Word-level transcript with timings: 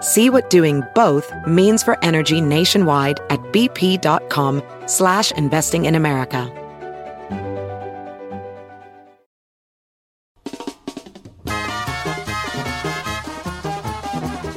See 0.00 0.30
what 0.30 0.48
doing 0.48 0.82
both 0.94 1.32
means 1.46 1.82
for 1.82 2.02
energy 2.04 2.40
nationwide 2.40 3.20
at 3.30 3.40
bp.com 3.52 4.62
slash 4.86 5.32
investing 5.32 5.86
in 5.86 5.94
America. 5.94 6.52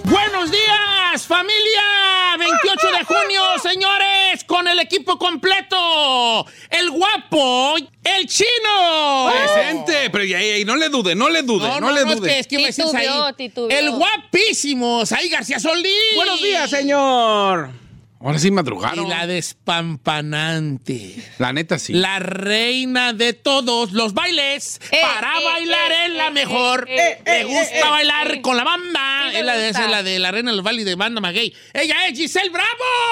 Buenos 0.05 0.51
días, 0.51 1.25
familia. 1.25 1.81
28 2.37 2.91
de 2.91 3.05
junio, 3.05 3.41
señores, 3.61 4.00
con 4.61 4.67
el 4.67 4.79
equipo 4.79 5.17
completo. 5.17 6.45
El 6.69 6.91
guapo, 6.91 7.75
el 8.03 8.27
chino. 8.27 9.31
Presente, 9.31 10.09
pero 10.11 10.23
y, 10.23 10.61
y 10.61 10.65
no 10.65 10.75
le 10.75 10.89
dude, 10.89 11.15
no 11.15 11.29
le 11.29 11.41
dude, 11.41 11.79
no, 11.79 11.91
le 11.91 12.01
es 12.01 12.07
dude. 12.15 12.29
que, 12.29 12.39
es 12.39 12.47
que 12.47 12.57
me 12.57 12.65
decís 12.65 12.93
ahí. 12.93 13.07
Titubeó, 13.07 13.33
titubeó. 13.33 13.77
El 13.79 13.89
guapísimo, 13.89 15.03
Saí 15.07 15.29
García 15.29 15.59
Solís. 15.59 15.91
Buenos 16.15 16.43
días, 16.43 16.69
señor. 16.69 17.80
Ahora 18.23 18.37
sí 18.37 18.51
madrugaron. 18.51 19.05
Y 19.07 19.09
la 19.09 19.25
despampanante. 19.27 21.15
La 21.39 21.53
neta 21.53 21.79
sí. 21.79 21.93
La 21.93 22.19
reina 22.19 23.13
de 23.13 23.33
todos 23.33 23.93
los 23.93 24.13
bailes. 24.13 24.79
Eh, 24.91 24.99
para 25.01 25.39
eh, 25.39 25.43
bailar 25.43 25.91
eh, 25.91 26.05
es 26.05 26.11
la 26.13 26.27
eh, 26.27 26.31
mejor. 26.31 26.85
eh, 26.87 27.19
Le 27.25 27.39
eh, 27.41 27.43
gusta 27.45 27.79
eh, 27.79 27.89
bailar 27.89 28.31
eh. 28.31 28.41
con 28.41 28.57
la 28.57 28.63
banda. 28.63 29.25
Me 29.31 29.39
es 29.39 29.45
la 29.45 29.57
de, 29.57 29.69
esa 29.69 29.87
la 29.87 30.03
de 30.03 30.19
la 30.19 30.29
reina 30.31 30.51
de 30.51 30.57
los 30.57 30.63
bailes 30.63 30.85
de 30.85 30.93
banda 30.95 31.19
maguey. 31.19 31.51
Ella 31.73 32.05
es 32.07 32.17
Giselle 32.17 32.49
Bravo. 32.49 32.67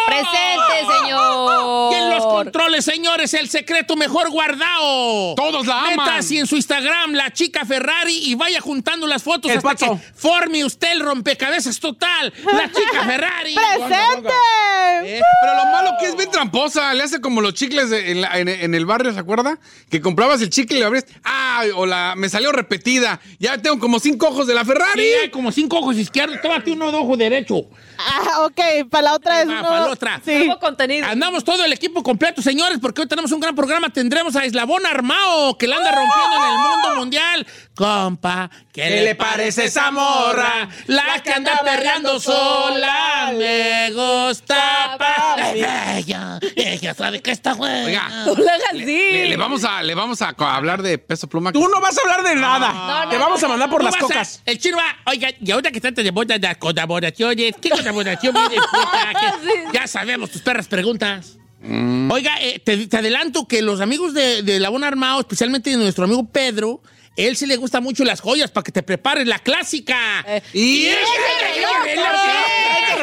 Presente, 0.06 1.00
señor. 1.02 1.92
Y 1.94 1.96
en 1.96 2.10
los 2.12 2.26
controles, 2.26 2.86
señores, 2.86 3.34
el 3.34 3.50
secreto 3.50 3.96
mejor 3.96 4.30
guardado. 4.30 5.34
Todos 5.36 5.66
la 5.66 5.82
aman. 5.88 6.08
Neta, 6.08 6.22
si 6.22 6.38
en 6.38 6.46
su 6.48 6.56
Instagram, 6.56 7.14
la 7.14 7.32
chica 7.34 7.66
Ferrari, 7.66 8.16
y 8.30 8.36
vaya 8.36 8.62
juntando 8.62 9.08
las 9.08 9.24
fotos 9.24 9.50
El 9.52 9.58
hasta 9.58 9.70
pato. 9.70 10.00
que 10.00 10.14
forme 10.14 10.64
usted 10.64 10.92
el 10.92 11.00
rompecabezas 11.00 11.80
total. 11.80 12.32
La 12.54 12.72
chica 12.72 13.04
Ferrari. 13.08 13.56
¡Presente! 13.56 14.30
Eh, 15.06 15.22
Pero 15.42 15.56
lo 15.56 15.66
malo 15.72 15.92
que 16.00 16.06
es 16.08 16.16
bien 16.16 16.30
tramposa, 16.32 16.94
le 16.94 17.04
hace 17.04 17.22
como 17.22 17.42
los 17.42 17.54
chicles 17.54 17.90
de- 17.90 18.12
en, 18.12 18.22
la- 18.22 18.38
en- 18.40 18.48
en 18.50 18.76
el 18.76 18.86
barrio, 18.86 19.14
¿se 19.14 19.20
acuerda? 19.20 19.60
Que 19.90 20.02
comprabas 20.02 20.42
el 20.42 20.50
chicle 20.50 20.78
y 20.78 20.82
lo 20.82 20.88
abrías. 20.88 21.06
Ah, 21.24 21.64
o 21.76 21.86
la, 21.86 22.14
me 22.18 22.30
salió 22.30 22.52
repetida. 22.52 23.20
Ya 23.40 23.58
tengo 23.58 23.80
como 23.80 24.00
cinco 24.00 24.28
ojos 24.28 24.48
de 24.48 24.54
la 24.54 24.66
Ferrari. 24.66 25.02
Sí, 25.02 25.10
hay 25.24 25.30
como 25.30 25.52
cinco 25.52 25.78
ojos 25.80 25.98
izquierdos. 25.98 26.42
Tómate 26.42 26.72
uno 26.72 26.92
de 26.92 26.98
ojo 26.98 27.18
derecho. 27.18 27.66
Ah, 27.98 28.46
ok, 28.46 28.90
para 28.90 29.02
la 29.04 29.14
otra 29.16 29.42
es 29.42 29.48
uno. 29.48 29.62
para 29.62 29.80
la 29.82 29.88
otra. 29.90 30.22
Sí. 30.24 30.32
Nuevo 30.46 30.60
contenido. 30.60 31.06
Andamos 31.08 31.44
todo 31.44 31.66
el 31.66 31.74
equipo 31.74 32.02
completo, 32.02 32.42
señores, 32.42 32.80
porque 32.82 33.02
hoy 33.02 33.08
tenemos 33.08 33.32
un 33.34 33.40
gran 33.42 33.56
programa. 33.56 33.90
Tendremos 33.90 34.36
a 34.38 34.46
Eslabón 34.46 34.86
Armao, 34.86 35.58
que 35.58 35.68
la 35.68 35.76
anda 35.78 35.92
rompiendo 35.92 36.38
en 36.38 36.52
el 36.54 36.58
mundo 36.60 36.96
mundial. 36.96 37.48
Compa, 37.84 38.50
¿qué, 38.74 38.90
le 39.06 39.16
parece 39.16 39.64
esa 39.64 39.90
morra? 39.90 40.68
La 40.88 41.24
que 41.24 41.32
anda 41.32 41.62
perreando 41.64 42.20
sola, 42.20 43.32
me 43.38 43.90
gusta. 43.92 44.98
pa- 45.00 45.38
Ella, 45.98 46.40
ella 46.58 46.94
sabe 46.94 47.22
que 47.22 47.32
está 47.32 47.54
buena. 47.54 47.86
Oiga, 47.86 48.10
No 48.26 48.36
le 48.36 48.50
hagas 48.50 48.68
así. 48.74 48.84
le, 48.84 49.30
le 49.30 49.38
vamos 49.38 49.64
a, 49.64 49.82
le 49.82 49.96
vamos 49.96 50.22
a 50.22 50.36
hablar 50.38 50.82
de 50.82 50.98
peso 50.98 51.30
pluma. 51.30 51.54
Tú 51.54 51.70
no 51.70 51.80
vas 51.80 51.98
a 51.98 52.02
hablar 52.02 52.22
de 52.24 52.36
nada. 52.36 52.74
No, 52.74 53.06
no, 53.06 53.10
Te 53.12 53.18
vamos 53.18 53.42
a 53.42 53.48
mandar 53.48 53.70
por 53.70 53.82
las 53.82 53.96
a- 53.96 54.00
cocas. 54.00 54.42
el 54.46 54.60
chino 54.60 54.76
va, 54.76 54.98
oiga, 55.10 55.30
y 55.40 55.50
ahorita 55.50 55.72
que 55.72 55.80
trata 55.80 56.04
de 56.04 56.12
bodas 56.12 56.42
de 56.42 56.54
colaboraciones, 56.58 57.54
¿qué 57.62 57.70
colaboración 57.70 58.34
viene 58.34 58.56
puta? 58.74 59.14
¿Qué- 59.42 59.64
Ya 59.72 59.88
sabemos 59.88 60.32
tus 60.32 60.42
perras 60.42 60.68
preguntas. 60.68 61.38
Oiga, 61.64 62.32
eh, 62.42 62.60
te, 62.60 62.88
te 62.88 62.98
adelanto 62.98 63.48
que 63.48 63.62
los 63.62 63.80
amigos 63.80 64.14
de, 64.14 64.44
de 64.44 64.60
Labón 64.60 64.84
Armado, 64.84 65.22
especialmente 65.22 65.74
nuestro 65.78 66.04
amigo 66.04 66.26
Pedro, 66.26 66.82
él 67.16 67.36
sí 67.36 67.46
le 67.46 67.58
gusta 67.58 67.82
mucho 67.82 68.04
las 68.04 68.22
joyas 68.22 68.52
para 68.52 68.64
que 68.64 68.72
te 68.72 68.84
prepares 68.84 69.28
la 69.28 69.40
clásica. 69.40 70.26
y 70.54 70.86
ese 70.86 70.98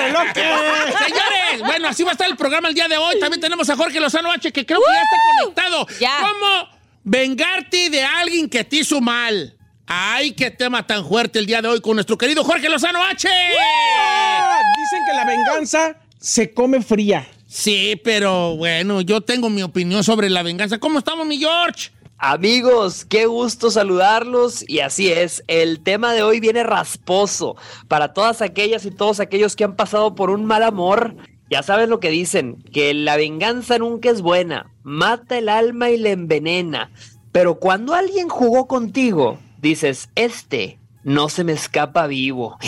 reloj, 0.01 0.27
Señores, 0.35 1.61
bueno, 1.61 1.89
así 1.89 2.03
va 2.03 2.11
a 2.11 2.13
estar 2.13 2.29
el 2.29 2.37
programa 2.37 2.69
el 2.69 2.75
día 2.75 2.89
de 2.89 2.97
hoy. 2.97 3.19
También 3.21 3.41
tenemos 3.41 3.69
a 3.71 3.77
Jorge 3.77 4.01
Lozano 4.01 4.31
H, 4.31 4.53
que 4.53 4.65
creo 4.65 4.81
que 4.81 4.87
ya 4.93 5.03
está 5.03 5.17
conectado. 5.41 5.87
Ya. 6.01 6.19
¿Cómo 6.21 6.69
vengarte 7.05 7.91
de 7.91 8.03
alguien 8.03 8.49
que 8.49 8.65
te 8.65 8.77
hizo 8.77 9.01
mal? 9.01 9.57
Ay, 9.87 10.33
qué 10.33 10.51
tema 10.51 10.87
tan 10.87 11.07
fuerte 11.07 11.39
el 11.39 11.47
día 11.47 11.63
de 11.63 11.69
hoy 11.69 11.81
con 11.81 11.95
nuestro 11.95 12.19
querido 12.19 12.43
Jorge 12.43 12.69
Lozano 12.69 13.03
H. 13.05 13.29
Dicen 13.29 15.05
que 15.07 15.13
la 15.15 15.25
venganza 15.25 15.97
se 16.19 16.53
come 16.53 16.83
fría. 16.83 17.27
Sí, 17.47 18.01
pero 18.03 18.57
bueno, 18.57 19.01
yo 19.01 19.21
tengo 19.21 19.49
mi 19.49 19.63
opinión 19.63 20.03
sobre 20.03 20.29
la 20.29 20.43
venganza. 20.43 20.79
¿Cómo 20.79 20.99
estamos, 20.99 21.25
mi 21.27 21.39
George? 21.39 21.91
Amigos, 22.19 23.05
qué 23.05 23.27
gusto 23.27 23.71
saludarlos 23.71 24.65
y 24.67 24.81
así 24.81 25.13
es, 25.13 25.45
el 25.49 25.81
tema 25.81 26.15
de 26.15 26.23
hoy 26.23 26.41
viene 26.41 26.63
rasposo 26.63 27.57
para 27.89 28.15
todas 28.15 28.41
aquellas 28.41 28.87
y 28.87 28.91
todos 28.91 29.21
aquellos 29.21 29.55
que 29.55 29.65
han 29.65 29.77
pasado 29.77 30.15
por 30.15 30.31
un 30.31 30.47
mal 30.47 30.63
amor. 30.63 31.15
Ya 31.51 31.63
saben 31.63 31.91
lo 31.91 32.01
que 32.01 32.09
dicen, 32.09 32.57
que 32.73 32.95
la 32.95 33.19
venganza 33.19 33.77
nunca 33.77 34.09
es 34.09 34.23
buena, 34.23 34.73
mata 34.83 35.37
el 35.37 35.51
alma 35.51 35.91
y 35.91 35.99
la 35.99 36.09
envenena. 36.09 36.91
Pero 37.33 37.57
cuando 37.57 37.93
alguien 37.93 38.31
jugó 38.31 38.67
contigo, 38.67 39.39
dices, 39.59 40.09
este 40.15 40.79
no 41.07 41.29
se 41.29 41.45
me 41.45 41.53
escapa 41.53 42.09
vivo. 42.09 42.59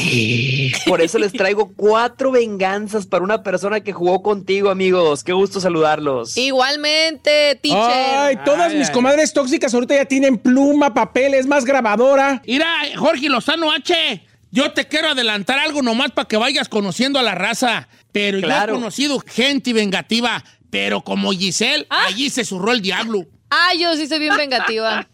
Por 0.86 1.00
eso 1.00 1.18
les 1.18 1.32
traigo 1.32 1.72
cuatro 1.76 2.30
venganzas 2.30 3.04
para 3.04 3.24
una 3.24 3.42
persona 3.42 3.80
que 3.80 3.92
jugó 3.92 4.22
contigo, 4.22 4.70
amigos. 4.70 5.24
Qué 5.24 5.32
gusto 5.32 5.60
saludarlos. 5.60 6.36
Igualmente, 6.36 7.58
teacher. 7.60 7.80
Ay, 8.16 8.38
todas 8.44 8.72
mis 8.74 8.90
comadres 8.90 9.32
tóxicas 9.32 9.74
ahorita 9.74 9.96
ya 9.96 10.04
tienen 10.04 10.38
pluma, 10.38 10.94
papel, 10.94 11.34
es 11.34 11.46
más 11.48 11.64
grabadora. 11.64 12.40
Mira, 12.46 12.66
Jorge 12.96 13.28
Lozano 13.28 13.72
H, 13.72 14.22
yo 14.52 14.70
te 14.72 14.86
quiero 14.86 15.08
adelantar 15.08 15.58
algo 15.58 15.82
nomás 15.82 16.12
para 16.12 16.28
que 16.28 16.36
vayas 16.36 16.68
conociendo 16.68 17.18
a 17.18 17.22
la 17.24 17.34
raza. 17.34 17.88
Pero 18.12 18.38
yo 18.38 18.46
Claro. 18.46 18.74
he 18.74 18.76
conocido 18.76 19.18
gente 19.26 19.72
vengativa, 19.72 20.44
pero 20.70 21.02
como 21.02 21.32
Giselle, 21.32 21.86
Ah. 21.90 22.04
allí 22.06 22.30
se 22.30 22.44
zurró 22.44 22.70
el 22.72 22.82
diablo. 22.82 23.26
Ah, 23.50 23.70
yo 23.78 23.96
sí 23.96 24.06
soy 24.06 24.18
bien 24.18 24.36
vengativa. 24.36 25.06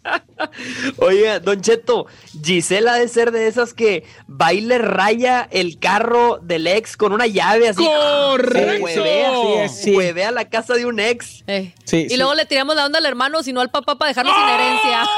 Oiga, 0.99 1.39
Don 1.39 1.61
Cheto, 1.61 2.06
Gisela 2.43 2.95
ha 2.95 2.99
de 2.99 3.06
ser 3.09 3.31
de 3.31 3.47
esas 3.47 3.75
que 3.75 4.05
baile 4.27 4.78
raya 4.78 5.47
el 5.53 5.78
carro 5.78 6.41
del 6.43 6.67
ex 6.67 6.97
con 6.97 7.12
una 7.12 7.28
llave 7.28 7.69
así. 7.69 7.84
¡Correcto! 7.84 8.84
Huevea, 8.84 9.31
Sí, 9.31 9.53
es, 9.59 9.81
sí. 9.83 9.97
huevea 9.97 10.33
la 10.33 10.49
casa 10.49 10.75
de 10.75 10.84
un 10.87 10.99
ex. 10.99 11.44
Eh. 11.47 11.73
Sí, 11.84 12.06
y 12.06 12.11
sí. 12.11 12.17
luego 12.17 12.34
le 12.34 12.44
tiramos 12.44 12.75
la 12.75 12.87
onda 12.87 12.99
al 12.99 13.06
hermano, 13.06 13.43
sino 13.44 13.61
al 13.61 13.71
papá 13.71 13.94
para 13.97 14.09
dejarlo 14.09 14.33
sin 14.34 14.49
herencia. 14.49 15.05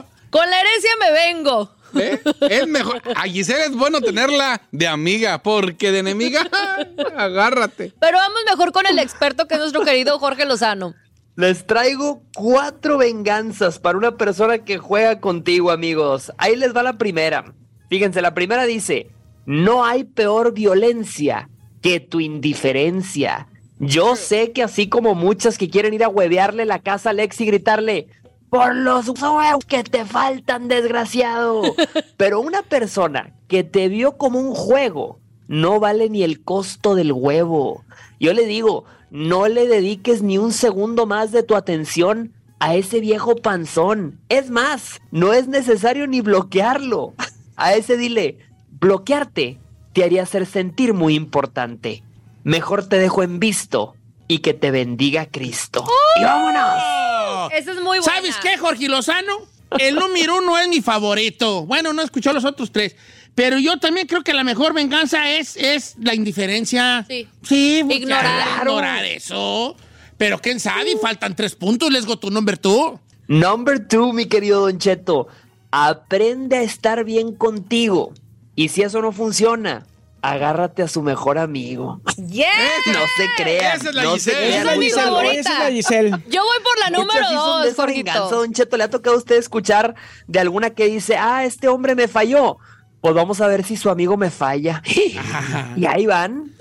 Con 0.30 0.48
la 0.50 0.60
herencia 0.60 0.90
me 1.00 1.10
vengo. 1.12 1.70
¿Eh? 1.94 2.20
Es 2.48 2.66
mejor. 2.66 3.02
A 3.16 3.22
Giselle 3.22 3.64
es 3.64 3.74
bueno 3.74 4.00
tenerla 4.00 4.62
de 4.72 4.86
amiga, 4.86 5.42
porque 5.42 5.92
de 5.92 6.00
enemiga, 6.00 6.48
agárrate. 7.16 7.92
Pero 8.00 8.18
vamos 8.18 8.38
mejor 8.48 8.72
con 8.72 8.86
el 8.86 8.98
experto 8.98 9.46
que 9.46 9.54
es 9.54 9.60
nuestro 9.60 9.84
querido 9.84 10.18
Jorge 10.18 10.44
Lozano. 10.44 10.94
Les 11.36 11.66
traigo 11.66 12.22
cuatro 12.34 12.98
venganzas 12.98 13.78
para 13.78 13.96
una 13.96 14.16
persona 14.16 14.58
que 14.58 14.78
juega 14.78 15.20
contigo, 15.20 15.70
amigos. 15.70 16.32
Ahí 16.38 16.56
les 16.56 16.76
va 16.76 16.82
la 16.82 16.98
primera. 16.98 17.54
Fíjense, 17.88 18.20
la 18.20 18.34
primera 18.34 18.64
dice, 18.64 19.10
no 19.46 19.84
hay 19.84 20.04
peor 20.04 20.52
violencia 20.52 21.48
que 21.82 22.00
tu 22.00 22.20
indiferencia. 22.20 23.48
Yo 23.78 24.16
sé 24.16 24.52
que 24.52 24.62
así 24.62 24.88
como 24.88 25.14
muchas 25.14 25.56
que 25.56 25.70
quieren 25.70 25.94
ir 25.94 26.04
a 26.04 26.08
huevearle 26.08 26.66
la 26.66 26.80
casa 26.80 27.10
al 27.10 27.20
ex 27.20 27.40
y 27.40 27.46
gritarle, 27.46 28.08
por 28.50 28.74
los 28.74 29.08
huevos 29.08 29.64
que 29.64 29.84
te 29.84 30.04
faltan, 30.04 30.68
desgraciado. 30.68 31.62
Pero 32.16 32.40
una 32.40 32.62
persona 32.62 33.32
que 33.48 33.64
te 33.64 33.88
vio 33.88 34.16
como 34.16 34.40
un 34.40 34.54
juego 34.54 35.20
no 35.48 35.80
vale 35.80 36.10
ni 36.10 36.22
el 36.22 36.42
costo 36.42 36.94
del 36.94 37.12
huevo. 37.12 37.84
Yo 38.18 38.32
le 38.34 38.44
digo, 38.46 38.84
no 39.10 39.48
le 39.48 39.66
dediques 39.66 40.22
ni 40.22 40.38
un 40.38 40.52
segundo 40.52 41.06
más 41.06 41.32
de 41.32 41.42
tu 41.42 41.56
atención 41.56 42.32
a 42.58 42.74
ese 42.74 43.00
viejo 43.00 43.36
panzón. 43.36 44.20
Es 44.28 44.50
más, 44.50 45.00
no 45.10 45.32
es 45.32 45.48
necesario 45.48 46.06
ni 46.06 46.20
bloquearlo. 46.20 47.14
A 47.56 47.74
ese 47.74 47.96
dile, 47.96 48.38
bloquearte 48.80 49.58
te 49.92 50.04
haría 50.04 50.22
hacer 50.22 50.46
sentir 50.46 50.94
muy 50.94 51.14
importante. 51.14 52.02
Mejor 52.44 52.86
te 52.86 52.98
dejo 52.98 53.22
en 53.22 53.40
visto 53.40 53.94
y 54.28 54.38
que 54.38 54.54
te 54.54 54.70
bendiga 54.70 55.26
Cristo. 55.26 55.84
¡Y 56.16 56.22
vámonos! 56.22 57.09
Esa 57.48 57.70
es 57.72 57.76
muy 57.78 57.98
buena. 57.98 58.02
¿Sabes 58.04 58.36
qué, 58.42 58.56
Jorge 58.58 58.88
Lozano? 58.88 59.46
El 59.78 59.94
número 59.94 60.38
uno 60.38 60.58
es 60.58 60.68
mi 60.68 60.80
favorito. 60.80 61.64
Bueno, 61.64 61.92
no 61.92 62.02
escuchó 62.02 62.32
los 62.32 62.44
otros 62.44 62.72
tres. 62.72 62.96
Pero 63.34 63.58
yo 63.58 63.78
también 63.78 64.06
creo 64.06 64.22
que 64.22 64.34
la 64.34 64.42
mejor 64.44 64.74
venganza 64.74 65.30
es, 65.30 65.56
es 65.56 65.94
la 66.00 66.14
indiferencia. 66.14 67.04
Sí. 67.08 67.28
Sí, 67.42 67.82
pues, 67.86 67.98
Ignorar. 67.98 68.58
ignorar 68.58 69.04
eso. 69.04 69.76
Pero 70.18 70.38
quién 70.40 70.60
sabe, 70.60 70.96
faltan 71.00 71.34
tres 71.36 71.54
puntos. 71.54 71.90
Let's 71.90 72.04
go 72.06 72.18
to 72.18 72.30
number 72.30 72.58
two. 72.58 73.00
Number 73.28 73.86
two, 73.86 74.12
mi 74.12 74.26
querido 74.26 74.62
Don 74.62 74.78
Cheto. 74.78 75.28
Aprende 75.70 76.56
a 76.58 76.62
estar 76.62 77.04
bien 77.04 77.34
contigo. 77.34 78.12
Y 78.56 78.68
si 78.68 78.82
eso 78.82 79.00
no 79.00 79.12
funciona, 79.12 79.86
agárrate 80.22 80.82
a 80.82 80.88
su 80.88 81.02
mejor 81.02 81.38
amigo. 81.38 82.00
¡Yeah! 82.16 82.46
No 82.86 83.00
se 83.16 83.28
crean. 83.36 83.76
Esa 83.78 83.88
es 83.90 83.94
la 83.94 84.02
no 84.02 84.12
Giselle. 84.14 84.36
se 84.36 84.42
crean. 84.46 84.60
Esa 84.62 84.72
es 84.72 84.78
mi 84.78 84.84
Giselle, 84.86 85.04
favorita. 85.04 85.40
esa 85.40 85.52
es 85.52 85.58
la 85.58 85.70
Giselle. 85.70 86.10
Yo 86.28 86.42
voy 86.42 86.56
por 86.62 86.78
la 86.80 86.90
número 86.90 87.12
Muchas 87.12 87.28
sí 87.28 87.34
dos, 87.34 87.62
venganza, 87.62 87.82
Jorgito. 87.82 88.30
Don 88.30 88.52
Cheto. 88.52 88.76
¿Le 88.76 88.84
ha 88.84 88.90
tocado 88.90 89.16
a 89.16 89.18
usted 89.18 89.36
escuchar 89.36 89.94
de 90.26 90.38
alguna 90.40 90.70
que 90.70 90.86
dice, 90.86 91.16
ah, 91.16 91.44
este 91.44 91.68
hombre 91.68 91.94
me 91.94 92.08
falló? 92.08 92.58
Pues 93.00 93.14
vamos 93.14 93.40
a 93.40 93.46
ver 93.46 93.64
si 93.64 93.76
su 93.76 93.88
amigo 93.90 94.16
me 94.16 94.30
falla. 94.30 94.82
y 95.76 95.86
ahí 95.86 96.06
van. 96.06 96.52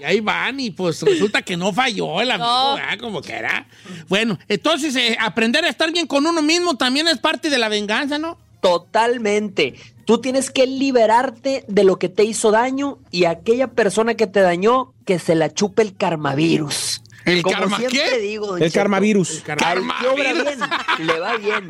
Y 0.00 0.04
ahí 0.04 0.20
van 0.20 0.60
y 0.60 0.70
pues 0.70 1.02
resulta 1.02 1.42
que 1.42 1.56
no 1.56 1.72
falló 1.72 2.20
el 2.20 2.30
amigo, 2.30 2.46
No. 2.46 2.74
¿verdad? 2.76 2.98
Como 3.00 3.20
que 3.20 3.32
era. 3.32 3.66
Bueno, 4.08 4.38
entonces 4.46 4.94
eh, 4.94 5.16
aprender 5.18 5.64
a 5.64 5.68
estar 5.68 5.90
bien 5.90 6.06
con 6.06 6.24
uno 6.24 6.40
mismo 6.40 6.76
también 6.76 7.08
es 7.08 7.18
parte 7.18 7.50
de 7.50 7.58
la 7.58 7.68
venganza, 7.68 8.16
¿no? 8.18 8.38
Totalmente. 8.60 9.74
Tú 10.08 10.22
tienes 10.22 10.50
que 10.50 10.66
liberarte 10.66 11.66
de 11.68 11.84
lo 11.84 11.98
que 11.98 12.08
te 12.08 12.24
hizo 12.24 12.50
daño 12.50 12.96
y 13.10 13.26
aquella 13.26 13.68
persona 13.72 14.14
que 14.14 14.26
te 14.26 14.40
dañó, 14.40 14.94
que 15.04 15.18
se 15.18 15.34
la 15.34 15.52
chupe 15.52 15.82
el 15.82 15.94
karmavirus. 15.94 17.02
¿El 17.26 17.42
Como 17.42 17.54
karma 17.58 17.76
siempre 17.76 18.00
qué? 18.12 18.18
digo, 18.18 18.56
El 18.56 18.62
Cheto, 18.62 18.74
karmavirus. 18.80 19.44
Al 19.62 19.82
que 20.00 20.06
obra 20.08 20.32
bien, 20.32 21.06
le 21.06 21.18
va 21.20 21.36
bien. 21.36 21.68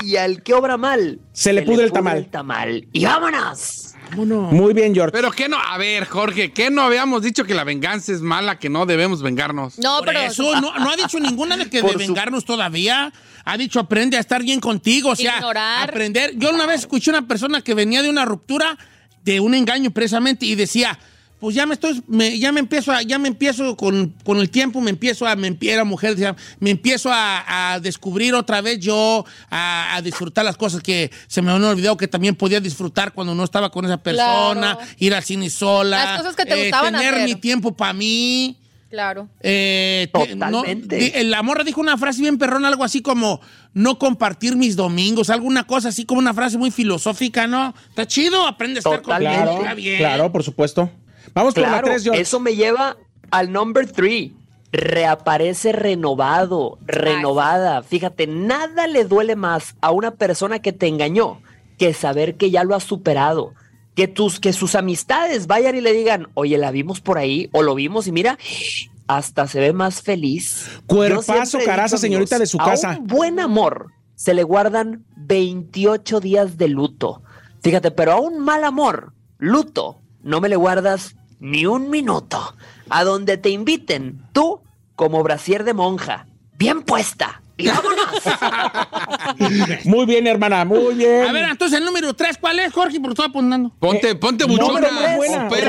Y 0.00 0.14
al 0.14 0.44
que 0.44 0.54
obra 0.54 0.76
mal, 0.76 1.18
Se 1.32 1.52
le 1.52 1.62
pudre 1.62 1.82
el 1.86 1.90
tamal. 1.90 2.18
el 2.18 2.26
tamal. 2.30 2.86
¡Y 2.92 3.04
vámonos! 3.04 3.91
Vámonos. 4.12 4.52
Muy 4.52 4.72
bien, 4.74 4.94
George. 4.94 5.10
Pero 5.12 5.30
que 5.32 5.48
no, 5.48 5.56
a 5.58 5.76
ver, 5.78 6.06
Jorge, 6.06 6.52
que 6.52 6.70
no 6.70 6.82
habíamos 6.82 7.22
dicho 7.22 7.44
que 7.44 7.54
la 7.54 7.64
venganza 7.64 8.12
es 8.12 8.20
mala, 8.20 8.58
que 8.58 8.68
no 8.68 8.86
debemos 8.86 9.22
vengarnos. 9.22 9.78
No, 9.78 9.98
Por 9.98 10.06
pero. 10.06 10.20
eso 10.20 10.54
no, 10.60 10.78
no 10.78 10.90
ha 10.90 10.96
dicho 10.96 11.18
ninguna 11.18 11.56
de 11.56 11.68
que 11.70 11.82
de 11.82 11.92
su- 11.92 11.98
vengarnos 11.98 12.44
todavía. 12.44 13.12
Ha 13.44 13.56
dicho 13.56 13.80
aprende 13.80 14.16
a 14.16 14.20
estar 14.20 14.42
bien 14.42 14.60
contigo, 14.60 15.10
o 15.10 15.16
sea, 15.16 15.36
Ignorar. 15.38 15.88
aprender. 15.90 16.32
Yo 16.36 16.50
una 16.50 16.66
vez 16.66 16.80
escuché 16.82 17.10
una 17.10 17.26
persona 17.26 17.60
que 17.62 17.74
venía 17.74 18.02
de 18.02 18.08
una 18.10 18.24
ruptura, 18.24 18.78
de 19.24 19.40
un 19.40 19.54
engaño 19.54 19.90
precisamente, 19.90 20.46
y 20.46 20.54
decía, 20.54 20.98
pues 21.42 21.56
ya 21.56 21.66
me 21.66 21.74
estoy, 21.74 22.00
me- 22.06 22.38
ya 22.38 22.52
me 22.52 22.60
empiezo 22.60 22.92
a, 22.92 23.02
ya 23.02 23.18
me 23.18 23.26
empiezo 23.26 23.76
con, 23.76 24.14
con 24.22 24.38
el 24.38 24.48
tiempo, 24.48 24.80
me 24.80 24.90
empiezo 24.90 25.26
a, 25.26 25.34
me 25.34 25.48
empie- 25.50 25.70
era 25.72 25.82
mujer, 25.82 26.16
me 26.60 26.70
empiezo 26.70 27.10
a, 27.12 27.72
a 27.74 27.80
descubrir 27.80 28.32
otra 28.34 28.60
vez 28.60 28.78
yo, 28.78 29.24
a, 29.50 29.96
a 29.96 30.02
disfrutar 30.02 30.44
las 30.44 30.56
cosas 30.56 30.80
que 30.82 31.10
se 31.26 31.42
me 31.42 31.50
habían 31.50 31.68
olvidado 31.68 31.96
que 31.96 32.06
también 32.06 32.36
podía 32.36 32.60
disfrutar 32.60 33.12
cuando 33.12 33.34
no 33.34 33.42
estaba 33.42 33.70
con 33.72 33.84
esa 33.84 33.96
persona, 33.96 34.76
Claro. 34.76 34.90
ir 34.98 35.14
al 35.16 35.24
cine 35.24 35.50
sola, 35.50 36.04
Las 36.04 36.18
cosas 36.20 36.36
que 36.36 36.44
te 36.46 36.54
eh, 36.54 36.62
gustaban 36.70 36.94
tener 36.94 37.14
hacer. 37.14 37.26
mi 37.28 37.34
tiempo 37.34 37.76
para 37.76 37.92
mí. 37.92 38.56
Claro. 38.88 39.26
Eh, 39.40 40.08
te- 40.12 40.36
no- 40.36 40.50
Totalmente. 40.52 40.96
di- 40.96 41.12
eh, 41.12 41.24
la 41.24 41.42
morra 41.42 41.64
dijo 41.64 41.80
una 41.80 41.98
frase 41.98 42.20
bien 42.20 42.38
perrona, 42.38 42.68
algo 42.68 42.84
así 42.84 43.02
como 43.02 43.40
no 43.74 43.98
compartir 43.98 44.54
mis 44.54 44.76
domingos, 44.76 45.28
alguna 45.28 45.64
cosa 45.64 45.88
así 45.88 46.04
como 46.04 46.20
una 46.20 46.34
frase 46.34 46.56
muy 46.56 46.70
filosófica, 46.70 47.48
¿no? 47.48 47.74
Está 47.88 48.06
chido, 48.06 48.46
aprende 48.46 48.78
a 48.78 48.80
estar 48.80 49.02
con. 49.02 49.16
Claro, 49.18 49.56
Está 49.58 49.74
bien. 49.74 49.96
claro, 49.98 50.30
por 50.30 50.44
supuesto. 50.44 50.88
Vamos 51.34 51.54
por 51.54 51.62
la 51.62 51.68
Claro, 51.68 51.86
3, 51.88 52.04
George. 52.04 52.20
eso 52.20 52.40
me 52.40 52.54
lleva 52.54 52.96
al 53.30 53.52
number 53.52 53.90
three. 53.90 54.36
Reaparece 54.72 55.72
renovado, 55.72 56.78
renovada. 56.86 57.82
Fíjate, 57.82 58.26
nada 58.26 58.86
le 58.86 59.04
duele 59.04 59.36
más 59.36 59.74
a 59.80 59.90
una 59.90 60.12
persona 60.12 60.60
que 60.60 60.72
te 60.72 60.86
engañó 60.86 61.42
que 61.78 61.92
saber 61.92 62.36
que 62.36 62.50
ya 62.50 62.64
lo 62.64 62.74
has 62.74 62.84
superado. 62.84 63.54
Que, 63.94 64.08
tus, 64.08 64.40
que 64.40 64.54
sus 64.54 64.74
amistades 64.74 65.46
vayan 65.46 65.76
y 65.76 65.82
le 65.82 65.92
digan, 65.92 66.28
oye, 66.32 66.56
la 66.56 66.70
vimos 66.70 67.02
por 67.02 67.18
ahí, 67.18 67.50
o 67.52 67.62
lo 67.62 67.74
vimos 67.74 68.06
y 68.06 68.12
mira, 68.12 68.38
hasta 69.06 69.46
se 69.46 69.60
ve 69.60 69.74
más 69.74 70.00
feliz. 70.00 70.70
Cuerpazo, 70.86 71.58
caraza, 71.64 71.98
señorita 71.98 72.38
de 72.38 72.46
su 72.46 72.58
a 72.60 72.64
casa. 72.64 72.96
Un 72.98 73.06
buen 73.06 73.38
amor 73.38 73.92
se 74.14 74.32
le 74.32 74.44
guardan 74.44 75.04
28 75.16 76.20
días 76.20 76.56
de 76.56 76.68
luto. 76.68 77.22
Fíjate, 77.62 77.90
pero 77.90 78.12
a 78.12 78.20
un 78.20 78.38
mal 78.38 78.64
amor, 78.64 79.12
luto, 79.38 80.00
no 80.22 80.40
me 80.40 80.48
le 80.48 80.56
guardas 80.56 81.16
ni 81.42 81.66
un 81.66 81.90
minuto. 81.90 82.54
A 82.88 83.04
donde 83.04 83.36
te 83.36 83.50
inviten, 83.50 84.22
tú, 84.32 84.62
como 84.94 85.22
brasier 85.22 85.64
de 85.64 85.74
monja, 85.74 86.26
bien 86.56 86.82
puesta. 86.82 87.42
Y 87.56 87.68
vámonos. 87.68 87.98
Muy 89.84 90.06
bien, 90.06 90.26
hermana, 90.26 90.64
muy 90.64 90.94
bien. 90.94 91.26
A 91.28 91.32
ver, 91.32 91.44
entonces 91.50 91.78
el 91.78 91.84
número 91.84 92.14
3, 92.14 92.38
¿cuál 92.38 92.58
es, 92.58 92.72
Jorge? 92.72 92.98
Porque 92.98 93.12
estoy 93.12 93.26
apuntando. 93.26 93.70
Ponte, 93.78 94.10
Eh, 94.10 94.14
ponte 94.14 94.46
no, 94.46 94.52
buchona. 94.54 94.88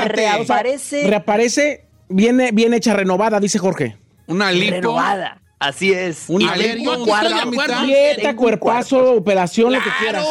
Reaparece 0.08 1.06
Reaparece, 1.08 1.86
viene 2.08 2.52
bien 2.52 2.72
hecha, 2.74 2.94
renovada, 2.94 3.38
dice 3.40 3.58
Jorge. 3.58 3.98
Una 4.26 4.50
lipo. 4.50 4.76
renovada. 4.76 5.40
Así 5.58 5.92
es. 5.92 6.24
Una 6.28 6.56
lipo. 6.56 7.04
Dieta, 7.84 8.34
cuerpazo, 8.36 9.12
operación, 9.12 9.72
lo 9.72 9.78
que 9.82 9.90
quieras. 10.00 10.24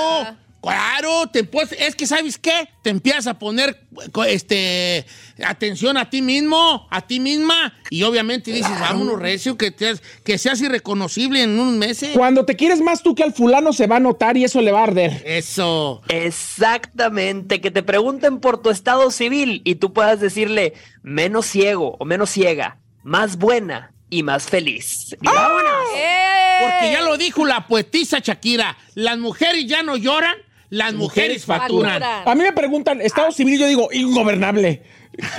Claro, 0.64 0.84
claro, 1.04 1.28
te 1.30 1.44
puedes- 1.44 1.74
es 1.80 1.96
que 1.96 2.08
¿sabes 2.08 2.38
qué? 2.38 2.70
Te 2.82 2.90
empiezas 2.90 3.28
a 3.28 3.38
poner 3.38 3.86
este, 4.28 5.06
atención 5.46 5.98
a 5.98 6.10
ti 6.10 6.22
mismo, 6.22 6.88
a 6.90 7.02
ti 7.02 7.20
misma, 7.20 7.74
y 7.90 8.04
obviamente 8.04 8.52
dices, 8.52 8.72
vámonos, 8.80 9.20
recio, 9.20 9.58
que, 9.58 9.72
te- 9.72 9.96
que 10.24 10.38
seas 10.38 10.62
irreconocible 10.62 11.44
en 11.44 11.60
unos 11.60 11.74
meses. 11.76 12.12
Cuando 12.16 12.46
te 12.46 12.56
quieres 12.56 12.80
más 12.82 13.04
tú 13.04 13.14
que 13.16 13.24
al 13.24 13.34
fulano 13.34 13.74
se 13.74 13.88
va 13.88 13.98
a 13.98 14.00
notar 14.00 14.38
y 14.38 14.46
eso 14.46 14.62
le 14.62 14.72
va 14.72 14.80
a 14.80 14.84
arder. 14.84 15.22
Eso. 15.26 16.02
Exactamente, 16.08 17.60
que 17.60 17.72
te 17.72 17.84
pregunten 17.84 18.40
por 18.40 18.62
tu 18.62 18.70
estado 18.70 19.12
civil 19.12 19.62
y 19.66 19.76
tú 19.76 19.92
puedas 19.94 20.20
decirle 20.20 20.74
menos 21.02 21.46
ciego 21.46 21.98
o 22.00 22.06
menos 22.06 22.30
ciega, 22.30 22.78
más 23.04 23.38
buena 23.38 23.92
y 24.10 24.24
más 24.24 24.46
feliz. 24.46 25.16
Y 25.22 25.26
vámonos. 25.26 25.72
¡Eh! 25.98 26.20
Porque 26.62 26.94
ya 26.94 27.02
lo 27.02 27.18
dijo 27.18 27.46
la 27.46 27.68
poetisa 27.68 28.20
Shakira, 28.20 28.78
las 28.96 29.18
mujeres 29.18 29.66
ya 29.68 29.84
no 29.84 29.98
lloran, 29.98 30.36
las 30.74 30.96
mujeres 30.96 31.46
facturan. 31.46 32.02
Facturan. 32.02 32.28
A 32.28 32.36
mí 32.36 32.42
me 32.42 32.52
preguntan, 32.52 33.00
estado 33.00 33.32
civil, 33.32 33.60
yo 33.60 33.68
digo, 33.68 33.90
ingobernable. 33.92 34.82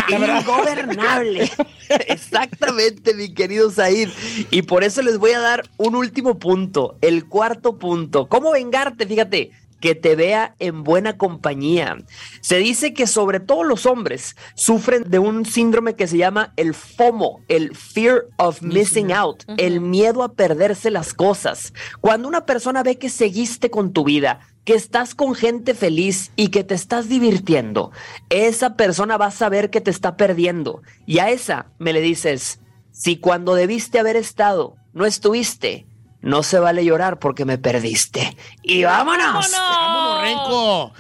La 0.08 0.18
verdad. 0.18 0.42
Ingobernable. 0.42 1.50
Exactamente, 2.06 3.14
mi 3.14 3.34
querido 3.34 3.68
Said. 3.70 4.10
Y 4.52 4.62
por 4.62 4.84
eso 4.84 5.02
les 5.02 5.18
voy 5.18 5.32
a 5.32 5.40
dar 5.40 5.68
un 5.76 5.96
último 5.96 6.38
punto, 6.38 6.98
el 7.00 7.26
cuarto 7.26 7.78
punto. 7.78 8.28
¿Cómo 8.28 8.52
vengarte? 8.52 9.06
Fíjate, 9.06 9.50
que 9.84 9.94
te 9.94 10.16
vea 10.16 10.54
en 10.60 10.82
buena 10.82 11.18
compañía. 11.18 11.98
Se 12.40 12.56
dice 12.56 12.94
que 12.94 13.06
sobre 13.06 13.38
todo 13.38 13.64
los 13.64 13.84
hombres 13.84 14.34
sufren 14.54 15.10
de 15.10 15.18
un 15.18 15.44
síndrome 15.44 15.94
que 15.94 16.06
se 16.06 16.16
llama 16.16 16.54
el 16.56 16.72
FOMO, 16.72 17.42
el 17.48 17.76
Fear 17.76 18.28
of 18.38 18.62
Missing 18.62 19.12
Out, 19.12 19.44
el 19.58 19.82
miedo 19.82 20.22
a 20.22 20.32
perderse 20.32 20.90
las 20.90 21.12
cosas. 21.12 21.74
Cuando 22.00 22.28
una 22.28 22.46
persona 22.46 22.82
ve 22.82 22.96
que 22.96 23.10
seguiste 23.10 23.68
con 23.68 23.92
tu 23.92 24.04
vida, 24.04 24.40
que 24.64 24.72
estás 24.72 25.14
con 25.14 25.34
gente 25.34 25.74
feliz 25.74 26.32
y 26.34 26.48
que 26.48 26.64
te 26.64 26.72
estás 26.72 27.10
divirtiendo, 27.10 27.92
esa 28.30 28.76
persona 28.76 29.18
va 29.18 29.26
a 29.26 29.32
saber 29.32 29.68
que 29.68 29.82
te 29.82 29.90
está 29.90 30.16
perdiendo. 30.16 30.80
Y 31.04 31.18
a 31.18 31.28
esa 31.28 31.66
me 31.78 31.92
le 31.92 32.00
dices, 32.00 32.58
si 32.90 33.18
cuando 33.18 33.54
debiste 33.54 33.98
haber 33.98 34.16
estado 34.16 34.76
no 34.94 35.04
estuviste, 35.04 35.84
no 36.25 36.43
se 36.43 36.59
vale 36.59 36.85
llorar 36.85 37.19
porque 37.19 37.45
me 37.45 37.59
perdiste. 37.59 38.37
Y 38.62 38.83
vámonos. 38.83 39.50
Vámonos, 39.52 40.23
Renco. 40.23 40.93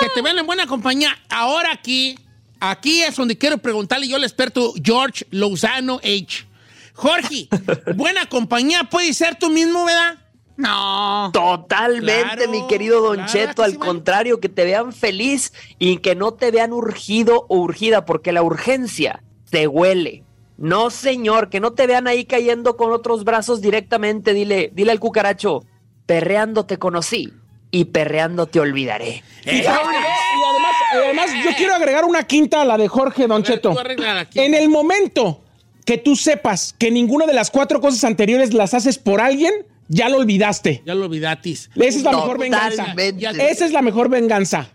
Que 0.00 0.08
te 0.10 0.22
vean 0.22 0.38
en 0.38 0.46
buena 0.46 0.66
compañía. 0.66 1.16
Ahora 1.30 1.70
aquí, 1.72 2.18
aquí 2.58 3.02
es 3.02 3.14
donde 3.14 3.38
quiero 3.38 3.58
preguntarle 3.58 4.08
yo 4.08 4.16
al 4.16 4.24
experto 4.24 4.74
George 4.82 5.24
Lozano 5.30 5.98
H. 5.98 6.46
Jorge, 6.94 7.48
buena 7.94 8.26
compañía 8.26 8.84
puede 8.84 9.14
ser 9.14 9.36
tú 9.38 9.50
mismo, 9.50 9.84
¿verdad? 9.84 10.18
No. 10.56 11.30
Totalmente, 11.32 12.36
Claro, 12.36 12.50
mi 12.50 12.66
querido 12.66 13.00
Don 13.00 13.14
claro 13.16 13.32
Cheto. 13.32 13.54
que 13.54 13.62
Al 13.62 13.70
sí, 13.72 13.78
contrario, 13.78 14.40
que 14.40 14.48
te 14.48 14.64
vean 14.64 14.92
feliz 14.92 15.52
y 15.78 15.98
que 15.98 16.14
no 16.14 16.34
te 16.34 16.50
vean 16.50 16.72
urgido 16.72 17.46
o 17.48 17.56
urgida, 17.58 18.04
porque 18.04 18.32
la 18.32 18.42
urgencia 18.42 19.22
te 19.48 19.66
huele. 19.68 20.24
No, 20.62 20.90
señor, 20.90 21.50
que 21.50 21.58
no 21.58 21.72
te 21.72 21.88
vean 21.88 22.06
ahí 22.06 22.24
cayendo 22.24 22.76
con 22.76 22.92
otros 22.92 23.24
brazos 23.24 23.60
directamente. 23.60 24.32
Dile, 24.32 24.70
dile 24.72 24.92
al 24.92 25.00
cucaracho, 25.00 25.64
perreando 26.06 26.66
te 26.66 26.78
conocí 26.78 27.32
y 27.72 27.86
perreando 27.86 28.46
te 28.46 28.60
olvidaré. 28.60 29.24
Eh, 29.44 29.56
Y 29.56 29.66
además, 29.66 30.76
además, 30.94 31.30
yo 31.44 31.50
quiero 31.56 31.74
agregar 31.74 32.04
una 32.04 32.22
quinta 32.28 32.62
a 32.62 32.64
la 32.64 32.78
de 32.78 32.86
Jorge 32.86 33.22
Don 33.26 33.32
A 33.32 33.36
ver, 33.38 33.44
Cheto. 33.44 33.72
tú 33.72 33.78
arregla 33.80 34.14
la 34.14 34.24
quinta. 34.26 34.46
En 34.46 34.54
el 34.54 34.68
momento 34.68 35.42
que 35.84 35.98
tú 35.98 36.14
sepas 36.14 36.72
que 36.78 36.92
ninguna 36.92 37.26
de 37.26 37.32
las 37.32 37.50
cuatro 37.50 37.80
cosas 37.80 38.04
anteriores 38.04 38.54
las 38.54 38.72
haces 38.72 38.98
por 38.98 39.20
alguien, 39.20 39.52
ya 39.88 40.08
lo 40.08 40.18
olvidaste. 40.18 40.82
Ya 40.86 40.94
lo 40.94 41.06
olvidatis. 41.06 41.70
Esa 41.74 41.98
es 41.98 42.04
la 42.04 42.12
mejor 42.12 42.38
venganza. 42.38 42.94
Esa 42.96 43.64
es 43.66 43.72
la 43.72 43.82
mejor 43.82 44.08
venganza. 44.08 44.70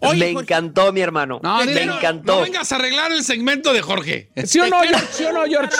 Oye, 0.00 0.18
me 0.18 0.32
Jorge. 0.34 0.54
encantó, 0.54 0.92
mi 0.92 1.00
hermano. 1.00 1.40
No, 1.42 1.56
me 1.58 1.66
dile, 1.66 1.86
no, 1.86 1.96
encantó. 1.96 2.36
No 2.36 2.42
vengas 2.42 2.70
a 2.70 2.76
arreglar 2.76 3.12
el 3.12 3.24
segmento 3.24 3.72
de 3.72 3.80
Jorge. 3.80 4.28
¿Sí 4.44 4.60
o 4.60 4.66
no, 4.68 4.80
¿Te 4.82 4.88
quiero 4.88 4.98
George? 4.98 5.12
¿Sí 5.12 5.24
o 5.24 5.32
no, 5.32 5.44
George? 5.46 5.76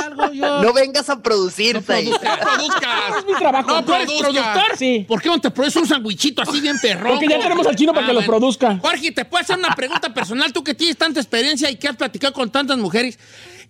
No 0.65 0.73
vengas 0.73 1.11
a 1.11 1.21
producirte 1.23 1.93
ahí. 1.93 2.09
No 2.09 2.19
produzcas. 2.19 3.19
Es 3.19 3.27
mi 3.27 3.35
trabajo. 3.35 3.69
No, 3.71 3.85
¿tú 3.85 3.95
eres 3.95 4.11
productor? 4.11 4.77
Sí. 4.79 5.05
¿Por 5.07 5.21
qué 5.21 5.29
no 5.29 5.41
te 5.41 5.51
produces 5.51 5.77
un 5.83 5.87
sandwichito 5.87 6.41
así 6.43 6.61
bien 6.61 6.79
perrón? 6.81 7.13
Porque 7.13 7.29
ya 7.29 7.39
tenemos 7.41 7.67
al 7.67 7.77
chino 7.77 7.93
para 7.93 8.07
que 8.07 8.13
lo 8.15 8.23
produzca. 8.25 8.79
Jorge, 8.81 9.13
¿te 9.13 9.25
puedo 9.27 9.43
hacer 9.43 9.59
una 9.59 9.75
pregunta 9.75 10.13
personal? 10.15 10.51
Tú 10.53 10.65
que 10.65 10.75
tienes 10.75 10.97
tanta 10.97 11.21
experiencia 11.21 11.71
y 11.71 11.77
que 11.77 11.89
has 11.89 11.97
platicado 11.97 12.33
con 12.33 12.51
tantas 12.51 12.79
mujeres. 12.79 13.19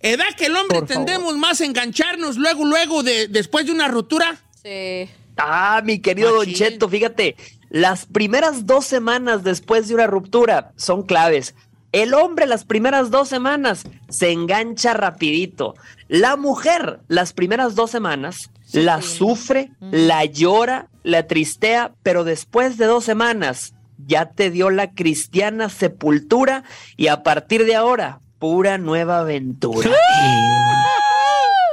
¿Edad 0.01 0.27
que 0.37 0.45
el 0.45 0.55
hombre 0.55 0.79
Por 0.79 0.87
favor. 0.87 1.05
tendemos 1.05 1.37
más 1.37 1.59
a 1.59 1.65
engancharnos 1.65 2.37
luego, 2.37 2.63
luego, 2.63 3.03
de, 3.03 3.27
después 3.27 3.65
de 3.65 3.71
una 3.73 3.87
ruptura? 3.87 4.39
Sí. 4.63 5.09
Ah, 5.37 5.81
mi 5.83 5.99
querido 5.99 6.29
Don 6.29 6.39
Machín. 6.39 6.53
Cheto, 6.55 6.89
fíjate, 6.89 7.35
las 7.69 8.05
primeras 8.05 8.65
dos 8.65 8.85
semanas 8.85 9.43
después 9.43 9.87
de 9.87 9.95
una 9.95 10.07
ruptura 10.07 10.71
son 10.75 11.03
claves. 11.03 11.55
El 11.91 12.13
hombre 12.13 12.45
las 12.45 12.65
primeras 12.65 13.11
dos 13.11 13.29
semanas 13.29 13.83
se 14.09 14.31
engancha 14.31 14.93
rapidito. 14.93 15.75
La 16.07 16.35
mujer 16.35 16.99
las 17.07 17.33
primeras 17.33 17.75
dos 17.75 17.91
semanas 17.91 18.51
la 18.73 19.01
sufre, 19.01 19.71
la 19.79 20.25
llora, 20.25 20.87
la 21.03 21.27
tristea, 21.27 21.93
pero 22.03 22.23
después 22.23 22.77
de 22.77 22.85
dos 22.85 23.05
semanas 23.05 23.73
ya 24.05 24.29
te 24.29 24.51
dio 24.51 24.69
la 24.69 24.91
cristiana 24.91 25.69
sepultura 25.69 26.63
y 26.97 27.07
a 27.07 27.23
partir 27.23 27.65
de 27.65 27.75
ahora, 27.75 28.19
pura 28.39 28.77
nueva 28.77 29.19
aventura. 29.19 29.89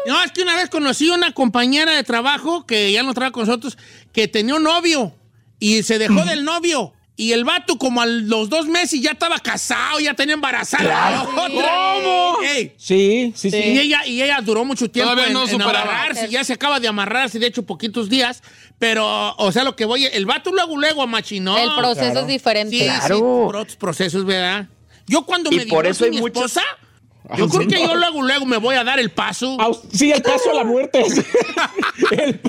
No, 0.06 0.22
es 0.22 0.32
que 0.32 0.42
una 0.42 0.56
vez 0.56 0.68
conocí 0.68 1.08
una 1.10 1.32
compañera 1.32 1.92
de 1.92 2.04
trabajo 2.04 2.66
que 2.66 2.92
ya 2.92 3.02
no 3.02 3.14
trabaja 3.14 3.32
con 3.32 3.46
nosotros, 3.46 3.78
que 4.12 4.28
tenía 4.28 4.54
un 4.54 4.62
novio 4.62 5.14
y 5.64 5.82
se 5.82 5.98
dejó 5.98 6.24
del 6.24 6.44
novio. 6.44 6.92
Y 7.16 7.30
el 7.30 7.44
vato, 7.44 7.78
como 7.78 8.00
a 8.00 8.06
los 8.06 8.48
dos 8.48 8.66
meses, 8.66 9.00
ya 9.00 9.12
estaba 9.12 9.38
casado, 9.38 10.00
ya 10.00 10.14
tenía 10.14 10.34
embarazada. 10.34 11.22
otra. 11.36 11.46
¿Cómo? 11.94 12.38
Ey, 12.42 12.72
Sí, 12.76 13.32
sí, 13.36 13.52
sí. 13.52 13.56
Y 13.56 13.78
ella, 13.78 14.04
y 14.04 14.20
ella 14.20 14.40
duró 14.42 14.64
mucho 14.64 14.90
tiempo 14.90 15.12
Todavía 15.12 15.28
en, 15.28 15.32
no 15.34 15.48
en 15.48 15.62
amarrarse, 15.62 16.28
ya 16.28 16.42
se 16.42 16.52
acaba 16.54 16.80
de 16.80 16.88
amarrarse, 16.88 17.38
de 17.38 17.46
hecho, 17.46 17.62
poquitos 17.62 18.08
días. 18.08 18.42
Pero, 18.80 19.34
o 19.36 19.52
sea, 19.52 19.62
lo 19.62 19.76
que 19.76 19.84
voy, 19.84 20.06
el 20.06 20.26
vato 20.26 20.50
luego, 20.50 20.76
luego 20.76 21.02
amachinó. 21.02 21.56
el 21.56 21.70
proceso 21.76 22.20
es 22.20 22.26
diferente. 22.26 22.76
Sí, 22.78 22.84
Claro. 22.84 23.14
sí, 23.16 23.20
por 23.22 23.56
otros 23.56 23.76
procesos, 23.76 24.24
¿verdad? 24.24 24.66
Yo 25.06 25.22
cuando 25.24 25.50
Y 25.52 25.56
me 25.56 25.66
por 25.66 25.84
divorcio 25.84 25.90
eso 25.92 26.04
hay 26.06 26.10
mi 26.10 26.16
muchos- 26.20 26.46
esposa, 26.46 26.62
yo 27.36 27.48
creo 27.48 27.66
que 27.66 27.80
yo 27.80 27.94
luego, 27.94 28.22
luego 28.22 28.44
me 28.44 28.58
voy 28.58 28.76
a 28.76 28.84
dar 28.84 28.98
el 28.98 29.10
paso. 29.10 29.56
Sí, 29.92 30.12
el 30.12 30.22
paso 30.22 30.50
a 30.50 30.54
la 30.54 30.64
muerte. 30.64 31.02
el, 32.10 32.40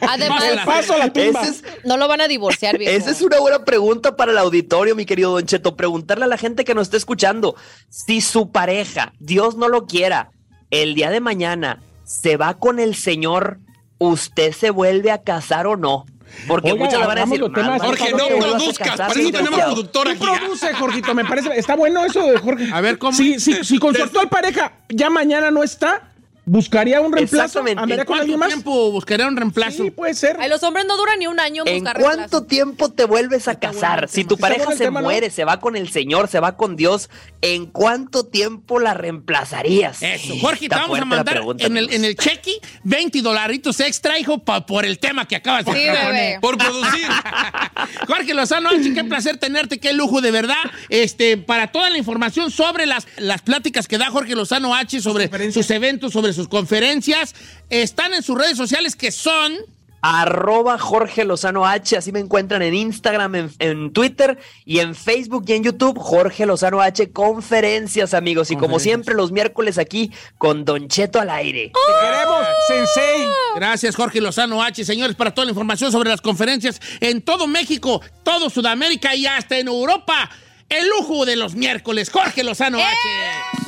Además, 0.00 0.44
el 0.44 0.60
paso 0.64 0.94
a 0.94 0.98
la 0.98 1.12
tumba. 1.12 1.42
Ese 1.42 1.50
es, 1.50 1.64
no 1.84 1.96
lo 1.96 2.08
van 2.08 2.22
a 2.22 2.28
divorciar, 2.28 2.78
viejo. 2.78 2.96
Esa 2.96 3.10
es 3.10 3.20
una 3.20 3.38
buena 3.38 3.64
pregunta 3.64 4.16
para 4.16 4.32
el 4.32 4.38
auditorio, 4.38 4.96
mi 4.96 5.04
querido 5.04 5.32
Don 5.32 5.44
Cheto. 5.44 5.76
Preguntarle 5.76 6.24
a 6.24 6.28
la 6.28 6.38
gente 6.38 6.64
que 6.64 6.74
nos 6.74 6.86
está 6.86 6.96
escuchando 6.96 7.54
si 7.90 8.20
su 8.20 8.50
pareja, 8.50 9.12
Dios 9.18 9.56
no 9.56 9.68
lo 9.68 9.86
quiera, 9.86 10.30
el 10.70 10.94
día 10.94 11.10
de 11.10 11.20
mañana 11.20 11.82
se 12.04 12.38
va 12.38 12.58
con 12.58 12.78
el 12.78 12.94
Señor, 12.94 13.60
¿usted 13.98 14.52
se 14.52 14.70
vuelve 14.70 15.10
a 15.10 15.22
casar 15.22 15.66
o 15.66 15.76
no? 15.76 16.06
Porque 16.46 16.72
Oiga, 16.72 16.84
muchos 16.84 17.00
le 17.00 17.06
van 17.06 17.18
a 17.18 17.20
decir, 17.22 17.34
hagamos 17.34 17.38
los 17.40 17.52
temas. 17.52 17.70
"Mamá, 17.70 17.84
Jorge, 17.84 18.10
¿cuándo 18.10 18.30
no 18.30 18.38
produzcas, 18.58 18.96
para 18.96 19.06
eso 19.08 19.14
tenemos 19.14 19.32
desgraciado?" 19.32 19.72
productor 19.74 20.04
Tú 20.04 20.10
aquí. 20.10 20.20
produce, 20.38 20.74
Jorgito, 20.74 21.14
me 21.14 21.24
parece. 21.24 21.58
Está 21.58 21.76
bueno 21.76 22.04
eso 22.04 22.26
de 22.26 22.38
Jorge. 22.38 22.68
A 22.72 22.80
ver, 22.80 22.98
¿cómo? 22.98 23.12
Si, 23.12 23.40
si, 23.40 23.64
si 23.64 23.78
con 23.78 23.94
su 23.94 24.02
actual 24.02 24.28
pareja 24.28 24.72
ya 24.88 25.10
mañana 25.10 25.50
no 25.50 25.62
está, 25.62 26.02
¿buscaría 26.48 27.00
un 27.00 27.12
reemplazo? 27.12 27.44
Exactamente. 27.44 27.82
¿Andaría 27.82 28.02
¿En 28.02 28.06
cuánto 28.06 28.38
más? 28.38 28.48
tiempo 28.48 28.90
buscaré 28.90 29.26
un 29.26 29.36
reemplazo? 29.36 29.84
Sí, 29.84 29.90
puede 29.90 30.14
ser. 30.14 30.36
Ay, 30.40 30.48
los 30.48 30.62
hombres 30.62 30.84
no 30.86 30.96
duran 30.96 31.18
ni 31.18 31.26
un 31.26 31.38
año 31.40 31.62
en 31.66 31.68
¿En 31.68 31.74
buscar 31.84 32.00
cuánto 32.00 32.18
reemplazo. 32.18 32.44
tiempo 32.46 32.90
te 32.92 33.04
vuelves 33.04 33.48
a 33.48 33.58
casar? 33.58 34.08
Si 34.08 34.24
tu 34.24 34.36
pareja 34.38 34.72
se 34.72 34.84
tema, 34.84 35.00
¿no? 35.00 35.06
muere, 35.06 35.30
se 35.30 35.44
va 35.44 35.60
con 35.60 35.76
el 35.76 35.90
Señor, 35.90 36.28
se 36.28 36.40
va 36.40 36.56
con 36.56 36.76
Dios, 36.76 37.10
¿en 37.42 37.66
cuánto 37.66 38.26
tiempo 38.26 38.78
la 38.80 38.94
reemplazarías? 38.94 40.02
Eso, 40.02 40.34
Jorge, 40.40 40.68
te 40.68 40.74
vamos 40.76 40.98
a 40.98 41.04
mandar 41.04 41.34
pregunta, 41.36 41.64
en 41.66 41.76
el, 41.76 41.92
en 41.92 42.04
el 42.04 42.16
cheque 42.16 42.52
20 42.84 43.20
dolaritos 43.22 43.80
extra, 43.80 44.18
hijo, 44.18 44.38
pa- 44.38 44.64
por 44.66 44.84
el 44.84 44.98
tema 44.98 45.26
que 45.26 45.36
acabas 45.36 45.64
de 45.64 45.72
Sí, 45.72 45.78
bebé. 45.88 46.38
Por 46.40 46.56
producir. 46.58 47.06
Jorge 48.06 48.34
Lozano, 48.34 48.68
H, 48.70 48.92
qué 48.94 49.04
placer 49.04 49.36
tenerte, 49.38 49.78
qué 49.78 49.92
lujo 49.92 50.20
de 50.20 50.30
verdad. 50.30 50.56
Este, 50.88 51.36
para 51.36 51.68
toda 51.72 51.90
la 51.90 51.98
información 51.98 52.50
sobre 52.50 52.86
las, 52.86 53.06
las 53.16 53.42
pláticas 53.42 53.86
que 53.88 53.98
da 53.98 54.06
Jorge 54.10 54.34
Lozano 54.34 54.74
H 54.74 55.00
sobre 55.00 55.52
sus 55.52 55.70
eventos, 55.70 56.12
sobre 56.12 56.32
sus 56.38 56.48
conferencias, 56.48 57.34
están 57.68 58.14
en 58.14 58.22
sus 58.22 58.38
redes 58.38 58.56
sociales 58.56 58.96
que 58.96 59.12
son. 59.12 59.52
Arroba 60.00 60.78
Jorge 60.78 61.24
Lozano 61.24 61.66
H, 61.66 61.96
así 61.96 62.12
me 62.12 62.20
encuentran 62.20 62.62
en 62.62 62.72
Instagram, 62.72 63.34
en, 63.34 63.50
en 63.58 63.92
Twitter 63.92 64.38
y 64.64 64.78
en 64.78 64.94
Facebook 64.94 65.44
y 65.48 65.54
en 65.54 65.64
YouTube, 65.64 65.98
Jorge 65.98 66.46
Lozano 66.46 66.80
H, 66.80 67.10
conferencias 67.10 68.14
amigos. 68.14 68.52
Y 68.52 68.56
como 68.56 68.78
siempre 68.78 69.16
los 69.16 69.32
miércoles 69.32 69.76
aquí 69.76 70.12
con 70.38 70.64
Don 70.64 70.86
Cheto 70.86 71.20
al 71.20 71.30
aire. 71.30 71.72
Te 71.74 72.06
queremos, 72.06 72.46
Sensei. 72.68 73.26
Gracias, 73.56 73.96
Jorge 73.96 74.20
Lozano 74.20 74.62
H. 74.62 74.84
Señores, 74.84 75.16
para 75.16 75.34
toda 75.34 75.46
la 75.46 75.50
información 75.50 75.90
sobre 75.90 76.10
las 76.10 76.20
conferencias 76.20 76.80
en 77.00 77.20
todo 77.20 77.48
México, 77.48 78.00
todo 78.22 78.50
Sudamérica 78.50 79.16
y 79.16 79.26
hasta 79.26 79.58
en 79.58 79.66
Europa. 79.66 80.30
El 80.68 80.86
lujo 80.90 81.24
de 81.24 81.34
los 81.34 81.56
miércoles, 81.56 82.08
Jorge 82.10 82.44
Lozano 82.44 82.78
H. 82.78 83.67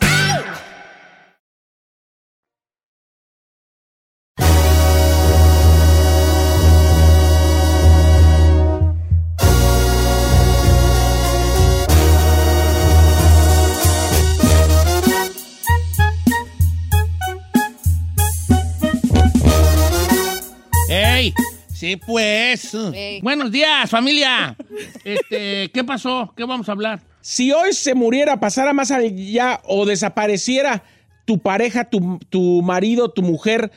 Sí, 21.81 21.95
pues. 21.97 22.77
Buenos 23.23 23.51
días, 23.51 23.89
familia. 23.89 24.55
Este, 25.03 25.71
¿qué 25.73 25.83
pasó? 25.83 26.31
¿Qué 26.37 26.43
vamos 26.43 26.69
a 26.69 26.73
hablar? 26.73 27.01
Si 27.21 27.51
hoy 27.51 27.73
se 27.73 27.95
muriera, 27.95 28.39
pasara 28.39 28.71
más 28.71 28.91
allá 28.91 29.61
o 29.65 29.87
desapareciera 29.87 30.83
tu 31.25 31.39
pareja, 31.39 31.89
tu, 31.89 32.19
tu 32.29 32.61
marido, 32.61 33.09
tu 33.09 33.23
mujer, 33.23 33.71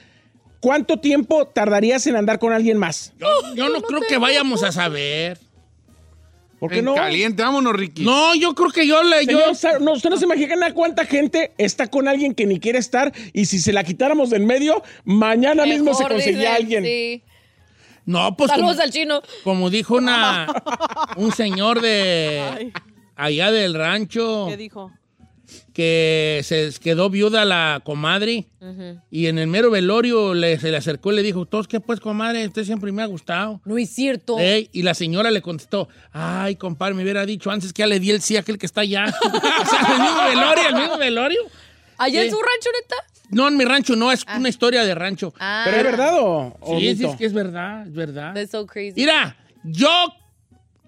¿cuánto 0.61 0.99
tiempo 0.99 1.47
tardarías 1.47 2.07
en 2.07 2.17
andar 2.17 2.39
con 2.39 2.53
alguien 2.53 2.77
más? 2.77 3.15
Yo, 3.19 3.29
yo 3.55 3.71
no 3.71 3.81
creo 3.81 4.03
que 4.03 4.19
vayamos 4.19 4.63
a 4.65 4.73
saber. 4.73 5.39
¿Por 6.59 6.71
qué 6.71 6.81
En 6.81 6.85
no? 6.85 6.95
caliente, 6.95 7.43
vámonos, 7.43 7.75
Ricky. 7.75 8.05
No, 8.05 8.35
yo 8.35 8.55
creo 8.55 8.71
que 8.71 8.87
yo 8.87 9.03
le. 9.03 9.25
Yo, 9.25 9.39
no, 9.81 9.93
usted 9.93 10.11
no 10.11 10.17
se 10.19 10.25
imagina 10.27 10.75
cuánta 10.75 11.07
gente 11.07 11.53
está 11.57 11.87
con 11.87 12.07
alguien 12.07 12.35
que 12.35 12.45
ni 12.45 12.61
quiere 12.61 12.79
estar 12.79 13.15
y 13.33 13.47
si 13.47 13.59
se 13.59 13.73
la 13.73 13.83
quitáramos 13.83 14.29
del 14.29 14.45
medio, 14.45 14.83
mañana 15.05 15.65
mismo 15.65 15.95
se 15.95 16.05
conseguía 16.05 16.55
alguien. 16.55 16.85
Sí. 16.85 17.23
No, 18.07 18.37
pues. 18.37 18.51
Saludos 18.51 18.73
Como, 18.73 18.83
al 18.83 18.91
chino. 18.91 19.23
como 19.43 19.71
dijo 19.71 19.95
una, 19.97 20.47
un 21.17 21.33
señor 21.33 21.81
de. 21.81 22.73
Allá 23.17 23.51
del 23.51 23.75
rancho. 23.75 24.47
¿Qué 24.49 24.57
dijo? 24.57 24.91
que 25.73 26.41
se 26.45 26.71
quedó 26.81 27.11
viuda 27.11 27.45
la 27.45 27.83
comadre 27.85 28.47
y 29.11 29.27
en 29.27 29.39
el 29.39 29.47
mero 29.47 29.71
velorio 29.71 30.33
le, 30.33 30.59
se 30.59 30.71
le 30.71 30.77
acercó 30.77 31.13
y 31.13 31.17
le 31.17 31.23
dijo, 31.23 31.47
¿todos 31.47 31.69
qué 31.69 31.81
pues, 31.81 32.01
comadre? 32.01 32.47
Usted 32.47 32.65
siempre 32.65 32.93
me 32.93 33.03
ha 33.03 33.07
gustado. 33.07 33.61
No 33.65 33.77
es 33.77 33.91
cierto. 33.91 34.39
Ey, 34.39 34.71
y 34.73 34.83
la 34.83 34.95
señora 34.95 35.31
le 35.31 35.43
contestó, 35.43 35.89
ay, 36.13 36.57
compadre, 36.57 36.95
me 36.95 37.03
hubiera 37.03 37.27
dicho 37.27 37.51
antes 37.51 37.73
que 37.73 37.81
ya 37.81 37.87
le 37.87 38.01
di 38.01 38.11
el 38.11 38.23
sí 38.23 38.37
a 38.37 38.41
aquel 38.41 38.59
que 38.59 38.67
está 38.67 38.83
allá. 38.83 39.07
o 39.25 39.67
sea, 39.67 39.95
el 39.95 40.03
mismo 40.03 40.25
velorio, 40.25 40.69
el 40.69 40.75
mismo 40.75 40.99
velorio. 40.99 41.41
¿Allá 41.99 42.25
en 42.25 42.31
su 42.31 42.37
rancho, 42.37 42.71
neta? 42.81 43.14
No, 43.31 43.49
en 43.49 43.57
mi 43.57 43.65
rancho 43.65 43.97
no, 43.97 44.13
es 44.13 44.25
una 44.37 44.49
historia 44.49 44.85
de 44.85 44.95
rancho. 44.95 45.33
Ah. 45.41 45.63
¿Pero 45.65 45.77
es 45.79 45.83
verdad 45.85 46.19
o, 46.21 46.57
o 46.61 46.79
sí, 46.79 46.87
mito? 46.89 47.11
es 47.11 47.17
que 47.17 47.27
es 47.27 47.33
verdad, 47.33 47.87
es 47.87 47.93
verdad. 47.93 48.35
That's 48.35 48.51
so 48.51 48.67
crazy. 48.67 48.93
Mira, 48.97 49.37
yo 49.65 49.89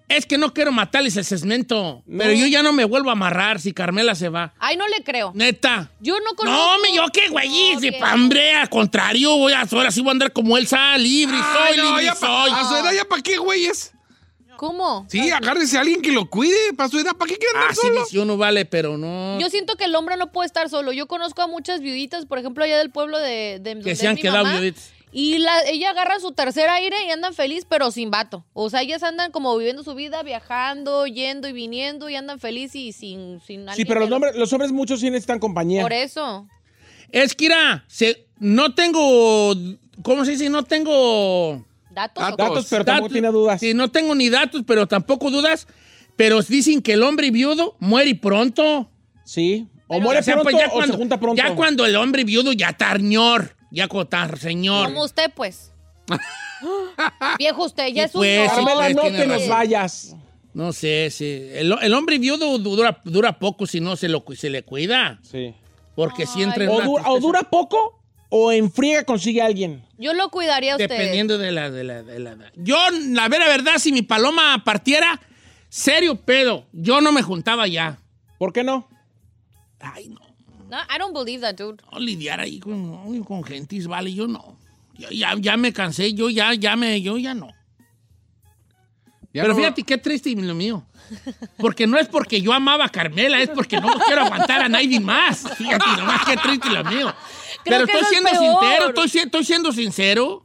es 0.09 0.25
que 0.25 0.37
no 0.37 0.53
quiero 0.53 0.71
matarles 0.71 1.17
el 1.17 1.25
segmento, 1.25 2.03
pero 2.17 2.31
yo 2.31 2.47
ya 2.47 2.63
no 2.63 2.71
me 2.71 2.85
vuelvo 2.85 3.09
a 3.09 3.13
amarrar 3.13 3.59
si 3.59 3.73
Carmela 3.73 4.15
se 4.15 4.29
va. 4.29 4.53
Ay, 4.57 4.77
no 4.77 4.87
le 4.87 5.03
creo. 5.03 5.31
Neta. 5.35 5.91
Yo 5.99 6.17
no 6.19 6.33
conozco. 6.35 6.57
No, 6.57 6.79
me 6.79 6.95
yo 6.95 7.05
qué 7.11 7.27
güey, 7.27 7.73
No, 7.73 7.79
si 7.81 7.91
hambre, 8.01 8.53
al 8.53 8.69
contrario, 8.69 9.35
voy 9.37 9.51
a 9.51 9.61
ahora 9.69 9.91
sí 9.91 9.99
voy 10.01 10.09
a 10.09 10.11
andar 10.13 10.31
como 10.31 10.57
Elsa, 10.57 10.97
libre 10.97 11.35
Ay, 11.37 11.73
soy, 11.73 11.77
no, 11.77 11.89
libre 11.89 12.05
ya 12.05 12.13
pa- 12.13 12.19
soy. 12.19 12.51
A 12.53 12.63
su 12.69 12.75
edad, 12.75 12.93
¿ya 12.93 13.05
para 13.05 13.21
qué, 13.21 13.37
güeyes? 13.37 13.93
¿Cómo? 14.57 15.05
Sí, 15.09 15.29
agárrese 15.29 15.77
a 15.77 15.81
alguien 15.81 16.01
que 16.01 16.11
lo 16.11 16.29
cuide. 16.29 16.73
Para 16.75 16.89
su 16.89 16.99
edad, 16.99 17.15
¿para 17.15 17.29
qué 17.29 17.37
quiere 17.37 17.53
andar 17.55 17.71
Ah, 17.71 17.75
sí, 17.75 17.87
solo? 17.87 18.03
dice 18.03 18.19
uno 18.19 18.37
vale, 18.37 18.65
pero 18.65 18.97
no. 18.97 19.39
Yo 19.39 19.49
siento 19.49 19.75
que 19.75 19.85
el 19.85 19.95
hombre 19.95 20.17
no 20.17 20.31
puede 20.31 20.47
estar 20.47 20.69
solo. 20.69 20.91
Yo 20.91 21.07
conozco 21.07 21.41
a 21.41 21.47
muchas 21.47 21.79
viuditas, 21.79 22.25
por 22.25 22.39
ejemplo, 22.39 22.63
allá 22.63 22.77
del 22.77 22.89
pueblo 22.91 23.17
de, 23.19 23.59
de 23.61 23.79
que 23.79 23.95
se 23.95 24.07
han 24.07 24.17
quedado 24.17 24.43
mamá, 24.43 24.59
viuditas. 24.59 24.91
Y 25.11 25.37
la, 25.37 25.61
ella 25.61 25.91
agarra 25.91 26.19
su 26.19 26.33
tercer 26.33 26.69
aire 26.69 26.95
y 27.07 27.11
andan 27.11 27.33
feliz, 27.33 27.65
pero 27.67 27.91
sin 27.91 28.11
vato. 28.11 28.45
O 28.53 28.69
sea, 28.69 28.81
ellas 28.81 29.03
andan 29.03 29.31
como 29.31 29.57
viviendo 29.57 29.83
su 29.83 29.95
vida, 29.95 30.21
viajando, 30.21 31.07
yendo 31.07 31.47
y 31.47 31.53
viniendo, 31.53 32.09
y 32.09 32.15
andan 32.15 32.39
feliz 32.39 32.75
y 32.75 32.91
sin, 32.91 33.39
sin 33.39 33.65
Sí, 33.73 33.85
pero 33.85 34.01
los 34.01 34.11
hombres, 34.11 34.35
los 34.35 34.51
hombres 34.51 34.71
muchos 34.71 34.99
sí 34.99 35.09
necesitan 35.09 35.39
compañía. 35.39 35.81
Por 35.81 35.93
eso. 35.93 36.45
Es 37.11 37.33
que, 37.33 37.45
mira, 37.45 37.85
se, 37.87 38.27
no 38.39 38.75
tengo, 38.75 39.53
¿cómo 40.03 40.25
se 40.25 40.31
dice? 40.31 40.49
No 40.49 40.63
tengo 40.63 41.65
Datos. 41.97 42.23
Datos. 42.23 42.37
Datos, 42.37 42.67
pero 42.69 42.85
tampoco 42.85 43.11
tiene 43.11 43.27
dudas. 43.29 43.59
Sí, 43.59 43.73
no 43.73 43.89
tengo 43.89 44.13
ni 44.13 44.29
datos, 44.29 44.61
pero 44.67 44.87
tampoco 44.87 45.31
dudas. 45.31 45.67
Pero 46.15 46.41
dicen 46.43 46.81
que 46.81 46.93
el 46.93 47.01
hombre 47.01 47.31
viudo 47.31 47.75
muere 47.79 48.13
pronto. 48.13 48.89
Sí. 49.25 49.67
O 49.87 49.93
Pero- 49.95 50.01
muere 50.01 50.19
O 50.19 50.23
sea, 50.23 50.33
pronto 50.35 50.51
pues 50.51 50.61
ya 50.63 50.67
o 50.67 50.71
cuando, 50.73 50.93
se 50.93 50.97
junta 50.99 51.19
pronto. 51.19 51.41
ya 51.41 51.55
cuando 51.55 51.85
el 51.85 51.95
hombre 51.95 52.23
viudo 52.23 52.53
ya 52.53 52.75
señor, 52.77 53.55
ya 53.71 53.87
cuando 53.87 54.03
está 54.03 54.37
señor. 54.37 54.89
Como 54.89 55.03
usted, 55.05 55.31
pues. 55.35 55.71
Viejo 57.39 57.65
usted, 57.65 57.87
ya 57.87 58.03
es 58.05 58.15
un 58.15 58.21
pues. 58.21 58.49
Carmela, 58.49 58.75
pues, 58.75 58.95
no 58.95 59.01
tiene 59.01 59.17
te 59.19 59.27
nos 59.27 59.47
vayas. 59.47 60.15
No 60.53 60.73
sé, 60.73 61.09
sí. 61.11 61.49
El, 61.53 61.73
el 61.81 61.93
hombre 61.93 62.17
viudo 62.19 62.57
dura, 62.57 63.01
dura 63.05 63.37
poco 63.39 63.65
si 63.67 63.79
no 63.79 63.95
se, 63.95 64.07
lo, 64.07 64.23
se 64.35 64.49
le 64.49 64.63
cuida. 64.63 65.19
Sí. 65.21 65.53
Porque 65.95 66.25
si 66.25 66.43
entra 66.43 66.63
en 66.63 66.69
O, 66.71 67.19
dura 67.19 67.43
poco 67.43 67.99
o 68.29 68.51
en 68.51 68.71
friega 68.71 69.03
consigue 69.03 69.41
a 69.41 69.45
alguien. 69.45 69.83
Yo 69.97 70.13
lo 70.13 70.29
cuidaría 70.29 70.73
a 70.73 70.75
usted. 70.75 70.89
Dependiendo 70.89 71.37
de 71.37 71.51
la, 71.51 71.69
de 71.71 71.83
la, 71.83 72.03
de 72.03 72.19
la 72.19 72.31
edad. 72.31 72.51
Yo, 72.55 72.77
la 73.09 73.27
vera 73.29 73.47
verdad, 73.47 73.77
si 73.77 73.91
mi 73.91 74.01
paloma 74.01 74.63
partiera, 74.63 75.19
serio 75.69 76.15
pedo, 76.15 76.65
yo 76.73 77.01
no 77.01 77.11
me 77.11 77.21
juntaba 77.21 77.67
ya. 77.67 77.97
¿Por 78.37 78.53
qué 78.53 78.63
no? 78.63 78.87
Ay, 79.79 80.09
no. 80.09 80.19
No, 80.69 80.77
I 80.93 80.97
don't 80.99 81.13
believe 81.13 81.41
that, 81.41 81.55
dude. 81.55 81.81
no 81.91 81.99
lidiar 81.99 82.41
ahí 82.41 82.59
con, 82.59 83.23
con 83.23 83.43
gentis, 83.43 83.87
vale, 83.87 84.13
yo 84.13 84.27
no. 84.27 84.57
Yo 84.97 85.09
ya, 85.09 85.33
ya 85.37 85.55
me 85.55 85.71
cansé, 85.71 86.13
yo 86.13 86.29
ya, 86.29 86.53
ya 86.53 86.75
me, 86.75 87.01
yo 87.01 87.17
ya 87.17 87.33
no. 87.33 87.47
Ya 89.33 89.43
Pero 89.43 89.49
no- 89.49 89.55
fíjate 89.55 89.83
qué 89.83 89.97
triste 89.97 90.35
lo 90.35 90.53
mío. 90.55 90.83
Porque 91.57 91.87
no 91.87 91.97
es 91.97 92.07
porque 92.09 92.41
yo 92.41 92.51
amaba 92.51 92.85
a 92.85 92.89
Carmela, 92.89 93.39
es 93.39 93.49
porque 93.49 93.79
no 93.79 93.87
quiero 94.07 94.23
aguantar 94.23 94.61
a 94.61 94.67
nadie 94.67 94.99
más. 94.99 95.45
Fíjate 95.55 95.85
nomás 95.97 96.25
qué 96.25 96.35
triste 96.35 96.69
lo 96.69 96.83
mío. 96.83 97.13
Creo 97.67 97.85
Pero 97.85 97.85
que 97.85 97.91
estoy 97.93 98.03
es 98.03 98.09
siendo 98.09 98.29
sincero, 98.29 98.87
estoy, 98.89 99.21
estoy 99.21 99.43
siendo 99.45 99.71
sincero. 99.71 100.43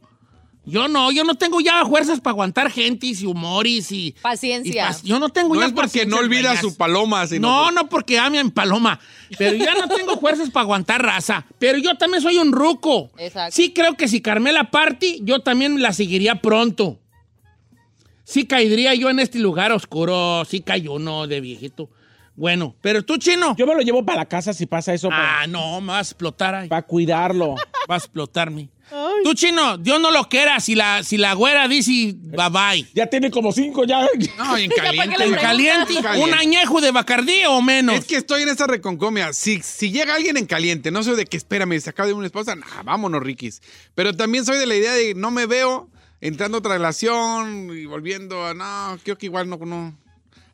Yo 0.64 0.86
no, 0.86 1.10
yo 1.10 1.24
no 1.24 1.34
tengo 1.34 1.60
ya 1.60 1.84
fuerzas 1.84 2.20
para 2.20 2.32
aguantar 2.34 2.70
gentis 2.70 3.20
y 3.22 3.26
humores 3.26 3.90
y... 3.90 4.14
Paciencia. 4.22 4.96
y 5.02 5.08
yo 5.08 5.18
no 5.18 5.28
tengo 5.30 5.54
No 5.54 5.60
ya 5.60 5.66
es 5.66 5.72
porque 5.72 5.86
paciencia 5.88 6.10
no 6.10 6.18
en 6.18 6.24
olvida 6.24 6.60
su 6.60 6.76
paloma, 6.76 7.26
sino 7.26 7.48
No, 7.48 7.64
por- 7.64 7.74
no 7.74 7.88
porque 7.88 8.16
ame 8.20 8.38
a 8.38 8.44
mi 8.44 8.50
paloma. 8.50 9.00
Pero 9.36 9.56
ya 9.56 9.74
no 9.74 9.88
tengo 9.88 10.20
fuerzas 10.20 10.50
para 10.50 10.62
aguantar 10.62 11.02
raza. 11.02 11.44
Pero 11.58 11.78
yo 11.78 11.96
también 11.96 12.22
soy 12.22 12.38
un 12.38 12.52
ruco. 12.52 13.10
Exacto. 13.18 13.56
Sí 13.56 13.72
creo 13.72 13.94
que 13.96 14.06
si 14.06 14.20
Carmela 14.20 14.70
parte, 14.70 15.18
yo 15.22 15.40
también 15.40 15.82
la 15.82 15.92
seguiría 15.92 16.36
pronto. 16.40 17.00
Sí 18.22 18.46
caería 18.46 18.94
yo 18.94 19.10
en 19.10 19.18
este 19.18 19.40
lugar 19.40 19.72
oscuro. 19.72 20.44
Sí 20.44 20.60
cayó 20.60 20.92
uno 20.92 21.26
de 21.26 21.40
viejito. 21.40 21.90
Bueno, 22.34 22.74
pero 22.80 23.04
tú, 23.04 23.18
chino. 23.18 23.54
Yo 23.56 23.66
me 23.66 23.74
lo 23.74 23.82
llevo 23.82 24.04
para 24.04 24.20
la 24.20 24.26
casa 24.26 24.52
si 24.52 24.66
pasa 24.66 24.94
eso. 24.94 25.08
Ah, 25.12 25.46
no, 25.48 25.80
me 25.80 25.88
vas 25.88 26.08
a 26.08 26.10
explotar 26.12 26.54
ahí. 26.54 26.68
Para 26.68 26.82
cuidarlo. 26.82 27.56
Vas 27.88 28.02
a 28.02 28.06
explotarme. 28.06 28.70
Tú, 29.24 29.34
chino, 29.34 29.78
Dios 29.78 30.00
no 30.00 30.10
lo 30.10 30.28
quiera. 30.28 30.60
Si 30.60 30.74
la, 30.74 31.02
si 31.02 31.16
la 31.16 31.32
güera 31.34 31.66
dice 31.68 32.14
bye 32.14 32.50
bye. 32.50 32.86
Ya 32.94 33.06
tiene 33.06 33.30
como 33.30 33.52
cinco 33.52 33.84
ya. 33.84 34.06
No, 34.36 34.56
en 34.58 34.70
¿para 34.70 34.90
qué 34.90 34.96
caliente. 34.96 35.24
¿En 35.24 35.34
caliente? 35.34 35.94
Caliente. 36.02 36.24
¿Un 36.24 36.34
añejo 36.34 36.80
de 36.80 36.90
Bacardí 36.90 37.44
o 37.48 37.62
menos? 37.62 37.96
Es 37.96 38.04
que 38.04 38.16
estoy 38.16 38.42
en 38.42 38.48
esa 38.48 38.66
reconcomia. 38.66 39.32
Si, 39.32 39.62
si 39.62 39.90
llega 39.90 40.14
alguien 40.14 40.36
en 40.36 40.46
caliente, 40.46 40.90
no 40.90 41.02
soy 41.02 41.16
de 41.16 41.24
que 41.24 41.36
espérame, 41.36 41.80
se 41.80 41.90
acaba 41.90 42.06
de 42.06 42.12
una 42.12 42.26
esposa, 42.26 42.54
nah, 42.54 42.82
vámonos, 42.84 43.22
Rikis. 43.22 43.62
Pero 43.94 44.14
también 44.14 44.44
soy 44.44 44.58
de 44.58 44.66
la 44.66 44.74
idea 44.74 44.92
de 44.92 45.14
no 45.14 45.30
me 45.30 45.46
veo 45.46 45.88
entrando 46.20 46.58
a 46.58 46.60
otra 46.60 46.74
relación 46.74 47.70
y 47.76 47.86
volviendo 47.86 48.44
a. 48.46 48.54
No, 48.54 48.98
creo 49.02 49.16
que 49.16 49.26
igual 49.26 49.48
no. 49.48 49.56
no. 49.56 50.01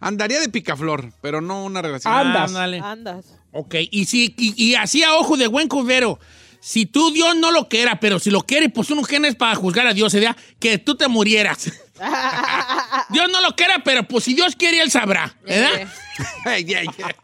Andaría 0.00 0.40
de 0.40 0.48
picaflor, 0.48 1.12
pero 1.20 1.40
no 1.40 1.64
una 1.64 1.82
relación. 1.82 2.12
Andas. 2.12 2.50
Ándale. 2.50 2.80
Andas. 2.80 3.26
Ok, 3.52 3.74
y, 3.90 4.04
si, 4.04 4.34
y, 4.36 4.54
y 4.62 4.74
así 4.74 5.02
a 5.02 5.14
ojo 5.14 5.36
de 5.36 5.46
buen 5.46 5.68
cubero, 5.68 6.18
si 6.60 6.86
tú 6.86 7.10
Dios 7.10 7.36
no 7.36 7.50
lo 7.50 7.68
quiera, 7.68 7.98
pero 8.00 8.18
si 8.18 8.30
lo 8.30 8.42
quiere, 8.42 8.68
pues 8.68 8.90
unos 8.90 9.06
genes 9.06 9.36
para 9.36 9.54
juzgar 9.54 9.86
a 9.86 9.94
Dios, 9.94 10.12
sería 10.12 10.36
que 10.58 10.78
tú 10.78 10.96
te 10.96 11.08
murieras. 11.08 11.72
Dios 13.10 13.30
no 13.30 13.40
lo 13.40 13.54
quiera, 13.56 13.82
pero 13.84 14.06
pues 14.06 14.24
si 14.24 14.34
Dios 14.34 14.54
quiere, 14.56 14.80
Él 14.80 14.90
sabrá, 14.90 15.36
¿verdad? 15.44 15.88
Ay, 16.44 16.66
ay, 16.74 16.88
ay. 16.98 17.14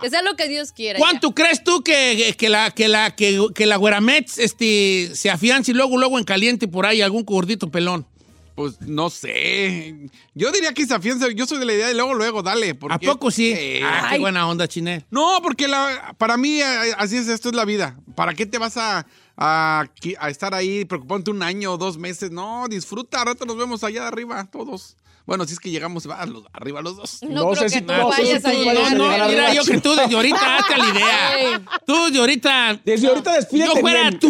Que 0.00 0.08
sea 0.08 0.22
lo 0.22 0.36
que 0.36 0.48
Dios 0.48 0.72
quiera. 0.72 0.98
¿Cuánto 0.98 1.34
crees 1.34 1.62
tú 1.62 1.82
que, 1.82 2.34
que 2.38 2.48
la, 2.48 2.70
que 2.70 2.88
la, 2.88 3.14
que, 3.14 3.38
que 3.54 3.66
la 3.66 3.76
güeramets 3.76 4.38
este, 4.38 5.10
se 5.14 5.28
afiance 5.28 5.70
y 5.70 5.74
luego, 5.74 5.98
luego 5.98 6.18
en 6.18 6.24
caliente 6.24 6.66
por 6.66 6.86
ahí 6.86 7.02
algún 7.02 7.24
gordito 7.24 7.70
pelón? 7.70 8.06
Pues 8.54 8.80
no 8.82 9.08
sé. 9.10 9.94
Yo 10.34 10.50
diría 10.52 10.74
que 10.74 10.84
se 10.86 10.92
afianza. 10.94 11.26
Yo 11.34 11.46
soy 11.46 11.58
de 11.58 11.64
la 11.64 11.72
idea 11.72 11.88
de 11.88 11.94
luego, 11.94 12.14
luego, 12.14 12.42
dale. 12.42 12.76
¿A 12.90 12.98
poco 12.98 13.30
sí? 13.30 13.52
Eh, 13.56 13.80
ah, 13.82 14.08
qué 14.12 14.18
buena 14.18 14.46
onda, 14.48 14.68
Chinel. 14.68 15.04
No, 15.10 15.38
porque 15.42 15.68
la, 15.68 16.14
para 16.18 16.36
mí 16.36 16.60
así 16.62 17.16
es, 17.16 17.28
esto 17.28 17.48
es 17.48 17.54
la 17.54 17.64
vida. 17.64 17.96
¿Para 18.14 18.34
qué 18.34 18.44
te 18.44 18.58
vas 18.58 18.76
a, 18.76 19.06
a, 19.36 19.86
qui- 20.00 20.16
a 20.20 20.28
estar 20.28 20.54
ahí 20.54 20.84
preocupándote 20.84 21.30
un 21.30 21.42
año 21.42 21.72
o 21.72 21.78
dos 21.78 21.96
meses? 21.96 22.30
No, 22.30 22.66
disfruta, 22.68 23.24
rato 23.24 23.46
nos 23.46 23.56
vemos 23.56 23.82
allá 23.84 24.06
arriba, 24.06 24.44
todos. 24.50 24.96
Bueno, 25.24 25.44
si 25.46 25.52
es 25.54 25.60
que 25.60 25.70
llegamos 25.70 26.06
va, 26.10 26.26
los- 26.26 26.44
arriba 26.52 26.82
los 26.82 26.96
dos. 26.96 27.22
No, 27.22 27.28
No 27.44 27.50
creo 27.52 27.54
sé 27.56 27.62
que 27.64 27.70
si- 27.70 27.80
tú 27.86 27.92
no 27.94 28.08
vayas 28.08 28.44
a 28.44 28.52
llegar. 28.52 28.96
No, 28.96 29.08
mira, 29.08 29.24
arriba, 29.24 29.54
yo 29.54 29.64
que 29.64 29.80
tú 29.80 29.94
desde 29.94 30.14
ahorita 30.14 30.56
hazte 30.58 30.76
la 30.76 30.88
idea. 30.90 31.62
Tú 31.86 32.04
desde 32.04 32.18
ahorita 32.18 32.80
Desde 32.84 33.08
ahorita 33.08 33.32
despídete 33.34 33.70
yo 33.74 33.80
fuera 33.80 34.00
bien. 34.10 34.18
tú, 34.20 34.28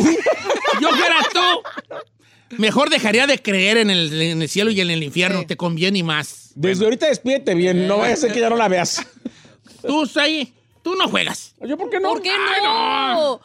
yo 0.80 0.88
fuera 0.90 1.16
tú, 1.32 1.40
mejor 2.58 2.90
dejaría 2.90 3.26
de 3.26 3.38
creer 3.40 3.76
en 3.78 3.90
el, 3.90 4.20
en 4.20 4.42
el 4.42 4.48
cielo 4.48 4.70
y 4.70 4.80
en 4.80 4.90
el 4.90 5.02
infierno, 5.02 5.40
Sí. 5.40 5.46
te 5.46 5.56
conviene 5.56 6.02
más. 6.02 6.52
Desde 6.54 6.84
ahorita 6.84 7.06
despídete 7.08 7.54
bien. 7.54 7.86
No 7.88 7.98
vaya 7.98 8.14
a 8.14 8.16
ser 8.16 8.32
que 8.32 8.40
ya 8.40 8.50
no 8.50 8.56
la 8.56 8.68
veas. 8.68 9.04
Tú, 9.86 10.08
ahí, 10.20 10.52
tú 10.82 10.94
no 10.94 11.08
juegas. 11.08 11.54
Yo, 11.66 11.76
¿por 11.76 11.90
qué 11.90 11.98
no? 11.98 12.10
¿Por 12.10 12.22
qué 12.22 12.30
no? 12.62 13.40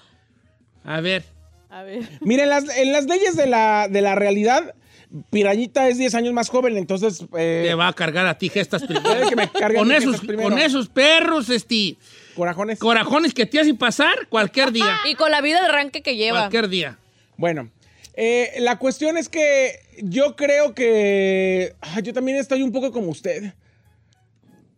A 0.83 1.01
ver, 1.01 1.23
A 1.69 1.81
ver. 1.83 2.07
En 2.21 2.49
las, 2.49 2.77
en 2.77 2.91
las 2.91 3.05
leyes 3.05 3.35
de 3.35 3.47
la, 3.47 3.87
de 3.89 4.01
la 4.01 4.13
realidad, 4.15 4.75
Pirañita 5.31 5.87
es 5.89 5.97
10 5.97 6.13
años 6.15 6.33
más 6.33 6.49
joven, 6.49 6.77
entonces... 6.77 7.23
eh, 7.37 7.63
te 7.67 7.73
va 7.73 7.87
a 7.87 7.93
cargar 7.93 8.27
a 8.27 8.37
ti 8.37 8.49
gestas 8.49 8.83
primero. 8.87 9.27
que 9.29 9.35
me 9.35 9.49
Con 9.75 9.91
esos, 9.91 10.19
primero. 10.19 10.49
con 10.49 10.59
esos 10.59 10.89
perros, 10.89 11.49
este, 11.49 11.97
Corajones. 12.35 12.77
corajones 12.77 13.33
que 13.33 13.45
te 13.45 13.59
hacen 13.59 13.77
pasar 13.77 14.27
cualquier 14.29 14.71
día. 14.71 14.97
Y 15.09 15.15
con 15.15 15.31
la 15.31 15.41
vida 15.41 15.59
de 15.61 15.67
arranque 15.67 16.01
que 16.03 16.15
lleva. 16.17 16.39
Cualquier 16.41 16.69
día. 16.69 16.99
Bueno, 17.37 17.69
Eh, 18.19 18.55
la 18.61 18.79
cuestión 18.79 19.15
es 19.15 19.29
que 19.29 19.79
yo 20.01 20.35
creo 20.35 20.73
que 20.73 21.75
yo 22.01 22.13
también 22.13 22.39
estoy 22.39 22.63
un 22.63 22.71
poco 22.71 22.91
como 22.91 23.09
usted. 23.09 23.53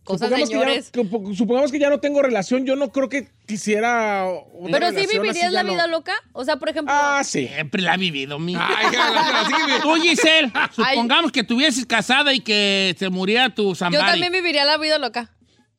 Cosas 0.03 0.27
supongamos, 0.27 0.49
que 0.49 0.75
ya, 0.75 1.29
que 1.29 1.35
supongamos 1.35 1.71
que 1.71 1.79
ya 1.79 1.89
no 1.89 2.01
tengo 2.01 2.21
relación, 2.21 2.65
yo 2.65 2.75
no 2.75 2.91
creo 2.91 3.07
que 3.07 3.29
quisiera 3.47 4.25
una 4.53 4.77
Pero 4.77 4.89
sí 4.91 5.07
vivirías 5.09 5.53
la 5.53 5.63
no. 5.63 5.71
vida 5.71 5.87
loca. 5.87 6.13
O 6.33 6.43
sea, 6.43 6.57
por 6.57 6.67
ejemplo. 6.67 6.93
Ah, 6.93 7.21
sí. 7.23 7.47
Siempre 7.47 7.81
la 7.81 7.93
ha 7.93 7.97
vivido, 7.97 8.39
mi. 8.39 8.55
Tú, 9.83 9.95
Giselle, 10.01 10.51
supongamos 10.73 11.31
que 11.31 11.39
estuvieses 11.39 11.85
casada 11.85 12.33
y 12.33 12.41
que 12.41 12.93
se 12.99 13.09
muriera 13.09 13.55
tu 13.55 13.69
yo 13.69 13.75
Zambari. 13.75 14.05
también 14.05 14.33
viviría 14.33 14.65
la 14.65 14.77
vida 14.77 14.97
loca. 14.99 15.31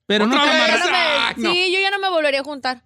Pero 0.07 0.27
no 0.27 0.41
te. 0.41 0.47
Yo 0.49 1.43
no. 1.43 1.53
Sí, 1.53 1.73
yo 1.75 1.81
ya 1.81 1.91
no 1.91 1.99
me 1.99 2.09
volvería 2.09 2.41
a 2.41 2.45
juntar. 2.45 2.85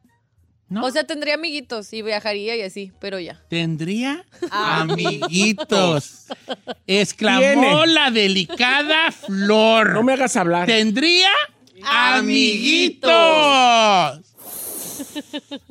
¿No? 0.75 0.85
O 0.85 0.91
sea, 0.91 1.05
tendría 1.05 1.35
amiguitos 1.35 1.93
y 1.93 2.03
viajaría 2.03 2.57
y 2.57 2.63
así, 2.63 2.93
pero 3.01 3.19
ya. 3.21 3.41
Tendría 3.49 4.25
Ah. 4.51 4.81
amiguitos. 4.83 6.27
Exclamó 6.87 7.41
Tiene. 7.41 7.87
la 7.87 8.11
delicada 8.11 9.11
Flor. 9.13 9.93
No 9.95 10.03
me 10.03 10.13
hagas 10.15 10.37
hablar. 10.37 10.67
Tendría 10.67 11.31
amiguitos. 11.85 13.13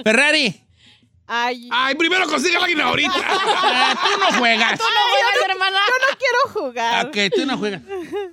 Ferrari, 0.04 0.60
Ay, 1.26 1.70
Ay, 1.72 1.96
primero 1.96 2.28
consigue 2.28 2.58
alguien 2.58 2.82
ahorita. 2.82 3.14
ah, 3.16 3.96
tú 3.96 4.20
no 4.20 4.40
juegas. 4.40 4.80
Oigan, 4.80 5.50
hermana. 5.52 5.78
yo 5.88 5.94
no 6.12 6.18
quiero 6.20 6.40
jugar. 6.62 7.06
Ok, 7.08 7.18
tú 7.34 7.46
no 7.46 7.58
juegas. 7.58 7.82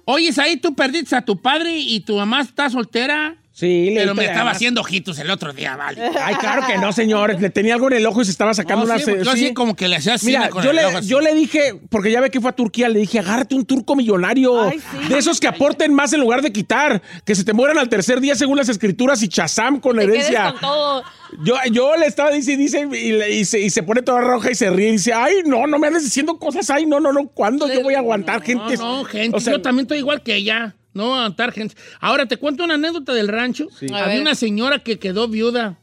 Oye, 0.04 0.30
ahí 0.38 0.56
tú 0.56 0.74
perdiste 0.74 1.14
a 1.14 1.24
tu 1.24 1.40
padre 1.40 1.78
y 1.78 2.00
tu 2.00 2.16
mamá 2.16 2.40
está 2.42 2.68
soltera. 2.68 3.37
Sí, 3.60 3.90
le 3.90 4.00
Pero 4.00 4.14
me 4.14 4.22
además- 4.22 4.24
estaba 4.36 4.50
haciendo 4.52 4.80
ojitos 4.80 5.18
el 5.18 5.30
otro 5.30 5.52
día, 5.52 5.76
vale. 5.76 6.00
Ay, 6.22 6.34
claro 6.36 6.62
que 6.66 6.78
no, 6.78 6.92
señor. 6.94 7.38
Le 7.38 7.50
tenía 7.50 7.74
algo 7.74 7.88
en 7.88 7.98
el 7.98 8.06
ojo 8.06 8.22
y 8.22 8.24
se 8.24 8.30
estaba 8.30 8.54
sacando 8.54 8.86
No, 8.86 8.94
una... 8.94 8.98
sí, 9.04 9.12
yo 9.22 9.32
sí. 9.32 9.38
sí 9.48 9.54
como 9.54 9.76
que 9.76 9.86
le 9.86 9.96
hacía 9.96 10.14
así 10.14 10.26
Mira, 10.28 10.48
con 10.48 10.64
yo 10.64 10.70
el 10.70 10.76
le, 10.76 10.86
ojo 10.86 10.96
así. 10.98 11.08
yo 11.08 11.20
le 11.20 11.34
dije, 11.34 11.74
porque 11.90 12.10
ya 12.10 12.20
ve 12.22 12.30
que 12.30 12.40
fue 12.40 12.48
a 12.48 12.54
Turquía, 12.54 12.88
le 12.88 13.00
dije, 13.00 13.18
agárrate 13.18 13.54
un 13.54 13.66
turco 13.66 13.94
millonario. 13.96 14.62
Ay, 14.62 14.78
sí. 14.80 15.08
De 15.08 15.18
esos 15.18 15.38
que 15.40 15.46
aporten 15.48 15.92
más 15.92 16.12
en 16.14 16.20
lugar 16.20 16.40
de 16.40 16.50
quitar. 16.52 17.02
Que 17.26 17.34
se 17.34 17.44
te 17.44 17.52
mueran 17.52 17.76
al 17.76 17.90
tercer 17.90 18.20
día 18.20 18.34
según 18.34 18.56
las 18.56 18.70
escrituras 18.70 19.22
y 19.22 19.28
chazam 19.28 19.78
con 19.78 19.96
Te 19.98 20.04
herencia. 20.04 20.52
con 20.52 20.60
todo. 20.60 21.04
Yo, 21.44 21.54
yo 21.70 21.96
le 21.96 22.06
estaba 22.06 22.30
diciendo, 22.30 22.62
dice, 22.62 22.88
y, 22.92 23.12
le- 23.12 23.30
y 23.30 23.44
se, 23.44 23.60
y 23.60 23.68
se 23.70 23.82
pone 23.82 24.02
toda 24.02 24.20
roja 24.20 24.50
y 24.50 24.54
se 24.54 24.68
ríe 24.70 24.88
y 24.88 24.92
dice, 24.92 25.12
ay, 25.12 25.34
no, 25.44 25.66
no 25.66 25.78
me 25.78 25.86
andes 25.86 26.02
diciendo 26.02 26.38
cosas, 26.38 26.68
ay, 26.70 26.86
no, 26.86 26.98
no, 26.98 27.12
no, 27.12 27.28
¿cuándo 27.28 27.68
yo 27.72 27.82
voy 27.82 27.94
a 27.94 27.98
aguantar 27.98 28.42
gente? 28.42 28.76
No, 28.78 28.98
no, 28.98 29.04
gente, 29.04 29.36
O 29.36 29.40
sea, 29.40 29.52
yo 29.52 29.60
también 29.62 29.84
estoy 29.84 29.98
igual 29.98 30.22
que 30.22 30.34
ella. 30.34 30.74
No 30.92 31.14
aguantar 31.14 31.53
gente. 31.53 31.76
Ahora 32.00 32.26
te 32.26 32.37
cuento 32.37 32.64
una 32.64 32.74
anécdota 32.74 33.14
del 33.14 33.29
rancho. 33.29 33.68
Había 33.83 34.07
ver. 34.07 34.20
una 34.20 34.35
señora 34.35 34.81
que 34.81 34.98
quedó 34.98 35.29
viuda. 35.29 35.79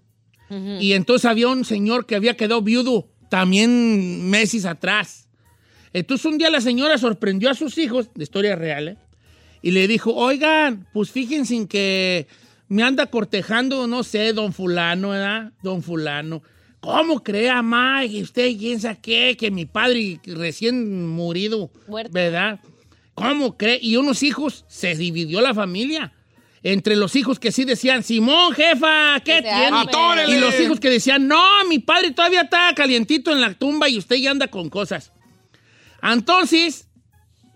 Y 0.80 0.93
entonces 0.93 1.26
había 1.26 1.50
un 1.50 1.65
señor 1.65 2.06
que 2.06 2.15
había 2.15 2.38
quedado 2.38 2.62
viudo 2.62 3.10
también 3.30 4.30
meses 4.30 4.65
atrás. 4.65 5.28
Entonces 5.91 6.26
un 6.26 6.38
día 6.38 6.50
la 6.50 6.62
señora 6.62 6.98
sorprendió 6.98 7.50
a 7.50 7.54
sus 7.54 7.78
hijos, 7.78 8.10
de 8.13 8.24
historia 8.24 8.56
real, 8.56 8.88
¿eh? 8.89 8.98
y 9.62 9.72
le 9.72 9.88
dijo, 9.88 10.13
oigan, 10.13 10.88
pues 10.93 11.12
fíjense 11.12 11.56
en 11.56 11.67
que 11.67 12.28
me 12.70 12.84
anda 12.84 13.08
cortejando, 13.08 13.88
no 13.88 14.04
sé, 14.04 14.34
don 14.34 14.54
fulano, 14.54 15.10
¿verdad? 15.10 15.52
Don 15.63 15.82
fulano. 15.82 16.43
¿Cómo 16.80 17.24
cree, 17.24 17.52
mamá? 17.52 18.06
Y 18.06 18.22
usted 18.22 18.56
piensa 18.58 18.96
qué? 18.96 19.36
Que 19.38 19.50
mi 19.52 19.65
padre 19.65 20.20
recién 20.26 21.08
murido, 21.08 21.72
Muerto. 21.88 22.13
¿verdad? 22.13 22.60
¿Cómo 23.17 23.58
cree? 23.58 23.80
Y 23.82 23.95
unos 23.95 24.21
hijos, 24.21 24.63
se 24.67 24.93
dividió 24.95 25.41
la 25.41 25.56
familia. 25.56 26.13
Entre 26.62 26.95
los 26.95 27.15
hijos 27.15 27.39
que 27.39 27.51
sí 27.51 27.65
decían, 27.65 28.03
Simón, 28.03 28.53
jefa, 28.53 29.19
¿qué 29.25 29.41
tiene? 29.41 29.69
Y 30.30 30.39
los 30.39 30.60
hijos 30.60 30.80
que 30.80 30.89
decían, 30.91 31.27
no, 31.27 31.41
mi 31.67 31.80
padre 31.80 32.12
todavía 32.12 32.41
está 32.41 32.71
calientito 32.75 33.32
en 33.32 33.41
la 33.41 33.56
tumba 33.56 33.89
y 33.89 33.97
usted 33.97 34.17
ya 34.17 34.30
anda 34.30 34.47
con 34.49 34.69
cosas. 34.69 35.12
Entonces, 36.03 36.88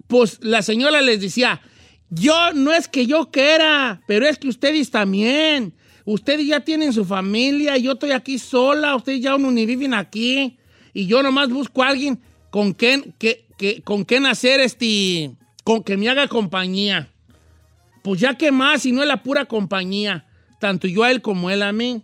pues 0.08 0.40
la 0.42 0.64
señora 0.64 1.00
les 1.02 1.22
decía, 1.22 1.62
yo 2.10 2.54
no 2.54 2.74
es 2.74 2.88
que 2.88 3.06
yo 3.06 3.30
quiera, 3.32 4.02
pero 4.08 4.28
es 4.28 4.40
que 4.40 4.48
ustedes 4.48 4.90
también. 4.90 5.74
Ustedes 6.06 6.48
ya 6.48 6.60
tienen 6.62 6.92
su 6.92 7.06
familia, 7.06 7.78
yo 7.78 7.92
estoy 7.92 8.12
aquí 8.12 8.40
sola, 8.40 8.96
ustedes 8.96 9.22
ya 9.22 9.38
no 9.38 9.52
ni 9.52 9.68
viven 9.68 9.94
aquí. 9.94 10.58
Y 10.94 11.06
yo 11.06 11.22
nomás 11.22 11.50
busco 11.50 11.84
a 11.84 11.90
alguien 11.90 12.20
con 12.50 12.74
quien, 12.74 13.14
que, 13.20 13.46
que- 13.58 13.82
con 13.84 14.04
quien 14.04 14.26
hacer 14.26 14.60
este, 14.60 15.32
con 15.64 15.84
que 15.84 15.98
me 15.98 16.10
haga 16.10 16.28
compañía. 16.28 17.10
Pues 18.04 18.20
ya 18.20 18.36
que 18.38 18.52
más, 18.52 18.82
si 18.82 18.92
no 18.92 19.02
es 19.02 19.08
la 19.08 19.22
pura 19.24 19.46
compañía, 19.46 20.26
tanto 20.60 20.88
yo 20.88 21.04
a 21.04 21.12
él 21.12 21.22
como 21.22 21.50
él 21.50 21.62
a 21.62 21.72
mí. 21.72 22.04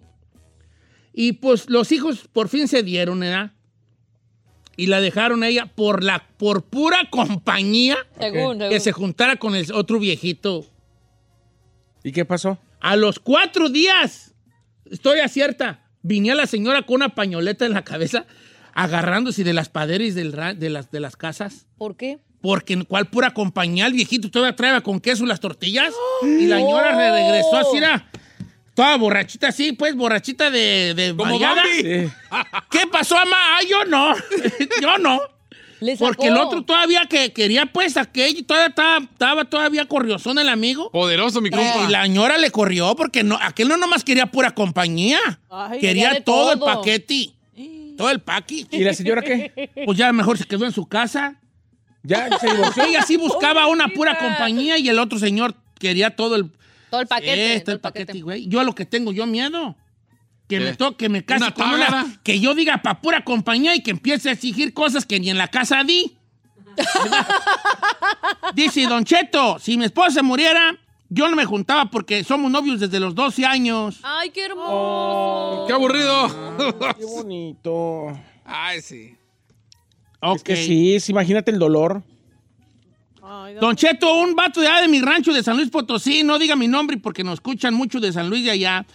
Y 1.13 1.33
pues 1.33 1.69
los 1.69 1.91
hijos 1.91 2.27
por 2.31 2.49
fin 2.49 2.67
se 2.67 2.83
dieron, 2.83 3.19
¿verdad? 3.19 3.53
Y 4.75 4.85
la 4.87 5.01
dejaron 5.01 5.41
a 5.41 5.47
ella 5.47 5.65
por, 5.65 6.03
la, 6.03 6.27
por 6.37 6.65
pura 6.65 7.09
compañía 7.09 7.97
Según, 8.19 8.59
que 8.59 8.65
según. 8.65 8.79
se 8.81 8.91
juntara 8.91 9.35
con 9.37 9.55
el 9.55 9.71
otro 9.73 9.97
viejito. 9.97 10.67
¿Y 12.03 12.11
qué 12.11 12.25
pasó? 12.25 12.59
A 12.79 12.95
los 12.95 13.17
cuatro 13.19 13.69
días, 13.69 14.35
historia 14.85 15.27
cierta, 15.29 15.83
venía 16.03 16.35
la 16.35 16.45
señora 16.45 16.83
con 16.83 16.97
una 16.97 17.15
pañoleta 17.15 17.65
en 17.65 17.73
la 17.73 17.83
cabeza 17.83 18.27
agarrándose 18.75 19.43
de 19.43 19.53
las 19.53 19.69
paderes 19.69 20.13
del 20.13 20.31
ra- 20.31 20.53
de, 20.53 20.69
las, 20.69 20.91
de 20.91 20.99
las 20.99 21.15
casas. 21.15 21.65
¿Por 21.79 21.97
qué? 21.97 22.19
Porque 22.41 22.73
en 22.73 22.83
cuál 22.85 23.07
pura 23.07 23.33
compañía 23.33 23.87
el 23.87 23.93
viejito 23.93 24.29
todavía 24.29 24.55
traía 24.55 24.81
con 24.81 24.99
queso 24.99 25.25
las 25.25 25.39
tortillas. 25.39 25.93
Y 26.23 26.45
la 26.45 26.57
señora 26.57 26.95
re- 26.95 27.11
regresó 27.11 27.57
así, 27.57 27.77
era 27.77 28.07
toda 28.75 28.95
borrachita 28.97 29.47
así, 29.47 29.71
pues 29.71 29.95
borrachita 29.95 30.51
de, 30.51 30.93
de 30.95 31.15
Como 31.15 31.31
mareada. 31.33 31.63
Bambi. 31.63 31.81
Sí. 31.81 32.09
¿Qué 32.69 32.87
pasó, 32.91 33.15
mamá? 33.15 33.57
Ay, 33.57 33.67
yo 33.69 33.85
no. 33.85 34.13
yo 34.81 34.97
no. 34.99 35.19
Porque 35.99 36.27
el 36.27 36.37
otro 36.37 36.63
todavía 36.63 37.05
que 37.07 37.31
quería, 37.33 37.67
pues, 37.67 37.97
aquello, 37.97 38.43
todavía 38.45 38.69
estaba, 38.69 38.97
estaba 38.97 39.45
todavía 39.45 39.85
corriozón 39.87 40.39
el 40.39 40.49
amigo. 40.49 40.89
Poderoso, 40.91 41.39
mi 41.39 41.49
compa. 41.51 41.85
Y 41.87 41.91
la 41.91 42.03
señora 42.03 42.37
le 42.39 42.49
corrió 42.49 42.95
porque 42.95 43.23
no, 43.23 43.37
aquel 43.41 43.67
no 43.67 43.77
nomás 43.77 44.03
quería 44.03 44.25
pura 44.27 44.55
compañía. 44.55 45.19
Ay, 45.49 45.79
quería 45.79 46.23
todo, 46.23 46.53
el 46.53 46.59
paquete. 46.59 47.29
Todo 47.95 48.09
el 48.09 48.19
paquete. 48.21 48.75
¿Y 48.77 48.83
la 48.83 48.93
señora 48.93 49.21
qué? 49.21 49.71
Pues 49.85 49.97
ya 49.97 50.11
mejor 50.13 50.37
se 50.37 50.45
quedó 50.45 50.65
en 50.65 50.71
su 50.71 50.87
casa. 50.87 51.39
¿Ya 52.07 52.29
se 52.39 52.49
divorció? 52.49 52.83
Ella 52.85 53.01
sí 53.01 53.17
buscaba 53.17 53.67
una 53.67 53.89
pura 53.89 54.17
compañía 54.17 54.77
y 54.77 54.87
el 54.87 54.97
otro 54.97 55.19
señor 55.19 55.55
quería 55.77 56.15
todo 56.15 56.37
el, 56.37 56.49
Todo 56.89 57.01
el 57.01 57.07
paquete. 57.07 57.55
Esto, 57.55 57.65
todo 57.65 57.75
el 57.75 57.81
paquete, 57.81 58.21
güey. 58.21 58.47
Yo 58.47 58.61
a 58.61 58.63
lo 58.63 58.73
que 58.73 58.85
tengo 58.85 59.11
yo 59.11 59.25
miedo. 59.25 59.75
Que 60.47 60.59
¿Qué? 60.59 60.63
me 60.63 60.73
toque, 60.75 60.95
que 60.95 61.09
me 61.09 61.25
case 61.25 61.43
¿Una 61.43 61.53
con 61.53 61.69
una, 61.69 62.19
que 62.23 62.39
yo 62.39 62.55
diga 62.55 62.81
pa' 62.81 63.01
pura 63.01 63.25
compañía 63.25 63.75
y 63.75 63.83
que 63.83 63.91
empiece 63.91 64.29
a 64.29 64.31
exigir 64.31 64.73
cosas 64.73 65.05
que 65.05 65.19
ni 65.19 65.29
en 65.29 65.37
la 65.37 65.49
casa 65.49 65.83
di. 65.83 66.15
Dice 68.55 68.87
Don 68.87 69.03
Cheto, 69.03 69.59
si 69.59 69.77
mi 69.77 69.83
esposa 69.83 70.11
se 70.11 70.21
muriera, 70.21 70.77
yo 71.09 71.27
no 71.27 71.35
me 71.35 71.43
juntaba 71.43 71.91
porque 71.91 72.23
somos 72.23 72.49
novios 72.49 72.79
desde 72.79 73.01
los 73.01 73.13
12 73.15 73.45
años. 73.45 73.99
Ay, 74.03 74.29
qué 74.29 74.45
hermoso. 74.45 75.65
¡Qué 75.67 75.73
aburrido! 75.73 76.55
Qué 76.97 77.03
bonito. 77.03 78.17
Ay, 78.45 78.81
sí. 78.81 79.16
Ok. 80.19 80.37
Es 80.37 80.43
que 80.43 80.55
sí, 80.99 81.11
imagínate 81.11 81.51
el 81.51 81.59
dolor. 81.59 82.03
Don 83.59 83.75
Cheto, 83.75 84.21
un 84.21 84.35
vato 84.35 84.61
de 84.61 84.67
allá 84.67 84.81
de 84.81 84.87
mi 84.87 85.01
rancho 85.01 85.33
de 85.33 85.43
San 85.43 85.57
Luis 85.57 85.69
Potosí, 85.69 86.23
no 86.23 86.39
diga 86.39 86.55
mi 86.55 86.67
nombre 86.67 86.97
porque 86.97 87.23
nos 87.23 87.35
escuchan 87.35 87.73
mucho 87.73 87.99
de 87.99 88.13
San 88.13 88.29
Luis 88.29 88.43
de 88.43 88.51
allá. 88.51 88.85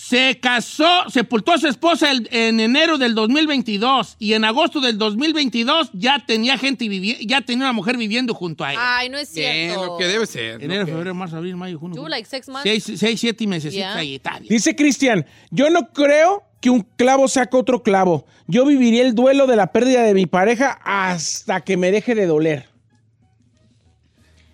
Se 0.00 0.38
casó, 0.40 1.10
sepultó 1.10 1.52
a 1.52 1.58
su 1.58 1.66
esposa 1.66 2.10
el- 2.12 2.28
en 2.30 2.60
enero 2.60 2.98
del 2.98 3.14
2022 3.16 4.14
y 4.20 4.32
en 4.34 4.44
agosto 4.44 4.80
del 4.80 4.96
2022 4.96 5.90
ya 5.92 6.24
tenía 6.24 6.56
gente 6.56 6.88
ya 7.26 7.40
tenía 7.42 7.64
una 7.64 7.72
mujer 7.72 7.96
viviendo 7.96 8.32
junto 8.32 8.62
a 8.64 8.72
él. 8.72 8.78
Ay, 8.80 9.08
no 9.08 9.18
es 9.18 9.34
Bien, 9.34 9.70
cierto. 9.70 9.84
lo 9.86 9.96
que 9.98 10.04
debe 10.06 10.24
ser. 10.26 10.62
Enero, 10.62 10.86
que- 10.86 10.92
febrero, 10.92 11.14
marzo, 11.14 11.36
abril, 11.36 11.56
mayo, 11.56 11.78
junio. 11.80 11.96
Julio. 11.96 12.08
like 12.08 12.26
six 12.28 12.48
months? 12.48 12.62
Seis, 12.62 12.98
seis, 12.98 13.20
siete 13.20 13.44
meses. 13.48 13.74
Yeah. 13.74 13.96
ahí 13.96 14.14
está 14.14 14.38
bien. 14.38 14.48
Dice 14.48 14.74
Cristian, 14.76 15.26
yo 15.50 15.68
no 15.68 15.92
creo 15.92 16.44
que 16.60 16.70
un 16.70 16.82
clavo 16.96 17.26
saque 17.26 17.56
otro 17.56 17.82
clavo. 17.82 18.24
Yo 18.46 18.64
viviría 18.64 19.02
el 19.02 19.14
duelo 19.16 19.46
de 19.48 19.56
la 19.56 19.72
pérdida 19.72 20.04
de 20.04 20.14
mi 20.14 20.26
pareja 20.26 20.78
hasta 20.84 21.60
que 21.62 21.76
me 21.76 21.90
deje 21.90 22.14
de 22.14 22.26
doler. 22.26 22.68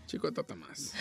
Chico, 0.07 0.33
tota 0.33 0.55
más. 0.57 0.95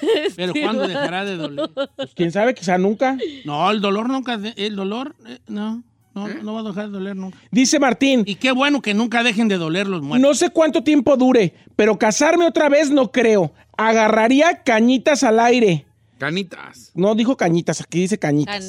Pero 0.36 0.52
¿cuándo 0.52 0.86
dejará 0.86 1.24
de 1.24 1.36
doler? 1.36 1.70
Pues, 1.96 2.10
quién 2.14 2.32
sabe, 2.32 2.54
quizá 2.54 2.78
nunca. 2.78 3.16
No, 3.44 3.70
el 3.70 3.80
dolor 3.80 4.08
nunca, 4.08 4.38
el 4.56 4.76
dolor, 4.76 5.14
eh, 5.26 5.38
no, 5.48 5.82
no, 6.14 6.28
no 6.28 6.54
va 6.54 6.60
a 6.60 6.64
dejar 6.64 6.86
de 6.86 6.92
doler 6.92 7.16
nunca. 7.16 7.38
Dice 7.50 7.78
Martín, 7.78 8.22
Y 8.26 8.36
qué 8.36 8.52
bueno 8.52 8.82
que 8.82 8.94
nunca 8.94 9.22
dejen 9.22 9.48
de 9.48 9.56
doler 9.56 9.86
los 9.86 10.02
muertos. 10.02 10.28
no 10.28 10.34
sé 10.34 10.50
cuánto 10.50 10.82
tiempo 10.82 11.16
dure, 11.16 11.54
pero 11.76 11.98
casarme 11.98 12.46
otra 12.46 12.68
vez 12.68 12.90
no 12.90 13.12
creo. 13.12 13.52
Agarraría 13.76 14.62
cañitas 14.62 15.22
al 15.22 15.40
aire. 15.40 15.86
Canitas. 16.18 16.90
No 16.94 17.14
dijo 17.14 17.36
cañitas, 17.36 17.80
aquí 17.80 18.00
dice 18.00 18.18
cañitas. 18.18 18.68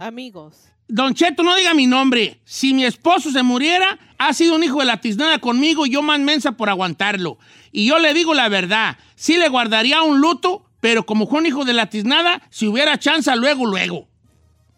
Amigos. 0.00 0.70
Don 0.88 1.14
Cheto, 1.14 1.44
no 1.44 1.54
diga 1.54 1.72
mi 1.72 1.86
nombre. 1.86 2.40
Si 2.44 2.74
mi 2.74 2.84
esposo 2.84 3.30
se 3.30 3.44
muriera, 3.44 3.96
ha 4.18 4.32
sido 4.34 4.56
un 4.56 4.64
hijo 4.64 4.80
de 4.80 4.86
la 4.86 5.00
tiznada 5.00 5.38
conmigo 5.38 5.86
y 5.86 5.90
yo 5.90 6.02
más 6.02 6.18
mensa 6.18 6.52
por 6.52 6.68
aguantarlo. 6.68 7.38
Y 7.72 7.86
yo 7.86 7.98
le 7.98 8.14
digo 8.14 8.34
la 8.34 8.48
verdad, 8.48 8.98
sí 9.14 9.36
le 9.36 9.48
guardaría 9.48 10.02
un 10.02 10.20
luto, 10.20 10.64
pero 10.80 11.06
como 11.06 11.26
fue 11.26 11.40
un 11.40 11.46
hijo 11.46 11.64
de 11.64 11.72
la 11.72 11.86
tiznada, 11.86 12.42
si 12.50 12.66
hubiera 12.66 12.98
chance, 12.98 13.34
luego, 13.36 13.66
luego. 13.66 14.08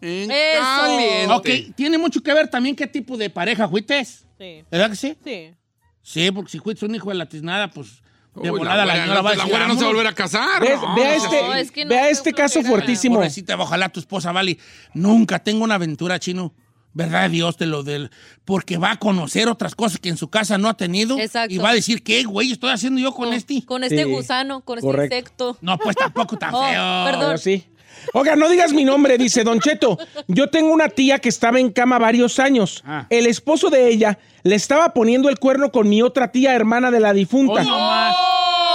Eso. 0.00 1.36
Ok, 1.36 1.48
tiene 1.76 1.96
mucho 1.96 2.22
que 2.22 2.34
ver 2.34 2.48
también 2.48 2.74
qué 2.74 2.86
tipo 2.86 3.16
de 3.16 3.30
pareja 3.30 3.68
fuites. 3.68 4.26
Sí. 4.38 4.64
¿Verdad 4.70 4.90
que 4.90 4.96
sí? 4.96 5.16
Sí. 5.24 5.54
Sí, 6.02 6.30
porque 6.32 6.50
si 6.50 6.58
fuiste 6.58 6.84
un 6.84 6.94
hijo 6.94 7.10
de 7.10 7.14
la 7.14 7.26
tiznada, 7.26 7.70
pues 7.70 8.02
de 8.34 8.50
Uy, 8.50 8.58
volada 8.58 8.86
la, 8.86 8.94
señora 8.94 9.20
va 9.20 9.30
a 9.30 9.36
la 9.36 9.44
decir, 9.44 9.58
no 9.68 9.74
se 9.74 9.80
va 9.80 9.86
a 9.86 9.92
volver 9.92 10.06
a 10.06 10.14
casar. 10.14 10.60
¿Ves? 10.60 10.80
No, 10.80 10.94
vea 10.94 11.16
no, 11.16 11.24
este, 11.24 11.42
no, 11.42 11.54
es 11.54 11.70
que 11.70 11.84
no 11.84 11.90
veo 11.90 12.06
este 12.06 12.32
caso 12.32 12.62
fuertísimo. 12.62 13.16
Pobrecita, 13.16 13.56
ojalá 13.56 13.90
tu 13.90 14.00
esposa, 14.00 14.32
Vali, 14.32 14.58
nunca 14.94 15.38
tenga 15.38 15.62
una 15.62 15.74
aventura, 15.74 16.18
chino. 16.18 16.54
¿Verdad, 16.94 17.30
Dios 17.30 17.56
te 17.56 17.66
lo 17.66 17.82
del? 17.82 18.10
Porque 18.44 18.76
va 18.76 18.92
a 18.92 18.96
conocer 18.98 19.48
otras 19.48 19.74
cosas 19.74 19.98
que 19.98 20.08
en 20.10 20.16
su 20.16 20.28
casa 20.28 20.58
no 20.58 20.68
ha 20.68 20.76
tenido. 20.76 21.18
Exacto. 21.18 21.54
Y 21.54 21.58
va 21.58 21.70
a 21.70 21.74
decir, 21.74 22.02
¿qué, 22.02 22.22
güey, 22.24 22.52
estoy 22.52 22.70
haciendo 22.70 23.00
yo 23.00 23.12
con 23.12 23.32
este? 23.32 23.64
Con 23.64 23.82
este 23.84 24.04
Sí. 24.04 24.10
gusano, 24.10 24.60
con 24.60 24.78
este 24.78 24.86
Correcto. 24.86 25.14
insecto. 25.16 25.56
No, 25.62 25.78
pues 25.78 25.96
tampoco 25.96 26.36
tan 26.36 26.54
Oh, 26.54 26.62
feo. 26.62 27.04
perdón. 27.04 27.24
Pero 27.26 27.38
sí. 27.38 27.66
Oiga, 28.14 28.34
no 28.36 28.48
digas 28.48 28.72
mi 28.72 28.84
nombre, 28.84 29.16
dice 29.16 29.44
Don 29.44 29.60
Cheto. 29.60 29.96
Yo 30.26 30.48
tengo 30.50 30.72
una 30.72 30.88
tía 30.88 31.18
que 31.20 31.28
estaba 31.28 31.60
en 31.60 31.70
cama 31.70 31.98
varios 31.98 32.38
años. 32.38 32.82
Ah. 32.86 33.06
El 33.10 33.26
esposo 33.26 33.70
de 33.70 33.88
ella 33.88 34.18
le 34.42 34.54
estaba 34.56 34.92
poniendo 34.92 35.28
el 35.28 35.38
cuerno 35.38 35.70
con 35.70 35.88
mi 35.88 36.02
otra 36.02 36.32
tía 36.32 36.54
hermana 36.54 36.90
de 36.90 37.00
la 37.00 37.12
difunta. 37.12 37.62
Nomás. 37.62 38.16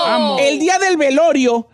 Vamos. 0.06 0.41
El 0.41 0.60
día 0.60 0.80
del 0.80 0.95
velorio 0.97 1.67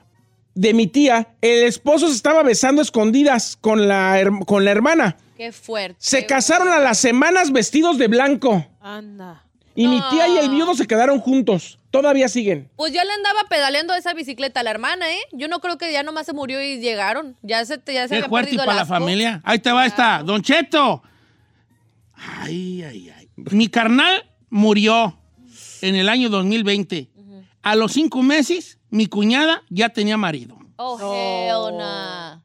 de 0.56 0.74
mi 0.74 0.88
tía, 0.88 1.30
el 1.42 1.64
esposo 1.64 2.08
se 2.10 2.16
estaba 2.16 2.42
besando 2.44 2.82
a 2.82 2.84
escondidas 2.84 3.56
con 3.60 3.88
la, 3.88 4.20
con 4.48 4.66
la 4.66 4.72
hermana. 4.72 5.18
Qué 5.38 5.52
fuerte. 5.52 5.98
Se 6.00 6.26
casaron 6.26 6.68
a 6.70 6.80
las 6.80 6.98
semanas 6.98 7.52
vestidos 7.52 7.98
de 7.98 8.08
blanco. 8.08 8.66
Anda. 8.82 9.44
Y 9.76 9.88
mi 9.88 10.00
tía 10.12 10.28
y 10.28 10.38
el 10.38 10.50
viudo 10.50 10.76
se 10.76 10.86
quedaron 10.86 11.20
juntos. 11.20 11.80
Todavía 11.90 12.28
siguen. 12.28 12.70
Pues 12.76 12.94
ya 12.94 13.04
le 13.04 13.12
andaba 13.12 13.42
pedaleando 13.50 13.96
esa 13.96 14.14
bicicleta 14.14 14.60
a 14.60 14.64
la 14.64 14.72
hermana, 14.72 15.12
¿eh? 15.12 15.20
Yo 15.32 15.48
no 15.48 15.60
creo 15.60 15.78
que 15.78 15.92
ya 15.92 16.04
nomás 16.04 16.28
se 16.28 16.34
murió 16.34 16.62
y 16.62 16.80
llegaron. 16.80 17.36
Ya 17.42 17.66
se, 17.66 17.82
ya 17.88 18.08
se 18.08 18.10
Qué 18.10 18.16
había 18.18 18.30
fuerte 18.30 18.56
para 18.56 18.76
la 18.76 18.86
familia. 18.86 19.42
Ahí 19.44 19.60
te 19.60 19.72
va 19.72 19.86
esta. 19.86 20.22
Don 20.24 20.42
Cheto. 20.42 21.02
Ay, 22.16 22.84
ay, 22.84 23.10
ay. 23.10 23.30
Mi 23.36 23.68
carnal 23.68 24.30
murió 24.50 25.18
en 25.82 25.96
el 25.96 26.08
año 26.08 26.30
2020. 26.30 27.10
A 27.64 27.76
los 27.76 27.94
cinco 27.94 28.22
meses, 28.22 28.78
mi 28.90 29.08
cuñada 29.08 29.64
ya 29.70 29.90
tenía 29.90 30.18
marido. 30.18 30.58
Oh, 30.76 30.98
hell 31.00 31.78
nah. 31.78 32.43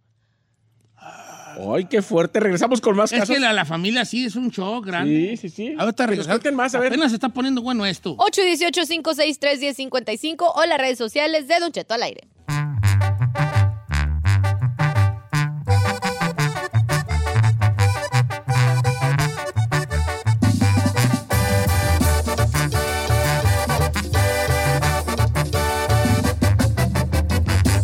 Ay, 1.74 1.84
qué 1.86 2.02
fuerte. 2.02 2.38
Regresamos 2.40 2.80
con 2.80 2.96
más 2.96 3.12
Es 3.12 3.18
casos. 3.20 3.34
que 3.34 3.40
la, 3.40 3.52
la 3.52 3.64
familia 3.64 4.04
sí 4.04 4.24
es 4.24 4.34
un 4.36 4.50
show 4.50 4.80
grande. 4.80 5.36
Sí, 5.36 5.48
sí, 5.48 5.50
sí. 5.54 5.74
Ahorita 5.78 6.06
regresamos. 6.06 6.40
más, 6.52 6.74
a 6.74 6.78
ver. 6.80 6.92
Apenas 6.92 7.10
se 7.10 7.16
está 7.16 7.28
poniendo 7.30 7.62
bueno 7.62 7.84
esto. 7.86 8.16
818-563-1055 8.16 10.52
o 10.54 10.64
las 10.66 10.78
redes 10.78 10.98
sociales 10.98 11.48
de 11.48 11.58
Don 11.58 11.72
Cheto 11.72 11.94
al 11.94 12.02
aire. 12.04 12.28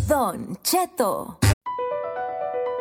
Don 0.07 0.57
Cheto. 0.63 1.37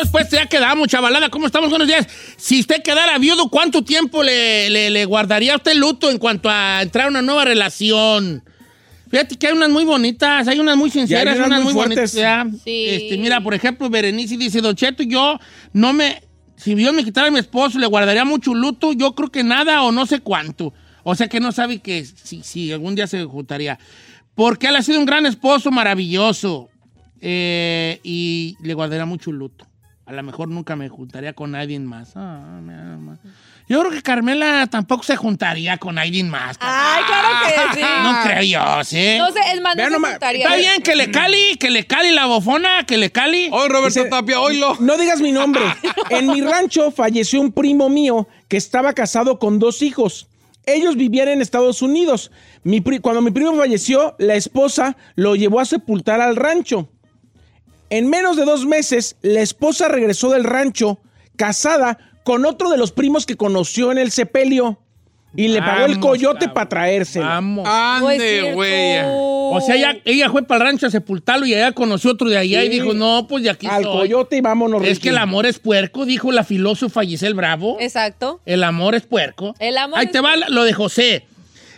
Entonces 0.00 0.10
pues 0.12 0.30
ya 0.30 0.46
quedamos, 0.46 0.88
chavalada. 0.88 1.28
¿Cómo 1.28 1.46
estamos? 1.46 1.68
Buenos 1.70 1.86
días. 1.86 2.06
Si 2.36 2.60
usted 2.60 2.82
quedara 2.82 3.18
viudo, 3.18 3.48
¿cuánto 3.50 3.82
tiempo 3.84 4.22
le, 4.22 4.70
le- 4.70 4.90
le 4.90 5.04
guardaría 5.04 5.52
a 5.54 5.56
usted 5.56 5.74
luto 5.74 6.10
en 6.10 6.18
cuanto 6.18 6.48
a 6.48 6.80
entrar 6.82 7.06
a 7.06 7.08
una 7.10 7.22
nueva 7.22 7.44
relación? 7.44 8.42
Fíjate 9.10 9.36
que 9.36 9.48
hay 9.48 9.52
unas 9.52 9.68
muy 9.70 9.84
bonitas, 9.84 10.46
hay 10.48 10.58
unas 10.60 10.76
muy 10.76 10.90
sinceras, 10.90 11.36
unas 11.36 11.46
unas 11.48 11.62
muy 11.64 11.74
muy, 11.74 11.84
fuertes. 11.84 12.14
bonitas. 12.14 12.62
Sí. 12.64 12.84
Este, 12.88 13.18
mira, 13.18 13.40
por 13.42 13.54
ejemplo, 13.54 13.90
Berenice 13.90 14.36
dice, 14.36 14.60
Don 14.60 14.74
Cheto, 14.74 15.02
yo 15.02 15.38
no 15.72 15.92
me... 15.92 16.22
Si 16.56 16.74
Dios 16.74 16.92
me 16.94 17.02
quitara 17.04 17.28
a 17.28 17.30
mi 17.30 17.38
esposo, 17.38 17.78
le 17.78 17.86
guardaría 17.86 18.24
mucho 18.24 18.54
luto, 18.54 18.92
yo 18.92 19.14
creo 19.14 19.30
que 19.30 19.42
nada 19.42 19.82
o 19.82 19.92
no 19.92 20.06
sé 20.06 20.20
cuánto. 20.20 20.72
O 21.02 21.14
sea 21.14 21.26
que 21.28 21.40
no 21.40 21.52
sabe 21.52 21.78
que 21.80 22.04
si, 22.04 22.42
si 22.42 22.70
algún 22.70 22.94
día 22.94 23.06
se 23.06 23.24
juntaría. 23.24 23.78
Porque 24.34 24.66
él 24.68 24.76
ha 24.76 24.82
sido 24.82 24.98
un 25.00 25.06
gran 25.06 25.24
esposo, 25.26 25.70
maravilloso. 25.70 26.68
Eh, 27.20 27.98
y 28.02 28.56
le 28.62 28.74
guardaría 28.74 29.06
mucho 29.06 29.32
luto. 29.32 29.66
A 30.10 30.12
lo 30.12 30.24
mejor 30.24 30.48
nunca 30.48 30.74
me 30.74 30.88
juntaría 30.88 31.34
con 31.34 31.54
alguien 31.54 31.86
más. 31.86 32.16
Ah. 32.16 32.58
Yo 33.68 33.78
creo 33.78 33.92
que 33.92 34.02
Carmela 34.02 34.66
tampoco 34.66 35.04
se 35.04 35.14
juntaría 35.14 35.78
con 35.78 35.98
alguien 35.98 36.28
más. 36.28 36.56
Ay, 36.58 37.04
claro 37.06 37.28
que 37.46 37.78
sí. 37.78 37.86
No 38.02 38.18
creo 38.24 38.42
yo, 38.42 38.82
¿sí? 38.84 39.18
No 39.18 39.30
sé, 39.30 39.38
es 39.54 39.60
más, 39.60 39.76
no 39.76 39.82
Vean 39.82 39.88
se 39.90 39.92
nomás, 39.92 40.10
juntaría. 40.14 40.44
Está 40.46 40.56
bien 40.56 40.82
que 40.82 40.96
le 40.96 41.12
cali, 41.12 41.54
que 41.60 41.70
le 41.70 41.86
cali 41.86 42.10
la 42.10 42.26
bofona, 42.26 42.84
que 42.88 42.96
le 42.98 43.12
cali. 43.12 43.50
Hoy 43.52 43.68
Roberto 43.68 44.00
Dice- 44.00 44.10
Tapia, 44.10 44.40
oílo. 44.40 44.76
No 44.80 44.98
digas 44.98 45.20
mi 45.20 45.30
nombre. 45.30 45.62
En 46.10 46.26
mi 46.26 46.40
rancho 46.40 46.90
falleció 46.90 47.40
un 47.40 47.52
primo 47.52 47.88
mío 47.88 48.26
que 48.48 48.56
estaba 48.56 48.92
casado 48.94 49.38
con 49.38 49.60
dos 49.60 49.80
hijos. 49.80 50.26
Ellos 50.66 50.96
vivían 50.96 51.28
en 51.28 51.40
Estados 51.40 51.82
Unidos. 51.82 52.32
Mi 52.64 52.80
pri- 52.80 52.98
cuando 52.98 53.22
mi 53.22 53.30
primo 53.30 53.54
falleció, 53.56 54.16
la 54.18 54.34
esposa 54.34 54.96
lo 55.14 55.36
llevó 55.36 55.60
a 55.60 55.64
sepultar 55.66 56.20
al 56.20 56.34
rancho. 56.34 56.88
En 57.90 58.08
menos 58.08 58.36
de 58.36 58.44
dos 58.44 58.66
meses, 58.66 59.16
la 59.22 59.40
esposa 59.40 59.88
regresó 59.88 60.30
del 60.30 60.44
rancho 60.44 60.98
casada 61.36 61.98
con 62.24 62.44
otro 62.46 62.70
de 62.70 62.76
los 62.76 62.92
primos 62.92 63.26
que 63.26 63.36
conoció 63.36 63.90
en 63.92 63.98
el 63.98 64.10
sepelio. 64.10 64.78
Y 65.36 65.46
le 65.46 65.60
pagó 65.62 65.86
el 65.86 66.00
coyote 66.00 66.48
para 66.48 66.68
traérselo. 66.68 67.24
Vamos. 67.24 67.64
No 67.64 68.10
es 68.10 68.20
Ande, 68.20 68.52
güey. 68.52 68.98
O 69.04 69.60
sea, 69.64 69.76
ella, 69.76 69.96
ella 70.04 70.28
fue 70.28 70.42
para 70.42 70.64
el 70.64 70.70
rancho 70.72 70.88
a 70.88 70.90
sepultarlo 70.90 71.46
y 71.46 71.54
allá 71.54 71.70
conoció 71.70 72.10
otro 72.10 72.28
de 72.28 72.36
allá 72.36 72.64
y 72.64 72.68
dijo, 72.68 72.94
no, 72.94 73.28
pues 73.28 73.44
de 73.44 73.50
aquí 73.50 73.68
Al 73.68 73.84
soy. 73.84 73.92
coyote 73.92 74.36
y 74.38 74.40
vámonos. 74.40 74.82
Es 74.82 74.88
Ricky. 74.88 75.00
que 75.02 75.08
el 75.10 75.18
amor 75.18 75.46
es 75.46 75.60
puerco, 75.60 76.04
dijo 76.04 76.32
la 76.32 76.42
filósofa 76.42 77.02
Giselle 77.02 77.34
Bravo. 77.34 77.76
Exacto. 77.78 78.40
El 78.44 78.64
amor 78.64 78.96
es 78.96 79.02
puerco. 79.02 79.54
El 79.60 79.78
amor 79.78 80.00
Ahí 80.00 80.06
es 80.06 80.12
te 80.12 80.20
va 80.20 80.34
lo 80.36 80.64
de 80.64 80.72
José. 80.72 81.26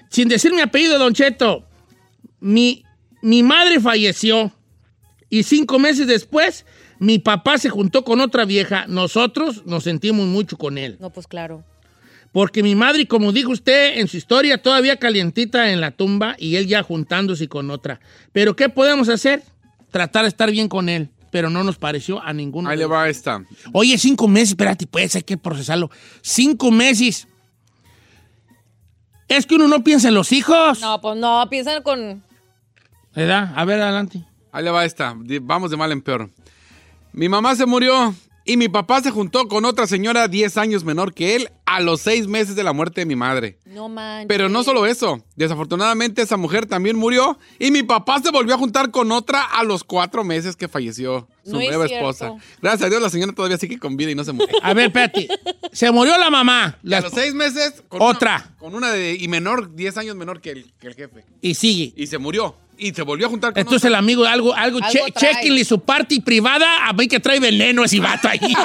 Sin 0.09 0.29
decir 0.29 0.55
mi 0.55 0.63
apellido, 0.63 0.99
Don 0.99 1.13
Cheto. 1.13 1.65
Mi, 2.41 2.85
mi 3.21 3.43
madre 3.43 3.81
falleció 3.81 4.51
y 5.33 5.45
cinco 5.45 5.79
meses 5.79 6.07
después 6.07 6.67
mi 6.99 7.19
papá 7.19 7.57
se 7.57 7.71
juntó 7.71 8.05
con 8.05 8.21
otra 8.21 8.45
vieja. 8.45 8.85
Nosotros 8.87 9.65
nos 9.65 9.85
sentimos 9.85 10.27
mucho 10.27 10.59
con 10.59 10.77
él. 10.77 10.99
No, 11.01 11.09
pues 11.09 11.27
claro. 11.27 11.65
Porque 12.33 12.63
mi 12.63 12.75
madre, 12.75 13.09
como 13.09 13.33
dijo 13.33 13.51
usted 13.51 13.99
en 13.99 14.09
su 14.09 14.19
historia, 14.19 14.61
todavía 14.61 14.99
calientita 14.99 15.73
en 15.73 15.81
la 15.81 15.93
tumba 15.93 16.37
y 16.39 16.57
él 16.57 16.67
ya 16.67 16.83
juntándose 16.83 17.49
con 17.49 17.71
otra. 17.71 17.99
Pero 18.33 18.55
¿qué 18.57 18.69
podemos 18.69 19.09
hacer? 19.09 19.43
Tratar 19.91 20.25
de 20.25 20.29
estar 20.29 20.51
bien 20.51 20.69
con 20.69 20.91
él. 20.91 21.09
Pero 21.31 21.49
no 21.49 21.65
nos 21.65 21.79
pareció 21.79 22.23
a 22.23 22.35
ninguno. 22.35 22.69
Ahí 22.69 22.77
le 22.77 22.85
va 22.85 23.09
esta. 23.09 23.43
Oye, 23.73 23.97
cinco 23.97 24.29
meses, 24.29 24.51
espérate, 24.51 24.87
pues 24.87 25.17
hay 25.17 25.23
que 25.23 25.39
procesarlo. 25.39 25.91
Cinco 26.21 26.71
meses. 26.71 27.27
Es 29.29 29.47
que 29.47 29.55
uno 29.55 29.67
no 29.67 29.83
piensa 29.83 30.09
en 30.09 30.15
los 30.15 30.31
hijos. 30.31 30.83
No, 30.83 31.01
pues 31.01 31.17
no, 31.17 31.43
piensan 31.49 31.83
con. 31.83 32.23
¿Verdad? 33.15 33.51
A 33.57 33.65
ver, 33.65 33.81
adelante. 33.81 34.27
Ahí 34.53 34.63
le 34.63 34.71
va 34.71 34.85
esta. 34.85 35.17
Vamos 35.43 35.71
de 35.71 35.77
mal 35.77 35.91
en 35.93 36.03
peor. 36.03 36.31
Mi 37.13 37.29
mamá 37.29 37.57
se 37.57 37.67
murió 37.67 38.15
y 38.45 38.57
mi 38.57 38.69
papá 38.69 39.01
se 39.01 39.11
juntó 39.11 39.49
con 39.49 39.65
otra 39.65 39.87
señora 39.87 40.29
10 40.29 40.57
años 40.59 40.85
menor 40.85 41.15
que 41.15 41.37
él 41.37 41.51
a 41.65 41.81
los 41.81 42.03
6 42.03 42.27
meses 42.27 42.55
de 42.55 42.65
la 42.65 42.73
muerte 42.75 43.01
de 43.01 43.07
mi 43.07 43.17
madre. 43.17 43.59
No 43.65 43.89
manches. 43.89 44.27
Pero 44.29 44.51
no 44.51 44.63
solo 44.63 44.85
eso. 44.85 45.25
Desafortunadamente 45.37 46.21
esa 46.21 46.37
mujer 46.37 46.67
también 46.67 46.97
murió 46.97 47.39
y 47.59 47.71
mi 47.71 47.83
papá 47.83 48.21
se 48.21 48.31
volvió 48.31 48.55
a 48.55 48.59
juntar 48.59 48.91
con 48.91 49.11
otra 49.11 49.43
a 49.43 49.63
los 49.63 49.85
4 49.85 50.23
meses 50.23 50.55
que 50.55 50.69
falleció 50.69 51.29
su 51.45 51.53
No 51.53 51.59
nueva 51.59 51.87
esposa. 51.87 52.35
Gracias 52.61 52.87
a 52.87 52.91
Dios 52.91 53.01
la 53.01 53.09
señora 53.11 53.33
todavía 53.33 53.57
sigue 53.57 53.79
con 53.79 53.97
vida 53.97 54.11
y 54.11 54.15
no 54.15 54.25
se 54.25 54.33
murió. 54.33 54.55
A 54.63 54.75
ver, 54.75 54.87
espérate. 54.87 55.29
Se 55.73 55.91
murió 55.91 56.19
la 56.19 56.29
mamá. 56.29 56.79
Y 56.83 56.93
a 56.93 57.01
los 57.01 57.13
6 57.13 57.33
meses 57.35 57.83
con 57.89 58.03
Otra. 58.03 58.37
Una, 58.37 58.57
con 58.59 58.75
una 58.75 58.91
de 58.91 59.15
y 59.15 59.29
menor, 59.29 59.75
10 59.75 59.97
años 59.97 60.17
menor 60.17 60.41
que 60.43 60.51
el, 60.51 60.73
que 60.79 60.89
el 60.89 60.95
jefe. 60.95 61.25
Y 61.41 61.55
sigue. 61.55 61.95
Y 61.97 62.07
se 62.07 62.19
murió. 62.19 62.57
Y 62.79 62.93
se 62.93 63.03
volvió 63.03 63.27
a 63.27 63.31
juntar 63.31 63.53
con 63.53 63.61
Entonces 63.61 63.83
otra. 63.83 63.89
el 63.91 63.95
amigo, 63.97 64.25
algo, 64.25 64.55
algo, 64.55 64.79
Algo 64.79 64.89
che- 64.91 65.13
trae. 65.13 65.35
chequenle 65.35 65.65
su 65.65 65.81
parte 65.81 66.21
privada, 66.21 66.87
a 66.89 66.93
mí 66.93 67.07
que 67.07 67.21
trae 67.21 67.39
veneno 67.39 67.85
ese 67.85 68.01
vato 68.01 68.29
ahí. 68.29 68.41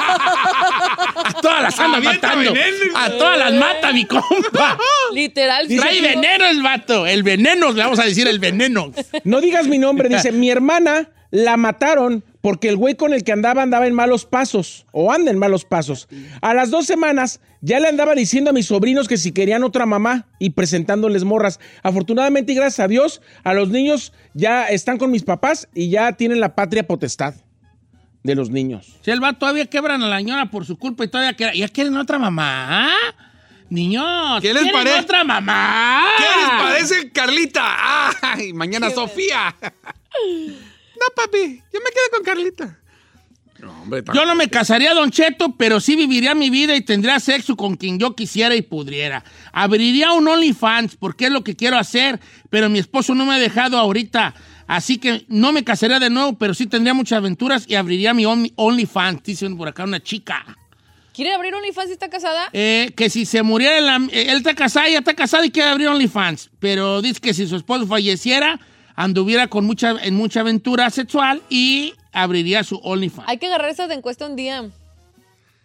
a 1.24 1.32
todas 1.40 1.62
las 1.62 1.78
anda 1.78 1.98
Avienta 1.98 2.28
matando. 2.28 2.52
veneno. 2.52 2.96
A 2.98 3.10
todas 3.10 3.38
las 3.38 3.52
mata, 3.54 3.92
mi 3.92 4.04
compa. 4.06 4.78
Literal. 5.12 5.68
Trae 5.68 5.94
sí. 5.96 6.00
veneno 6.00 6.46
el 6.46 6.62
vato. 6.62 7.06
El 7.06 7.22
veneno, 7.22 7.72
le 7.72 7.82
vamos 7.82 7.98
a 7.98 8.04
decir 8.04 8.26
el 8.28 8.38
veneno. 8.38 8.92
No 9.24 9.40
digas 9.40 9.66
mi 9.66 9.78
nombre, 9.78 10.08
dice, 10.08 10.32
mi 10.32 10.50
hermana 10.50 11.10
la 11.30 11.56
mataron 11.56 12.24
porque 12.40 12.68
el 12.68 12.76
güey 12.76 12.94
con 12.94 13.12
el 13.12 13.24
que 13.24 13.32
andaba 13.32 13.62
andaba 13.62 13.86
en 13.86 13.94
malos 13.94 14.24
pasos, 14.24 14.86
o 14.92 15.12
anda 15.12 15.30
en 15.30 15.38
malos 15.38 15.64
pasos. 15.64 16.08
A 16.40 16.54
las 16.54 16.70
dos 16.70 16.86
semanas 16.86 17.40
ya 17.60 17.80
le 17.80 17.88
andaba 17.88 18.14
diciendo 18.14 18.50
a 18.50 18.52
mis 18.52 18.66
sobrinos 18.66 19.08
que 19.08 19.16
si 19.16 19.32
querían 19.32 19.64
otra 19.64 19.84
mamá 19.86 20.26
y 20.38 20.50
presentándoles 20.50 21.24
morras. 21.24 21.58
Afortunadamente 21.82 22.52
y 22.52 22.54
gracias 22.54 22.80
a 22.80 22.88
Dios, 22.88 23.20
a 23.44 23.54
los 23.54 23.68
niños 23.70 24.12
ya 24.34 24.66
están 24.66 24.98
con 24.98 25.10
mis 25.10 25.22
papás 25.24 25.68
y 25.74 25.90
ya 25.90 26.12
tienen 26.12 26.40
la 26.40 26.54
patria 26.54 26.86
potestad 26.86 27.34
de 28.22 28.34
los 28.34 28.50
niños. 28.50 28.96
Si 29.02 29.10
el 29.10 29.20
vato 29.20 29.38
todavía 29.40 29.66
quebran 29.66 30.02
a 30.02 30.08
la 30.08 30.18
señora 30.18 30.50
por 30.50 30.66
su 30.66 30.76
culpa 30.78 31.04
y 31.04 31.08
todavía 31.08 31.34
que- 31.34 31.58
ya 31.58 31.68
quieren 31.68 31.96
otra 31.96 32.18
mamá. 32.18 32.90
Niños, 33.70 34.40
¿Qué 34.40 34.54
les 34.54 34.62
¿quieren 34.62 34.80
parece? 34.80 35.00
otra 35.00 35.24
mamá? 35.24 36.04
¿Qué 36.16 36.24
les 36.40 36.48
parece, 36.62 37.12
Carlita? 37.12 38.12
¡Ay! 38.22 38.52
Mañana 38.54 38.88
Sofía. 38.90 39.54
no, 39.62 41.06
papi, 41.14 41.62
yo 41.72 41.80
me 41.80 41.90
quedo 41.90 42.10
con 42.12 42.22
Carlita. 42.24 42.77
No, 43.60 43.72
hombre, 43.82 44.02
Yo 44.14 44.24
no 44.24 44.34
me 44.34 44.48
casaría, 44.48 44.94
Don 44.94 45.10
Cheto, 45.10 45.54
pero 45.56 45.80
sí 45.80 45.96
viviría 45.96 46.34
mi 46.34 46.48
vida 46.50 46.76
y 46.76 46.80
tendría 46.80 47.18
sexo 47.18 47.56
con 47.56 47.76
quien 47.76 47.98
yo 47.98 48.14
quisiera 48.14 48.54
y 48.54 48.62
pudiera. 48.62 49.24
Abriría 49.52 50.12
un 50.12 50.28
OnlyFans 50.28 50.96
porque 50.96 51.26
es 51.26 51.32
lo 51.32 51.42
que 51.42 51.56
quiero 51.56 51.76
hacer, 51.76 52.20
pero 52.50 52.68
mi 52.68 52.78
esposo 52.78 53.14
no 53.14 53.26
me 53.26 53.34
ha 53.34 53.38
dejado 53.38 53.76
ahorita. 53.78 54.34
Así 54.68 54.98
que 54.98 55.24
no 55.28 55.50
me 55.52 55.64
casaría 55.64 55.98
de 55.98 56.10
nuevo, 56.10 56.34
pero 56.38 56.54
sí 56.54 56.66
tendría 56.66 56.94
muchas 56.94 57.16
aventuras 57.18 57.64
y 57.66 57.74
abriría 57.74 58.14
mi 58.14 58.24
Only- 58.24 58.52
OnlyFans, 58.56 59.22
dicen 59.24 59.56
por 59.56 59.66
acá 59.66 59.84
una 59.84 60.00
chica. 60.02 60.44
¿Quiere 61.14 61.32
abrir 61.34 61.52
OnlyFans 61.54 61.88
y 61.88 61.92
está 61.92 62.08
casada? 62.08 62.48
Eh, 62.52 62.92
que 62.96 63.10
si 63.10 63.24
se 63.26 63.42
muriera, 63.42 63.80
la- 63.80 64.06
eh, 64.12 64.26
él 64.30 64.36
está 64.36 64.54
casado, 64.54 64.86
ella 64.86 64.98
está 65.00 65.14
casada 65.14 65.44
y 65.44 65.50
quiere 65.50 65.70
abrir 65.70 65.88
OnlyFans. 65.88 66.50
Pero 66.60 67.02
dice 67.02 67.18
que 67.20 67.34
si 67.34 67.48
su 67.48 67.56
esposo 67.56 67.86
falleciera, 67.88 68.60
anduviera 68.94 69.48
con 69.48 69.64
mucha, 69.64 69.96
en 70.02 70.14
mucha 70.14 70.40
aventura 70.40 70.90
sexual 70.90 71.42
y 71.50 71.94
abriría 72.22 72.64
su 72.64 72.76
OnlyFans. 72.82 73.28
Hay 73.28 73.38
que 73.38 73.46
agarrar 73.46 73.70
esa 73.70 73.86
de 73.86 73.94
encuesta 73.94 74.26
un 74.26 74.36
día. 74.36 74.68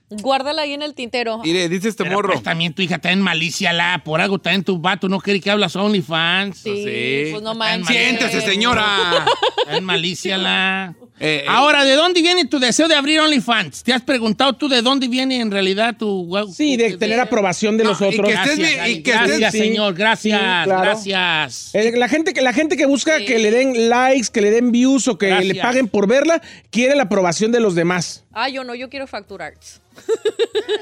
Guárdala 0.10 0.62
ahí 0.64 0.74
en 0.74 0.84
el 0.84 0.94
tintero. 0.94 1.40
Mire, 1.44 1.68
dice 1.70 1.90
este 1.90 2.04
Pero, 2.04 2.16
morro. 2.16 2.32
pues, 2.34 2.44
también 2.44 2.74
tu 2.74 2.82
hija 2.84 2.96
está 2.96 3.12
en 3.12 3.22
malicia, 3.22 3.74
la. 3.74 4.02
Por 4.04 4.22
algo 4.22 4.38
también 4.38 4.64
tu 4.64 4.78
vato 4.78 5.10
no 5.10 5.20
quiere 5.20 5.42
que 5.42 5.50
hablas 5.50 5.76
OnlyFans. 5.76 6.58
Sí, 6.60 6.84
Sí. 6.84 7.32
pues 7.32 7.42
no 7.42 7.54
Está 7.54 7.74
en 7.74 7.82
manches. 7.82 7.88
Siéntese, 7.98 8.42
señora. 8.42 9.26
Está 9.58 9.78
en 9.78 9.84
malicia, 9.84 10.38
la. 10.38 10.94
Eh, 11.20 11.44
eh, 11.44 11.46
Ahora, 11.48 11.86
¿de 11.86 11.94
dónde 11.96 12.22
viene 12.22 12.46
tu 12.46 12.60
deseo 12.60 12.88
de 12.88 12.96
abrir 12.96 13.20
OnlyFans? 13.20 13.84
¿Te 13.84 13.94
has 13.94 14.02
preguntado 14.02 14.54
tú 14.54 14.68
de 14.68 14.82
dónde 14.82 15.08
viene 15.08 15.40
en 15.40 15.52
realidad 15.52 15.96
tu... 15.98 16.28
Sí, 16.54 16.76
de 16.76 16.98
tener 16.98 17.20
aprobación 17.20 17.78
de 17.78 17.84
No, 17.84 17.92
los 17.92 18.02
y 18.02 18.06
otros. 18.06 18.28
que 18.28 18.34
estés 18.34 18.58
Gracias, 18.58 18.58
bien- 18.58 18.80
y 18.80 18.82
ay, 18.82 19.04
que 19.04 19.12
gracias, 19.12 19.40
estés- 19.40 19.52
sí, 19.52 19.58
señor. 19.60 19.94
Gracias, 19.94 20.40
sí, 20.40 20.64
claro. 20.66 20.82
gracias. 20.82 21.70
Eh, 21.76 21.94
la, 21.96 22.10
gente 22.10 22.34
que, 22.34 22.42
la 22.42 22.52
gente 22.52 22.76
que 22.76 22.86
busca 22.88 23.20
que 23.24 23.38
le 23.40 23.52
den 23.52 23.90
likes, 23.90 24.28
que 24.34 24.42
le 24.42 24.50
den 24.52 24.72
views 24.72 25.08
o 25.08 25.18
que 25.18 25.28
Gracias. 25.28 25.56
le 25.56 25.62
paguen 25.62 25.88
por 25.88 26.08
verla, 26.08 26.42
quiere 26.72 26.96
la 26.96 27.04
aprobación 27.04 27.52
de 27.52 27.60
los 27.60 27.76
demás. 27.76 28.24
Ah, 28.34 28.50
yo 28.50 28.64
no, 28.64 28.74
yo 28.74 28.90
quiero 28.90 29.06
facturar. 29.08 29.54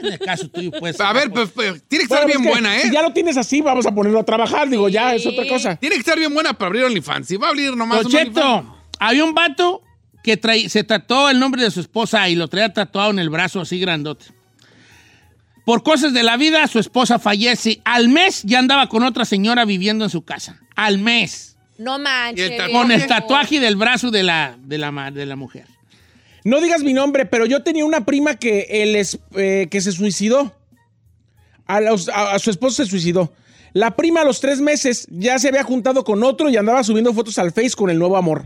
En 0.01 0.13
el 0.13 0.19
caso 0.19 0.47
tuyo, 0.47 0.71
pues... 0.79 0.99
a 1.01 1.11
ver, 1.13 1.29
pues, 1.29 1.49
pues, 1.53 1.83
tiene 1.89 2.05
que 2.07 2.13
estar 2.13 2.25
bien 2.25 2.39
es 2.39 2.45
que 2.45 2.49
buena, 2.51 2.77
¿eh? 2.77 2.83
Si 2.83 2.91
ya 2.91 3.01
lo 3.01 3.11
tienes 3.11 3.35
así, 3.37 3.59
vamos 3.61 3.85
a 3.85 3.93
ponerlo 3.93 4.19
a 4.21 4.23
trabajar. 4.23 4.69
Digo, 4.69 4.87
ya 4.89 5.13
es 5.13 5.25
otra 5.27 5.45
cosa. 5.47 5.75
Tiene 5.75 5.95
que 5.95 5.99
estar 5.99 6.17
bien 6.17 6.33
buena 6.33 6.53
para 6.53 6.67
abrir 6.67 6.85
OnlyFans. 6.85 7.27
Si 7.27 7.35
va 7.35 7.47
a 7.47 7.49
abrir 7.49 7.75
nomás 7.75 8.03
Don 8.03 8.07
un 8.07 8.17
OnlyFans. 8.17 8.35
Cheto, 8.37 8.75
había 8.99 9.23
un 9.25 9.33
vato 9.33 9.83
que 10.23 10.37
traí- 10.39 10.69
se 10.69 10.83
tatuó 10.83 11.29
el 11.29 11.39
nombre 11.39 11.63
de 11.63 11.71
su 11.71 11.79
esposa 11.79 12.29
y 12.29 12.35
lo 12.35 12.47
traía 12.47 12.71
tatuado 12.73 13.11
en 13.11 13.19
el 13.19 13.29
brazo 13.29 13.61
así 13.61 13.79
grandote. 13.79 14.25
Por 15.65 15.83
cosas 15.83 16.13
de 16.13 16.23
la 16.23 16.37
vida, 16.37 16.67
su 16.67 16.79
esposa 16.79 17.19
fallece. 17.19 17.81
Al 17.85 18.09
mes 18.09 18.41
ya 18.43 18.59
andaba 18.59 18.89
con 18.89 19.03
otra 19.03 19.25
señora 19.25 19.63
viviendo 19.65 20.03
en 20.03 20.09
su 20.09 20.23
casa. 20.23 20.59
Al 20.75 20.97
mes. 20.97 21.55
No 21.77 21.99
manches. 21.99 22.49
¿Y 22.51 22.53
el? 22.53 22.71
Con 22.71 22.91
el 22.91 23.05
tatuaje 23.07 23.59
del 23.59 23.75
brazo 23.75 24.11
de 24.11 24.23
la, 24.23 24.57
de 24.61 24.77
la, 24.77 25.11
de 25.11 25.25
la 25.25 25.35
mujer. 25.35 25.65
No 26.43 26.59
digas 26.61 26.81
mi 26.83 26.93
nombre, 26.93 27.25
pero 27.27 27.45
yo 27.45 27.61
tenía 27.61 27.85
una 27.85 28.05
prima 28.05 28.35
que, 28.35 28.65
es, 28.99 29.19
eh, 29.35 29.67
que 29.69 29.81
se 29.81 29.91
suicidó. 29.91 30.55
A, 31.67 31.79
los- 31.79 32.09
a- 32.09 32.33
a 32.33 32.39
su 32.39 32.49
esposo 32.49 32.83
se 32.83 32.89
suicidó. 32.89 33.31
La 33.73 33.95
prima 33.95 34.21
a 34.21 34.25
los 34.25 34.41
tres 34.41 34.59
meses 34.59 35.07
ya 35.11 35.37
se 35.39 35.47
había 35.47 35.63
juntado 35.63 36.03
con 36.03 36.23
otro 36.23 36.49
y 36.49 36.57
andaba 36.57 36.83
subiendo 36.83 37.13
fotos 37.13 37.37
al 37.37 37.51
Face 37.51 37.71
con 37.77 37.89
el 37.89 37.99
nuevo 37.99 38.17
amor. 38.17 38.45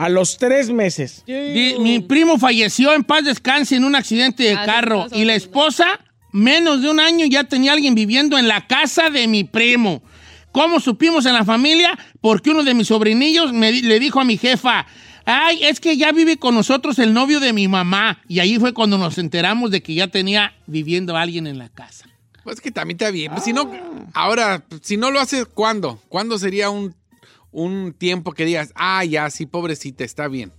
A 0.00 0.08
los 0.08 0.38
tres 0.38 0.70
meses. 0.70 1.22
Di- 1.26 1.76
Mi 1.78 2.00
primo 2.00 2.38
falleció 2.38 2.92
en 2.94 3.04
paz 3.04 3.24
descanse 3.24 3.76
en 3.76 3.84
un 3.84 3.94
accidente 3.94 4.42
de 4.44 4.54
Ah, 4.54 4.60
sí, 4.64 4.66
carro 4.66 5.06
sí, 5.12 5.20
y 5.20 5.24
la 5.24 5.34
sí. 5.34 5.38
esposa, 5.38 6.00
menos 6.32 6.80
de 6.82 6.88
un 6.90 7.00
año, 7.00 7.26
ya 7.26 7.44
tenía 7.44 7.72
alguien 7.72 7.94
viviendo 7.94 8.38
en 8.38 8.48
la 8.48 8.66
casa 8.66 9.10
de 9.10 9.28
mi 9.28 9.44
primo. 9.44 10.02
¿Cómo 10.52 10.80
supimos 10.80 11.26
en 11.26 11.34
la 11.34 11.44
familia? 11.44 11.98
Porque 12.20 12.50
uno 12.50 12.64
de 12.64 12.74
mis 12.74 12.88
sobrinillos 12.88 13.52
me 13.52 13.70
di- 13.72 13.82
le 13.82 14.00
dijo 14.00 14.20
a 14.20 14.24
mi 14.24 14.36
jefa, 14.36 14.86
ay, 15.26 15.60
es 15.64 15.80
que 15.80 15.96
ya 15.96 16.12
vive 16.12 16.38
con 16.38 16.54
nosotros 16.54 16.98
el 16.98 17.12
novio 17.12 17.38
de 17.38 17.52
mi 17.52 17.68
mamá. 17.68 18.20
Y 18.26 18.40
ahí 18.40 18.58
fue 18.58 18.72
cuando 18.74 18.96
nos 18.98 19.18
enteramos 19.18 19.70
de 19.70 19.82
que 19.82 19.94
ya 19.94 20.08
tenía 20.08 20.54
viviendo 20.66 21.16
alguien 21.16 21.46
en 21.46 21.58
la 21.58 21.68
casa. 21.68 22.06
Pues 22.42 22.60
que 22.60 22.70
también 22.72 22.96
está 22.96 23.10
bien. 23.10 23.30
Pues 23.32 23.44
si 23.44 23.52
no, 23.52 23.70
ahora, 24.14 24.64
si 24.82 24.96
no 24.96 25.10
lo 25.10 25.20
haces, 25.20 25.44
¿cuándo? 25.46 26.00
¿Cuándo 26.08 26.38
sería 26.38 26.70
un, 26.70 26.94
un 27.52 27.92
tiempo 27.92 28.32
que 28.32 28.44
digas, 28.44 28.72
ah, 28.74 29.04
ya, 29.04 29.30
sí, 29.30 29.46
pobrecita, 29.46 30.04
está 30.04 30.28
bien? 30.28 30.52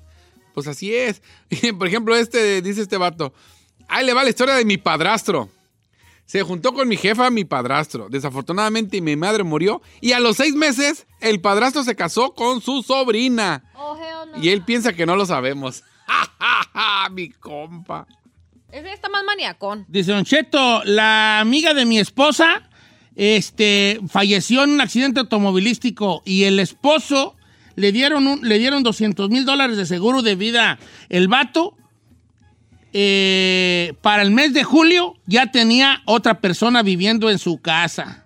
Pues 0.54 0.68
así 0.68 0.94
es. 0.94 1.22
Por 1.78 1.88
ejemplo, 1.88 2.16
este, 2.16 2.62
dice 2.62 2.82
este 2.82 2.98
vato, 2.98 3.34
ahí 3.88 4.06
le 4.06 4.14
va 4.14 4.24
la 4.24 4.30
historia 4.30 4.56
de 4.56 4.66
mi 4.66 4.78
padrastro. 4.78 5.50
Se 6.26 6.44
juntó 6.44 6.74
con 6.74 6.88
mi 6.88 6.96
jefa, 6.96 7.30
mi 7.30 7.44
padrastro. 7.44 8.08
Desafortunadamente, 8.10 9.02
mi 9.02 9.18
madre 9.18 9.44
murió. 9.44 9.82
Y 10.00 10.14
a 10.14 10.20
los 10.22 10.38
seis 10.38 10.56
meses, 10.56 11.06
el 11.20 11.42
padrastro 11.42 11.84
se 11.84 11.96
casó 11.96 12.34
con 12.34 12.62
su 12.62 12.84
sobrina. 12.84 13.66
Oh, 13.76 13.98
hell 13.98 14.32
no. 14.32 14.42
Y 14.42 14.50
él 14.50 14.64
piensa 14.64 14.94
que 14.94 15.06
no 15.06 15.18
lo 15.18 15.26
sabemos. 15.26 15.84
¡Ja, 16.08 16.34
ja, 16.40 16.70
ja! 16.74 17.10
Mi 17.10 17.32
compa. 17.32 18.08
Ese 18.72 18.94
está 18.94 19.10
más 19.10 19.26
maniacón. 19.26 19.86
Dice 19.90 20.14
Don 20.14 20.24
Cheto, 20.24 20.82
la 20.86 21.42
amiga 21.42 21.74
de 21.74 21.86
mi 21.86 22.00
esposa 22.00 22.70
este, 23.16 24.00
falleció 24.08 24.64
en 24.64 24.72
un 24.72 24.82
accidente 24.82 25.20
automovilístico 25.20 26.22
y 26.26 26.44
el 26.44 26.60
esposo 26.60 27.36
le 27.76 27.92
dieron, 27.92 28.28
un- 28.28 28.48
le 28.48 28.60
dieron 28.60 28.84
200 28.84 29.30
mil 29.30 29.46
dólares 29.46 29.78
de 29.78 29.86
seguro 29.86 30.22
de 30.22 30.36
vida. 30.36 30.78
El 31.10 31.28
vato, 31.28 31.76
eh, 32.94 33.94
para 34.02 34.22
el 34.22 34.32
mes 34.32 34.54
de 34.54 34.64
julio, 34.64 35.16
ya 35.26 35.52
tenía 35.52 36.02
otra 36.06 36.40
persona 36.42 36.84
viviendo 36.84 37.30
en 37.30 37.40
su 37.40 37.60
casa. 37.62 38.26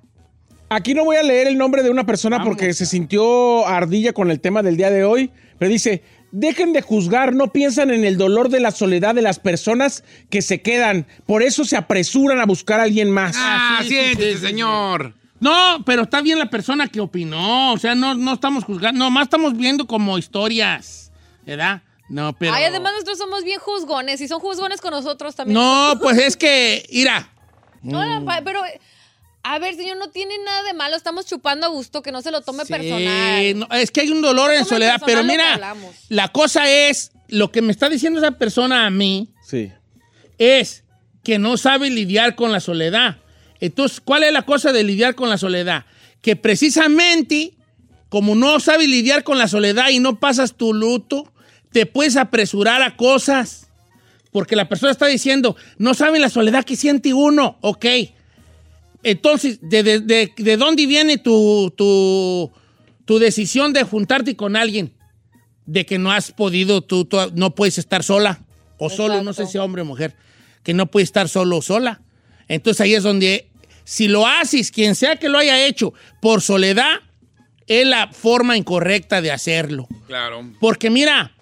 Aquí 0.69 0.93
no 0.95 1.06
voy 1.06 1.17
a 1.17 1.24
leer 1.24 1.48
el 1.48 1.58
nombre 1.58 1.83
de 1.83 1.92
una 1.92 2.06
persona 2.06 2.38
Vamos. 2.40 2.50
porque 2.56 2.73
se 2.73 2.86
sintió 2.88 3.67
ardilla 3.67 4.13
con 4.13 4.31
el 4.31 4.40
tema 4.40 4.63
del 4.63 4.77
día 4.77 4.90
de 4.90 5.04
hoy, 5.04 5.29
pero 5.60 5.69
dice, 5.69 6.04
dejen 6.36 6.73
de 6.73 6.81
juzgar, 6.81 7.33
no 7.33 7.52
piensan 7.52 7.92
en 7.92 8.04
el 8.04 8.17
dolor 8.17 8.50
de 8.50 8.60
la 8.60 8.71
soledad 8.71 9.15
de 9.15 9.21
las 9.21 9.40
personas 9.40 10.04
que 10.29 10.42
se 10.42 10.62
quedan, 10.62 11.08
por 11.25 11.44
eso 11.44 11.63
se 11.63 11.77
apresuran 11.77 12.40
a 12.40 12.46
buscar 12.46 12.79
a 12.79 12.83
alguien 12.83 13.10
más. 13.10 13.36
Ah, 13.40 13.79
sí, 13.81 13.88
sí, 13.88 13.94
siéntese, 13.96 14.33
sí, 14.33 14.40
sí. 14.40 14.46
señor. 14.48 15.15
No, 15.40 15.83
pero 15.86 16.04
está 16.04 16.21
bien 16.21 16.40
la 16.40 16.50
persona 16.50 16.88
que 16.88 17.00
opinó. 17.00 17.73
O 17.73 17.77
sea, 17.77 17.96
no, 17.96 18.15
no 18.15 18.33
estamos 18.33 18.63
juzgando, 18.63 19.06
nomás 19.06 19.23
estamos 19.23 19.56
viendo 19.56 19.88
como 19.88 20.17
historias, 20.17 21.12
¿verdad? 21.46 21.81
No, 22.10 22.33
pero... 22.33 22.54
Ay, 22.54 22.65
además 22.65 22.94
nosotros 22.94 23.17
somos 23.17 23.44
bien 23.44 23.60
juzgones 23.60 24.21
y 24.21 24.27
son 24.27 24.40
juzgones 24.40 24.81
con 24.81 24.92
nosotros 24.92 25.36
también. 25.36 25.56
No, 25.56 25.98
pues 26.02 26.17
es 26.17 26.38
que, 26.38 26.86
mira, 26.92 27.29
No, 27.81 28.25
pero, 28.44 28.62
a 29.48 29.60
ver, 29.60 29.75
señor, 29.75 29.98
no 29.98 30.10
tiene 30.10 30.33
nada 30.43 30.63
de 30.63 30.73
malo. 30.73 30.96
Estamos 30.96 31.25
chupando 31.25 31.67
a 31.67 31.69
gusto, 31.69 32.02
que 32.02 32.12
no 32.12 32.21
se 32.21 32.31
lo 32.31 32.41
tome 32.41 32.65
Sí, 32.65 32.73
personal. 32.73 33.60
no, 33.60 33.67
es 33.75 33.91
que 33.91 34.02
hay 34.02 34.10
un 34.10 34.21
dolor 34.21 34.52
en 34.54 34.65
soledad, 34.65 35.00
pero 35.06 35.23
mira, 35.23 35.54
hablamos. 35.54 35.96
la 36.10 36.29
cosa 36.29 36.69
es, 36.69 37.12
lo 37.27 37.52
que 37.52 37.62
me 37.62 37.71
está 37.71 37.87
diciendo 37.89 38.19
esa 38.19 38.31
persona 38.31 38.85
a 38.85 38.89
mí 38.89 39.29
Sí. 39.48 39.71
es 40.37 40.83
que 41.23 41.37
no 41.39 41.58
sabe 41.58 41.89
lidiar 41.89 42.35
con 42.35 42.52
la 42.52 42.60
soledad. 42.60 43.17
Entonces, 43.60 44.02
¿cuál 44.02 44.23
es 44.23 44.33
la 44.33 44.43
cosa 44.43 44.71
de 44.73 44.83
lidiar 44.83 45.15
con 45.15 45.29
la 45.29 45.37
soledad? 45.37 45.85
Que 46.21 46.35
precisamente, 46.35 47.54
como 48.10 48.35
no 48.35 48.60
sabes 48.60 48.87
lidiar 48.89 49.23
con 49.23 49.37
la 49.37 49.48
soledad 49.48 49.89
y 49.89 50.00
no 50.00 50.19
pasas 50.19 50.54
tu 50.56 50.73
luto, 50.73 51.31
te 51.71 51.85
puedes 51.85 52.15
apresurar 52.17 52.81
a 52.81 52.96
cosas. 52.98 53.69
Porque 54.31 54.56
la 54.56 54.67
persona 54.67 54.91
está 54.91 55.06
diciendo, 55.08 55.56
no 55.77 55.93
saben 55.93 56.21
la 56.21 56.29
soledad 56.29 56.63
que 56.65 56.75
siente 56.75 57.13
uno. 57.13 57.58
Ok. 57.62 57.85
Entonces, 59.08 59.60
¿de, 59.62 59.83
de- 59.83 59.99
de- 59.99 60.31
de 60.35 60.58
dónde 60.58 60.87
viene 60.87 61.19
tu, 61.19 61.71
tu, 61.77 62.51
tu 63.06 63.19
decisión 63.19 63.71
de 63.71 63.83
juntarte 63.83 64.35
con 64.35 64.56
alguien? 64.56 64.93
De 65.67 65.85
que 65.85 65.99
no 65.99 66.12
has 66.12 66.31
podido, 66.31 66.81
tú, 66.81 67.06
tú 67.06 67.17
no 67.35 67.53
puedes 67.53 67.77
estar 67.77 68.03
sola 68.03 68.43
o 68.79 68.89
solo, 68.89 69.21
no 69.21 69.31
sé 69.33 69.45
si 69.45 69.60
hombre 69.60 69.83
o 69.83 69.85
mujer, 69.85 70.15
que 70.63 70.73
no 70.73 70.87
puedes 70.87 71.10
estar 71.10 71.29
solo 71.29 71.58
o 71.58 71.62
sola. 71.62 72.01
Entonces 72.47 72.81
ahí 72.81 72.95
es 72.95 73.03
donde, 73.03 73.47
si 73.83 74.08
lo 74.08 74.25
haces, 74.25 74.71
quien 74.71 74.95
sea 74.95 75.17
que 75.17 75.29
lo 75.29 75.37
haya 75.37 75.63
hecho 75.67 75.93
por 76.19 76.41
soledad, 76.41 76.95
es 77.67 77.85
la 77.85 78.08
forma 78.12 78.58
incorrecta 78.58 79.21
de 79.21 79.31
hacerlo. 79.31 79.87
Claro. 80.08 80.51
Porque 80.60 80.89
mira, 80.89 81.35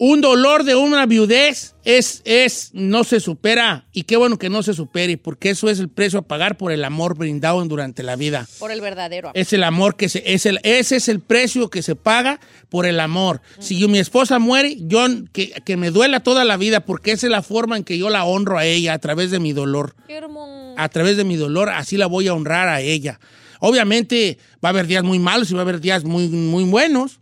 un 0.00 0.20
dolor 0.20 0.62
de 0.62 0.76
una 0.76 1.06
viudez 1.06 1.74
es, 1.84 2.22
es, 2.24 2.70
no 2.72 3.02
se 3.02 3.18
supera. 3.18 3.86
Y 3.92 4.04
qué 4.04 4.16
bueno 4.16 4.38
que 4.38 4.48
no 4.48 4.62
se 4.62 4.72
supere, 4.72 5.18
porque 5.18 5.50
eso 5.50 5.68
es 5.68 5.80
el 5.80 5.88
precio 5.88 6.20
a 6.20 6.22
pagar 6.22 6.56
por 6.56 6.70
el 6.70 6.84
amor 6.84 7.16
brindado 7.18 7.64
durante 7.64 8.04
la 8.04 8.14
vida. 8.14 8.46
Por 8.60 8.70
el 8.70 8.80
verdadero 8.80 9.28
amor. 9.30 9.36
Es 9.38 9.52
el 9.52 9.64
amor 9.64 9.96
que 9.96 10.08
se, 10.08 10.22
es 10.32 10.46
el, 10.46 10.60
ese 10.62 10.94
es 10.96 11.08
el 11.08 11.18
precio 11.18 11.68
que 11.68 11.82
se 11.82 11.96
paga 11.96 12.38
por 12.68 12.86
el 12.86 13.00
amor. 13.00 13.40
Si 13.58 13.76
yo- 13.76 13.88
mi 13.88 13.98
esposa 13.98 14.38
muere, 14.38 14.76
yo 14.78 15.04
que, 15.32 15.50
que 15.64 15.76
me 15.76 15.90
duela 15.90 16.20
toda 16.20 16.44
la 16.44 16.56
vida, 16.56 16.84
porque 16.84 17.10
esa 17.10 17.26
es 17.26 17.32
la 17.32 17.42
forma 17.42 17.76
en 17.76 17.82
que 17.82 17.98
yo 17.98 18.08
la 18.08 18.24
honro 18.24 18.56
a 18.56 18.64
ella 18.66 18.92
a 18.92 18.98
través 19.00 19.32
de 19.32 19.40
mi 19.40 19.52
dolor. 19.52 19.96
Qué 20.06 20.14
hermoso. 20.18 20.74
A 20.76 20.88
través 20.90 21.16
de 21.16 21.24
mi 21.24 21.34
dolor, 21.34 21.70
así 21.70 21.96
la 21.96 22.06
voy 22.06 22.28
a 22.28 22.34
honrar 22.34 22.68
a 22.68 22.80
ella. 22.82 23.18
Obviamente 23.58 24.38
va 24.64 24.68
a 24.68 24.70
haber 24.70 24.86
días 24.86 25.02
muy 25.02 25.18
malos 25.18 25.50
y 25.50 25.54
va 25.54 25.60
a 25.60 25.62
haber 25.62 25.80
días 25.80 26.04
muy, 26.04 26.28
muy 26.28 26.62
buenos, 26.62 27.18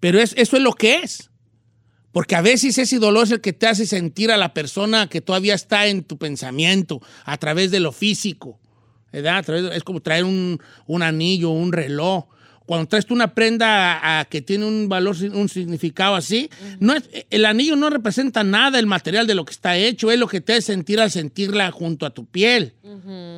pero 0.00 0.20
es, 0.20 0.34
eso 0.36 0.58
es 0.58 0.62
lo 0.62 0.74
que 0.74 0.96
es. 0.96 1.30
Porque 2.16 2.34
a 2.34 2.40
veces 2.40 2.78
ese 2.78 2.98
dolor 2.98 3.24
es 3.24 3.30
el 3.32 3.42
que 3.42 3.52
te 3.52 3.66
hace 3.66 3.84
sentir 3.84 4.30
a 4.32 4.38
la 4.38 4.54
persona 4.54 5.06
que 5.06 5.20
todavía 5.20 5.52
está 5.54 5.86
en 5.86 6.02
tu 6.02 6.16
pensamiento, 6.16 7.02
a 7.26 7.36
través 7.36 7.70
de 7.70 7.78
lo 7.78 7.92
físico. 7.92 8.58
¿verdad? 9.12 9.44
Es 9.74 9.84
como 9.84 10.00
traer 10.00 10.24
un, 10.24 10.58
un 10.86 11.02
anillo, 11.02 11.50
un 11.50 11.72
reloj. 11.72 12.24
Cuando 12.64 12.88
traes 12.88 13.04
tú 13.04 13.12
una 13.12 13.34
prenda 13.34 13.98
a- 13.98 14.20
a 14.20 14.24
que 14.24 14.40
tiene 14.40 14.64
un 14.64 14.88
valor, 14.88 15.14
un 15.34 15.48
significado 15.50 16.14
así, 16.14 16.48
no 16.80 16.94
es, 16.94 17.04
el 17.28 17.44
anillo 17.44 17.76
no 17.76 17.90
representa 17.90 18.42
nada 18.44 18.78
el 18.78 18.86
material 18.86 19.26
de 19.26 19.34
lo 19.34 19.44
que 19.44 19.52
está 19.52 19.76
hecho, 19.76 20.10
es 20.10 20.18
lo 20.18 20.26
que 20.26 20.40
te 20.40 20.54
hace 20.54 20.62
sentir 20.72 20.98
al 21.00 21.10
sentirla 21.10 21.70
junto 21.70 22.06
a 22.06 22.10
tu 22.14 22.24
piel. 22.24 22.72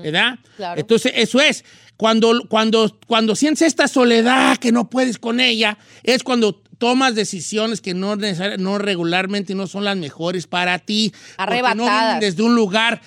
¿Verdad? 0.04 0.38
Claro. 0.56 0.80
Entonces, 0.80 1.12
eso 1.16 1.40
es. 1.40 1.64
Cuando, 1.96 2.46
cuando, 2.48 2.96
cuando 3.08 3.34
sientes 3.34 3.62
esta 3.66 3.88
soledad 3.88 4.56
que 4.58 4.70
no 4.70 4.88
puedes 4.88 5.18
con 5.18 5.40
ella, 5.40 5.78
es 6.04 6.22
cuando 6.22 6.62
tomas 6.78 7.14
decisiones 7.14 7.80
que 7.80 7.94
no, 7.94 8.16
no 8.16 8.78
regularmente 8.78 9.54
no 9.54 9.66
son 9.66 9.84
las 9.84 9.96
mejores 9.96 10.46
para 10.46 10.78
ti. 10.78 11.12
Porque 11.36 11.56
no 11.56 11.64
vienen 11.64 11.80
Arrebatadas. 11.80 12.20
desde 12.20 12.42
un 12.42 12.54
lugar 12.54 13.02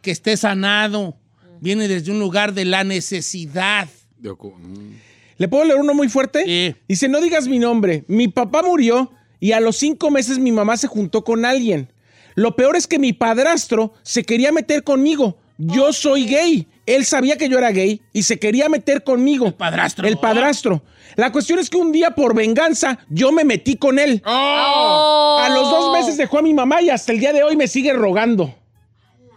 que 0.00 0.10
esté 0.10 0.36
sanado. 0.36 1.16
Viene 1.60 1.86
desde 1.86 2.10
un 2.10 2.18
lugar 2.18 2.54
de 2.54 2.64
la 2.64 2.82
necesidad. 2.82 3.88
Mm. 4.20 4.94
¿Le 5.38 5.48
puedo 5.48 5.64
leer 5.64 5.78
uno 5.78 5.94
muy 5.94 6.08
fuerte? 6.08 6.76
Dice, 6.88 7.08
no 7.08 7.20
digas 7.20 7.48
mi 7.48 7.58
nombre. 7.58 8.04
Mi 8.08 8.28
papá 8.28 8.62
murió 8.62 9.12
y 9.40 9.52
a 9.52 9.60
los 9.60 9.76
cinco 9.76 10.10
meses 10.10 10.38
mi 10.38 10.52
mamá 10.52 10.76
se 10.76 10.86
juntó 10.86 11.24
con 11.24 11.44
alguien. 11.44 11.88
Lo 12.34 12.56
peor 12.56 12.76
es 12.76 12.86
que 12.86 12.98
mi 12.98 13.12
padrastro 13.12 13.92
se 14.02 14.24
quería 14.24 14.52
meter 14.52 14.84
conmigo. 14.84 15.38
Yo 15.58 15.92
soy 15.92 16.26
gay. 16.26 16.66
Él 16.86 17.04
sabía 17.04 17.36
que 17.36 17.48
yo 17.48 17.58
era 17.58 17.70
gay 17.70 18.00
y 18.12 18.24
se 18.24 18.38
quería 18.38 18.68
meter 18.68 19.04
conmigo. 19.04 19.46
El 19.46 19.54
padrastro. 19.54 20.06
El 20.08 20.18
padrastro. 20.18 20.82
La 21.16 21.30
cuestión 21.30 21.58
es 21.58 21.70
que 21.70 21.76
un 21.76 21.92
día 21.92 22.12
por 22.12 22.34
venganza 22.34 22.98
yo 23.08 23.32
me 23.32 23.44
metí 23.44 23.76
con 23.76 23.98
él. 23.98 24.22
Oh. 24.24 25.38
A 25.40 25.48
los 25.50 25.70
dos 25.70 25.92
meses 25.92 26.16
dejó 26.16 26.38
a 26.38 26.42
mi 26.42 26.54
mamá 26.54 26.82
y 26.82 26.90
hasta 26.90 27.12
el 27.12 27.20
día 27.20 27.32
de 27.32 27.42
hoy 27.42 27.56
me 27.56 27.68
sigue 27.68 27.92
rogando. 27.92 28.54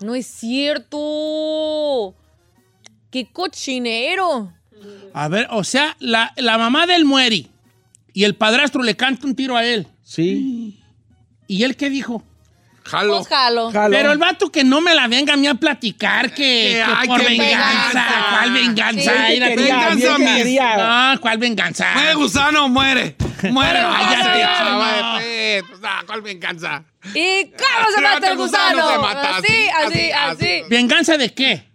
No 0.02 0.16
es 0.16 0.26
cierto. 0.26 2.16
¡Qué 3.12 3.28
cochinero! 3.32 4.52
A 5.14 5.28
ver, 5.30 5.48
o 5.52 5.64
sea, 5.64 5.96
la, 6.00 6.34
la 6.36 6.58
mamá 6.58 6.86
del 6.86 7.06
muere 7.06 7.48
y 8.14 8.24
el 8.24 8.36
padrastro 8.36 8.84
le 8.84 8.96
canta 8.96 9.28
un 9.28 9.36
tiro 9.36 9.56
a 9.56 9.66
él. 9.66 9.88
Sí. 10.04 10.80
¿Y 11.48 11.64
él 11.64 11.76
qué 11.76 11.90
dijo? 11.90 12.24
Jalo. 12.86 13.18
Pues 13.18 13.28
jalo. 13.28 13.72
Pero 13.90 14.12
el 14.12 14.18
vato 14.18 14.52
que 14.52 14.64
no 14.64 14.80
me 14.80 14.94
la 14.94 15.08
venga 15.08 15.34
a 15.34 15.38
mí 15.38 15.48
a 15.48 15.56
platicar 15.56 16.30
que, 16.30 16.36
que 16.36 16.84
ay, 16.84 17.08
por 17.08 17.24
venganza. 17.24 18.06
¿Cuál 18.32 18.52
venganza? 18.52 19.28
Sí, 19.28 19.40
venganza, 19.40 20.16
quería. 20.18 20.78
No, 21.14 21.22
¿cuál 21.22 21.38
venganza? 21.40 21.88
Muere 21.96 22.14
gusano, 22.14 22.70
muere. 22.70 23.16
Muere. 23.50 23.84
Vaya, 23.84 25.20
pues, 25.68 25.80
ah, 25.84 26.04
¿Cuál 26.06 26.22
venganza? 26.22 26.84
¿Y 27.14 27.46
cómo 27.52 27.92
se 27.96 28.02
mata 28.02 28.28
el 28.28 28.38
gusano? 28.38 28.92
se 28.92 28.98
mata, 28.98 29.38
así, 29.38 29.46
así, 29.48 29.68
así, 29.68 30.12
así, 30.12 30.44
así. 30.44 30.64
¿Venganza 30.70 31.18
de 31.18 31.34
qué? 31.34 31.75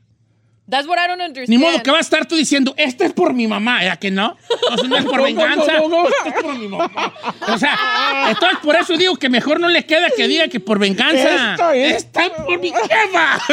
That's 0.70 0.86
what 0.86 0.98
I 0.98 1.08
don't 1.08 1.20
understand. 1.20 1.48
Ni 1.48 1.58
modo 1.58 1.82
que 1.82 1.90
va 1.90 1.98
a 1.98 2.00
estar 2.00 2.26
tú 2.26 2.36
diciendo, 2.36 2.72
esto 2.76 3.02
es 3.04 3.12
por 3.12 3.34
mi 3.34 3.48
mamá, 3.48 3.82
¿ya 3.82 3.96
que 3.96 4.10
no? 4.10 4.36
Entonces 4.70 4.88
no 4.88 4.96
es 4.96 5.04
por 5.04 5.12
No, 5.16 5.18
no, 5.18 5.24
venganza, 5.24 5.72
no, 5.78 5.88
no, 5.88 6.02
no. 6.04 6.08
esto 6.08 6.28
es 6.28 6.42
por 6.42 6.56
mi 6.56 6.68
mamá. 6.68 7.12
O 7.48 7.58
sea, 7.58 8.26
entonces 8.28 8.58
por 8.62 8.76
eso 8.76 8.96
digo 8.96 9.16
que 9.16 9.28
mejor 9.28 9.58
no 9.58 9.68
le 9.68 9.84
queda 9.84 10.06
que 10.16 10.28
diga 10.28 10.46
que 10.48 10.60
por 10.60 10.78
venganza. 10.78 11.52
Esta 11.52 11.74
es- 11.74 11.96
Está 11.96 12.30
por 12.34 12.58
mi 12.60 12.70
jefa. 12.72 13.38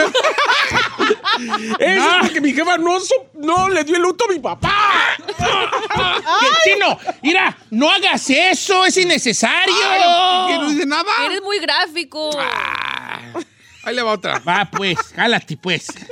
Eso 1.79 2.03
No. 2.03 2.15
es 2.15 2.21
porque 2.21 2.41
mi 2.41 2.53
jefa 2.53 2.77
no, 2.77 2.97
no 3.35 3.69
le 3.69 3.83
dio 3.83 3.95
el 3.95 4.01
luto 4.01 4.25
a 4.25 4.27
mi 4.33 4.39
papá. 4.39 4.73
Chino, 6.63 6.97
mira, 7.21 7.55
no 7.71 7.89
hagas 7.89 8.29
eso, 8.29 8.85
es 8.85 8.97
innecesario. 8.97 9.73
Ay, 9.89 10.47
que 10.53 10.57
no 10.59 10.69
dice 10.69 10.85
nada. 10.85 11.09
Eres 11.25 11.41
muy 11.41 11.59
gráfico. 11.59 12.29
Ahí 13.83 13.95
le 13.95 14.01
va 14.01 14.11
otra. 14.13 14.39
Va, 14.39 14.69
pues, 14.71 14.97
jálate, 15.15 15.55
pues. 15.57 15.87
¿Qué? 15.87 16.05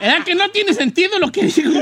¿Verdad 0.00 0.24
que 0.24 0.34
no 0.34 0.50
tiene 0.50 0.74
sentido 0.74 1.18
lo 1.18 1.30
que 1.30 1.44
digo? 1.46 1.80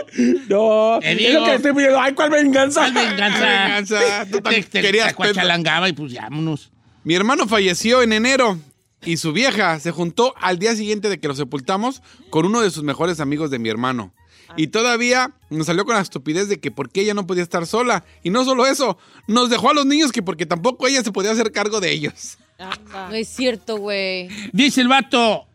No, 0.48 0.98
Te 1.00 1.12
es 1.12 1.18
digo. 1.18 1.40
lo 1.40 1.46
que 1.46 1.54
estoy 1.54 1.72
pidiendo. 1.72 2.00
Ay, 2.00 2.12
¿cuál 2.14 2.30
venganza? 2.30 2.80
¿Cuál 2.92 2.94
venganza? 3.08 3.40
venganza. 3.40 4.26
Tú 4.30 4.40
Te, 4.40 4.62
te, 4.62 4.80
querías 4.82 5.08
te 5.08 5.14
cuachalangaba 5.14 5.88
y 5.88 5.92
pues 5.92 6.14
vámonos. 6.14 6.70
Mi 7.04 7.14
hermano 7.14 7.46
falleció 7.46 8.02
en 8.02 8.12
enero 8.12 8.58
y 9.04 9.16
su 9.16 9.32
vieja 9.32 9.80
se 9.80 9.90
juntó 9.90 10.34
al 10.38 10.58
día 10.58 10.74
siguiente 10.76 11.08
de 11.08 11.18
que 11.18 11.28
lo 11.28 11.34
sepultamos 11.34 12.02
con 12.28 12.44
uno 12.46 12.60
de 12.60 12.70
sus 12.70 12.82
mejores 12.82 13.20
amigos 13.20 13.50
de 13.50 13.58
mi 13.58 13.68
hermano. 13.68 14.12
Y 14.56 14.66
todavía 14.66 15.30
nos 15.48 15.66
salió 15.68 15.84
con 15.84 15.94
la 15.94 16.00
estupidez 16.00 16.48
de 16.48 16.58
que 16.58 16.72
por 16.72 16.90
qué 16.90 17.02
ella 17.02 17.14
no 17.14 17.24
podía 17.26 17.44
estar 17.44 17.66
sola. 17.66 18.04
Y 18.24 18.30
no 18.30 18.44
solo 18.44 18.66
eso, 18.66 18.98
nos 19.28 19.48
dejó 19.48 19.70
a 19.70 19.74
los 19.74 19.86
niños 19.86 20.10
que 20.10 20.22
porque 20.22 20.44
tampoco 20.44 20.88
ella 20.88 21.04
se 21.04 21.12
podía 21.12 21.30
hacer 21.30 21.52
cargo 21.52 21.80
de 21.80 21.92
ellos. 21.92 22.36
No 22.58 23.14
es 23.14 23.28
cierto, 23.28 23.76
güey. 23.76 24.28
Dice 24.52 24.80
el 24.80 24.88
vato, 24.88 25.46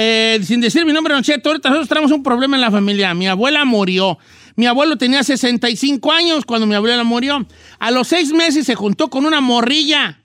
eh, 0.00 0.40
sin 0.44 0.60
decir 0.60 0.86
mi 0.86 0.92
nombre, 0.92 1.12
Don 1.12 1.24
Cheto, 1.24 1.48
ahorita 1.48 1.70
nosotros 1.70 1.88
tenemos 1.88 2.12
un 2.12 2.22
problema 2.22 2.56
en 2.56 2.60
la 2.60 2.70
familia. 2.70 3.14
Mi 3.14 3.26
abuela 3.26 3.64
murió. 3.64 4.16
Mi 4.54 4.66
abuelo 4.66 4.96
tenía 4.96 5.24
65 5.24 6.12
años 6.12 6.44
cuando 6.44 6.66
mi 6.68 6.74
abuela 6.76 7.02
murió. 7.02 7.44
A 7.80 7.90
los 7.90 8.06
seis 8.06 8.32
meses 8.32 8.64
se 8.64 8.76
juntó 8.76 9.10
con 9.10 9.26
una 9.26 9.40
morrilla 9.40 10.20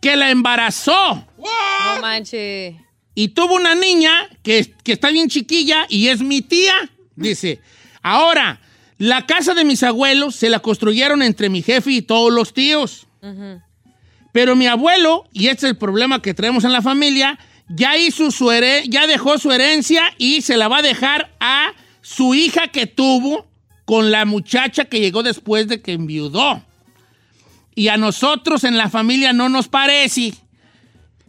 que 0.00 0.16
la 0.16 0.30
embarazó. 0.30 1.26
No 1.36 2.00
manches. 2.00 2.76
Y 3.14 3.28
tuvo 3.28 3.54
una 3.54 3.74
niña 3.74 4.28
que, 4.42 4.74
que 4.82 4.92
está 4.92 5.10
bien 5.10 5.28
chiquilla 5.28 5.86
y 5.90 6.08
es 6.08 6.22
mi 6.22 6.40
tía. 6.40 6.74
Dice, 7.16 7.60
ahora, 8.02 8.60
la 8.98 9.26
casa 9.26 9.52
de 9.52 9.64
mis 9.64 9.82
abuelos 9.82 10.36
se 10.36 10.48
la 10.48 10.60
construyeron 10.60 11.22
entre 11.22 11.50
mi 11.50 11.62
jefe 11.62 11.92
y 11.92 12.02
todos 12.02 12.32
los 12.32 12.54
tíos. 12.54 13.06
Pero 14.32 14.56
mi 14.56 14.66
abuelo, 14.66 15.28
y 15.32 15.48
este 15.48 15.66
es 15.66 15.72
el 15.72 15.78
problema 15.78 16.22
que 16.22 16.34
traemos 16.34 16.64
en 16.64 16.72
la 16.72 16.82
familia, 16.82 17.38
ya 17.68 17.96
hizo 17.96 18.30
su 18.30 18.50
here- 18.50 18.84
ya 18.88 19.06
dejó 19.06 19.38
su 19.38 19.50
herencia 19.52 20.02
y 20.18 20.42
se 20.42 20.56
la 20.56 20.68
va 20.68 20.78
a 20.78 20.82
dejar 20.82 21.30
a 21.40 21.72
su 22.02 22.34
hija 22.34 22.68
que 22.68 22.86
tuvo 22.86 23.46
con 23.84 24.10
la 24.10 24.24
muchacha 24.24 24.84
que 24.86 25.00
llegó 25.00 25.22
después 25.22 25.68
de 25.68 25.80
que 25.82 25.92
enviudó. 25.92 26.62
Y 27.74 27.88
a 27.88 27.96
nosotros 27.96 28.64
en 28.64 28.76
la 28.76 28.88
familia 28.88 29.32
no 29.32 29.48
nos 29.48 29.68
parece 29.68 30.32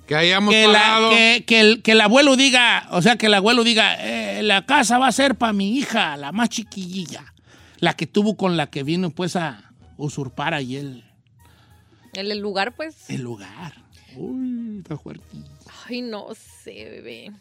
Que 0.08 0.16
hayamos 0.16 0.54
que, 0.54 0.68
la- 0.68 0.74
pagado. 0.74 1.10
que- 1.10 1.44
que 1.48 1.60
el, 1.60 1.82
que 1.82 1.92
el 1.94 2.02
abuelo 2.02 2.36
diga, 2.36 2.88
o 2.92 3.02
sea, 3.02 3.16
que 3.18 3.26
el 3.26 3.34
abuelo 3.34 3.64
diga, 3.64 3.96
"Eh, 4.00 4.44
la 4.44 4.66
casa 4.66 4.98
va 5.00 5.08
a 5.08 5.12
ser 5.12 5.36
para 5.36 5.54
mi 5.54 5.76
hija, 5.78 6.16
la 6.18 6.32
más 6.32 6.50
chiquillilla, 6.50 7.34
la 7.80 7.96
que 7.96 8.06
tuvo 8.08 8.38
con 8.38 8.58
la 8.58 8.68
que 8.68 8.84
vino 8.84 9.10
pues 9.10 9.36
a 9.36 9.72
usurpar 9.98 10.54
ahí 10.54 10.76
el, 10.76 11.04
En 12.14 12.30
el 12.32 12.40
lugar, 12.40 12.76
pues. 12.76 13.10
el 13.10 13.22
lugar. 13.22 13.74
Uy, 14.16 14.80
está. 14.84 14.96
Ay, 15.88 16.02
no 16.02 16.30
sé, 16.34 16.90
bebé. 16.90 17.32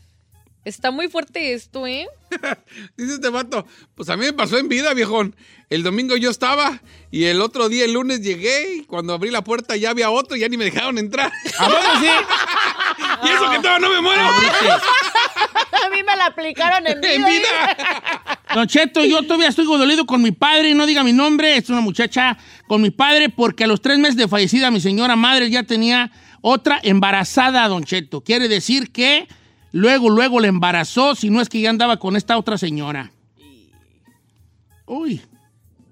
Está 0.64 0.90
muy 0.90 1.08
fuerte 1.08 1.52
esto, 1.52 1.86
¿eh? 1.86 2.06
Dice 2.96 3.14
este 3.14 3.28
vato, 3.28 3.66
pues 3.94 4.08
a 4.08 4.16
mí 4.16 4.24
me 4.24 4.32
pasó 4.32 4.58
en 4.58 4.68
vida, 4.68 4.94
viejón. 4.94 5.36
El 5.68 5.82
domingo 5.82 6.16
yo 6.16 6.30
estaba 6.30 6.80
y 7.10 7.24
el 7.24 7.42
otro 7.42 7.68
día, 7.68 7.84
el 7.84 7.92
lunes, 7.92 8.22
llegué 8.22 8.76
y 8.76 8.84
cuando 8.84 9.12
abrí 9.12 9.30
la 9.30 9.44
puerta 9.44 9.76
ya 9.76 9.90
había 9.90 10.10
otro 10.10 10.36
y 10.36 10.40
ya 10.40 10.48
ni 10.48 10.56
me 10.56 10.64
dejaron 10.64 10.96
entrar. 10.98 11.30
¿A 11.58 11.66
poco 11.66 11.80
sí? 12.00 12.06
y 13.24 13.28
eso 13.28 13.50
que 13.50 13.58
todavía 13.58 13.78
no 13.78 13.90
me 13.90 14.00
muero. 14.00 14.22
A 14.22 15.90
mí 15.90 16.02
me 16.02 16.16
la 16.16 16.26
aplicaron 16.26 16.86
en 16.86 17.00
vida. 17.00 17.14
En 17.14 17.24
vida. 17.24 18.40
Don 18.54 18.66
Cheto, 18.66 19.04
yo 19.04 19.22
todavía 19.22 19.48
estoy 19.48 19.66
dolido 19.66 20.06
con 20.06 20.22
mi 20.22 20.32
padre, 20.32 20.70
y 20.70 20.74
no 20.74 20.86
diga 20.86 21.02
mi 21.02 21.12
nombre, 21.12 21.56
es 21.56 21.68
una 21.68 21.80
muchacha 21.80 22.38
con 22.66 22.80
mi 22.80 22.90
padre, 22.90 23.28
porque 23.28 23.64
a 23.64 23.66
los 23.66 23.82
tres 23.82 23.98
meses 23.98 24.16
de 24.16 24.28
fallecida 24.28 24.70
mi 24.70 24.80
señora 24.80 25.16
madre 25.16 25.50
ya 25.50 25.62
tenía 25.64 26.10
otra 26.46 26.78
embarazada, 26.82 27.66
Don 27.68 27.84
Cheto. 27.84 28.20
Quiere 28.20 28.48
decir 28.48 28.92
que 28.92 29.26
luego, 29.72 30.10
luego 30.10 30.40
le 30.40 30.48
embarazó, 30.48 31.14
si 31.14 31.30
no 31.30 31.40
es 31.40 31.48
que 31.48 31.62
ya 31.62 31.70
andaba 31.70 31.96
con 31.96 32.16
esta 32.16 32.36
otra 32.36 32.58
señora. 32.58 33.12
Uy, 34.84 35.22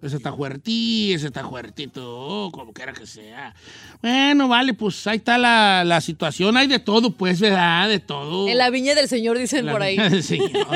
ese 0.03 0.17
está 0.17 0.33
fuertito, 0.33 1.17
ese 1.17 1.29
está 1.29 1.45
fuertito, 1.49 2.03
oh, 2.05 2.51
como 2.51 2.73
quiera 2.73 2.93
que 2.93 3.07
sea. 3.07 3.55
Bueno, 4.03 4.49
vale, 4.49 4.75
pues 4.75 5.07
ahí 5.07 5.19
está 5.19 5.39
la, 5.39 5.85
la 5.85 6.01
situación, 6.01 6.57
hay 6.57 6.67
de 6.67 6.81
todo, 6.81 7.13
pues, 7.13 7.41
¿verdad? 7.41 7.89
De 7.89 8.01
todo. 8.01 8.49
En 8.49 8.59
la 8.59 8.71
viña 8.71 8.97
del 8.97 9.09
señor, 9.09 9.39
dicen 9.39 9.67
La 9.67 9.73
por 9.73 9.83
ahí. 9.83 9.97
del 9.97 10.25
señor. 10.25 10.67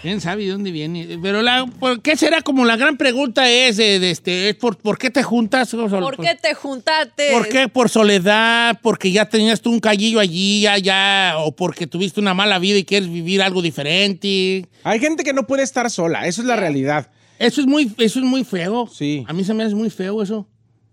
¿Quién 0.00 0.20
sabe 0.20 0.44
de 0.44 0.50
dónde 0.50 0.70
viene? 0.70 1.18
Pero 1.20 1.42
la, 1.42 1.66
¿por 1.66 2.00
qué 2.02 2.16
será 2.16 2.40
como 2.40 2.64
la 2.64 2.76
gran 2.76 2.96
pregunta 2.96 3.50
es, 3.50 3.78
de, 3.78 3.98
de 3.98 4.12
este, 4.12 4.50
es 4.50 4.54
por, 4.54 4.76
¿por 4.76 4.96
qué 4.96 5.10
te 5.10 5.24
juntas? 5.24 5.70
¿Por 5.74 6.16
qué 6.16 6.36
te 6.40 6.54
juntaste? 6.54 7.32
¿Por 7.32 7.48
qué? 7.48 7.68
¿Por 7.68 7.88
soledad? 7.88 8.78
¿Porque 8.80 9.10
ya 9.10 9.28
tenías 9.28 9.60
tú 9.60 9.72
un 9.72 9.80
callillo 9.80 10.20
allí, 10.20 10.60
ya, 10.60 10.78
ya? 10.78 11.34
¿O 11.38 11.50
porque 11.50 11.88
tuviste 11.88 12.20
una 12.20 12.34
mala 12.34 12.60
vida 12.60 12.78
y 12.78 12.84
quieres 12.84 13.10
vivir 13.10 13.42
algo 13.42 13.60
diferente? 13.60 14.66
Hay 14.84 15.00
gente 15.00 15.24
que 15.24 15.32
no 15.32 15.48
puede 15.48 15.64
estar 15.64 15.90
sola, 15.90 16.26
eso 16.28 16.42
es 16.42 16.46
la 16.46 16.54
realidad. 16.54 17.10
Eso 17.38 17.60
es 17.60 17.66
muy, 17.66 17.92
eso 17.98 18.18
es 18.18 18.24
muy 18.24 18.44
feo. 18.44 18.86
Sí. 18.86 19.24
A 19.28 19.32
mí 19.32 19.44
se 19.44 19.54
me 19.54 19.64
hace 19.64 19.74
muy 19.74 19.90
feo 19.90 20.22
eso. 20.22 20.48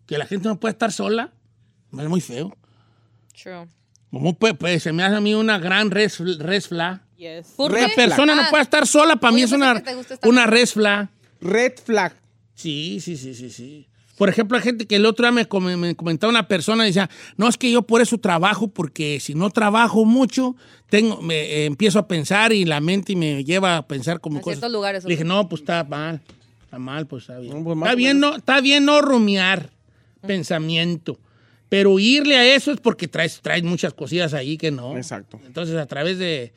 Que 0.06 0.18
la 0.18 0.26
gente 0.26 0.48
no 0.48 0.60
puede 0.60 0.74
estar 0.74 0.92
sola. 0.92 1.32
Me 1.92 2.04
Es 2.04 2.10
muy 2.10 2.22
feo. 2.22 2.56
True. 3.42 3.68
Como 4.12 4.34
pues, 4.38 4.54
pues, 4.58 4.84
se 4.84 4.92
me 4.92 5.04
hace 5.04 5.16
a 5.16 5.22
mí 5.22 5.34
una 5.34 5.58
gran 5.58 5.90
res, 5.90 6.20
res 6.40 6.68
flag. 6.68 7.02
Yes. 7.18 7.48
¿Por 7.56 7.72
Una 7.72 7.88
persona 7.90 8.36
no 8.36 8.42
Ah, 8.44 8.48
puede 8.50 8.64
estar 8.64 8.86
sola, 8.86 9.16
para 9.16 9.34
mí 9.34 9.42
es 9.44 9.52
una, 9.52 9.82
una 10.24 10.46
res 10.46 10.74
flag. 10.74 11.10
Red 11.42 11.74
flag. 11.84 12.14
Sí, 12.54 13.00
sí, 13.02 13.18
sí, 13.18 13.34
sí, 13.34 13.50
sí. 13.50 13.88
Por 14.18 14.30
ejemplo, 14.30 14.58
hay 14.58 14.64
gente 14.64 14.86
que 14.86 14.98
el 14.98 15.06
otro 15.08 15.26
día 15.26 15.32
me, 15.32 15.48
com- 15.48 15.66
me 15.76 15.96
comentaba 15.96 16.30
una 16.30 16.48
persona 16.48 16.84
y 16.84 16.88
decía, 16.90 17.10
no, 17.36 17.48
es 17.48 17.58
que 17.58 17.72
yo 17.72 17.82
por 17.82 18.00
eso 18.02 18.18
trabajo, 18.20 18.68
porque 18.68 19.20
si 19.20 19.34
no 19.34 19.50
trabajo 19.50 20.06
mucho, 20.06 20.56
tengo, 20.90 21.20
me, 21.22 21.36
eh, 21.42 21.66
empiezo 21.66 21.98
a 21.98 22.08
pensar 22.08 22.54
y 22.54 22.64
la 22.66 22.80
mente 22.80 23.16
me 23.16 23.44
lleva 23.44 23.78
a 23.78 23.88
pensar 23.88 24.20
como 24.20 24.38
A 24.38 24.42
cosas. 24.42 24.60
ciertos 24.60 24.72
lugares, 24.72 25.04
Le 25.04 25.10
dije, 25.12 25.24
no, 25.24 25.50
pues 25.50 25.62
está 25.64 25.84
mal, 25.84 26.22
está 26.64 26.78
mal, 26.78 27.08
pues 27.08 27.24
está 27.24 27.40
bien. 27.40 27.54
No, 27.58 27.64
pues, 27.64 27.78
está, 27.78 27.96
bien 27.96 28.20
no, 28.20 28.36
está 28.36 28.62
bien 28.62 28.86
no 28.86 29.02
rumiar 29.02 29.72
pensamiento, 30.28 31.20
pero 31.68 31.98
irle 31.98 32.38
a 32.38 32.56
eso 32.56 32.72
es 32.72 32.80
porque 32.80 33.08
traes, 33.08 33.40
traes 33.42 33.64
muchas 33.64 33.94
cosillas 33.96 34.34
ahí 34.36 34.58
que 34.58 34.70
no. 34.70 34.96
Exacto. 34.96 35.40
Entonces, 35.48 35.76
a 35.76 35.88
través 35.88 36.20
de, 36.20 36.54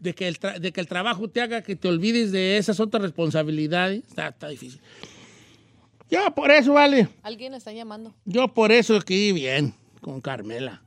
de, 0.00 0.14
que 0.14 0.28
el 0.28 0.40
tra- 0.40 0.58
de 0.58 0.72
que 0.72 0.80
el 0.80 0.86
trabajo 0.86 1.28
te 1.28 1.42
haga 1.42 1.62
que 1.62 1.76
te 1.76 1.88
olvides 1.88 2.32
de 2.32 2.56
esas 2.56 2.80
otras 2.80 3.02
responsabilidades, 3.02 4.02
está, 4.08 4.28
está 4.28 4.48
difícil. 4.48 4.80
Yo 6.10 6.34
por 6.34 6.50
eso, 6.50 6.72
vale. 6.72 7.08
Alguien 7.22 7.54
está 7.54 7.72
llamando. 7.72 8.14
Yo 8.24 8.48
por 8.48 8.72
eso 8.72 8.96
escribí 8.96 9.32
bien 9.32 9.74
con 10.00 10.20
Carmela. 10.20 10.82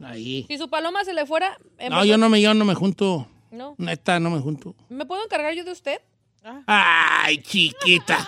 Ahí. 0.00 0.44
Si 0.48 0.58
su 0.58 0.68
paloma 0.68 1.04
se 1.04 1.14
le 1.14 1.26
fuera, 1.26 1.58
No, 1.88 2.04
yo 2.04 2.18
no 2.18 2.28
me, 2.28 2.40
yo 2.40 2.54
no 2.54 2.64
me 2.64 2.74
junto. 2.74 3.28
No. 3.50 3.74
Neta, 3.78 4.18
no 4.18 4.30
me 4.30 4.40
junto. 4.40 4.74
¿Me 4.88 5.06
puedo 5.06 5.24
encargar 5.24 5.54
yo 5.54 5.64
de 5.64 5.72
usted? 5.72 6.00
Ay, 6.66 7.38
chiquita. 7.38 8.26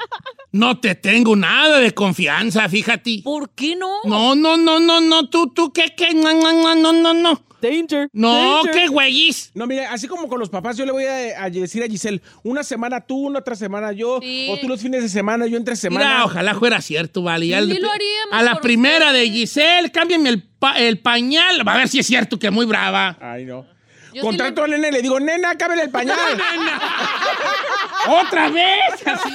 No 0.53 0.79
te 0.79 0.95
tengo 0.95 1.35
nada 1.35 1.81
de 1.81 1.93
confianza, 1.93 2.69
fíjate. 2.69 3.23
¿Por 3.25 3.51
qué 3.51 3.75
no? 3.75 4.03
No, 4.05 4.37
no, 4.37 4.57
no, 4.57 4.79
no, 4.79 5.01
no, 5.01 5.29
tú, 5.29 5.49
tú, 5.49 5.73
¿qué, 5.73 5.95
qué? 5.97 6.15
No, 6.15 6.33
no, 6.33 6.53
no, 6.53 6.75
no, 6.77 6.93
no, 6.93 7.13
no. 7.15 7.43
Danger. 7.69 8.09
No, 8.13 8.57
danger. 8.65 8.73
qué 8.73 8.89
güeyis. 8.89 9.51
No, 9.55 9.67
mire, 9.67 9.87
así 9.87 10.07
como 10.07 10.29
con 10.29 10.39
los 10.39 10.49
papás, 10.51 10.77
yo 10.77 10.85
le 10.85 10.93
voy 10.93 11.05
a, 11.05 11.45
a 11.45 11.51
decir 11.51 11.83
a 11.83 11.87
Giselle, 11.87 12.21
una 12.43 12.63
semana 12.63 13.01
tú, 13.01 13.17
una 13.27 13.39
otra 13.41 13.55
semana 13.57 13.93
yo, 13.93 14.19
Sí. 14.21 14.49
o 14.51 14.59
tú 14.59 14.69
los 14.69 14.81
fines 14.81 15.03
de 15.03 15.09
semana, 15.09 15.47
yo 15.47 15.57
entre 15.57 15.77
semana. 15.77 16.07
Mira, 16.07 16.25
ojalá 16.25 16.55
fuera 16.55 16.81
cierto, 16.81 17.23
vale. 17.23 17.47
Sí, 17.47 17.51
le- 17.53 17.81
lo 17.81 17.91
haríamos 17.91 18.33
a 18.33 18.43
la 18.43 18.61
primera 18.61 19.13
de. 19.13 19.31
Giselle, 19.31 19.91
cámbiame 19.91 20.29
el, 20.29 20.43
pa- 20.43 20.79
el 20.79 20.99
pañal. 20.99 21.63
A 21.67 21.77
ver 21.77 21.89
si 21.89 21.99
es 21.99 22.07
cierto 22.07 22.39
que 22.39 22.49
es 22.49 22.53
muy 22.53 22.67
brava. 22.67 23.17
Ay, 23.21 23.45
no. 23.45 23.67
Yo 24.13 24.23
Contrato 24.23 24.63
a 24.63 24.69
nena 24.69 24.89
y 24.89 24.93
le 24.93 25.03
digo, 25.03 25.19
nena, 25.19 25.57
cámbiale 25.57 25.83
el 25.85 25.91
pañal. 25.91 26.17
¡Otra 28.07 28.49
vez! 28.51 29.07
Así. 29.07 29.35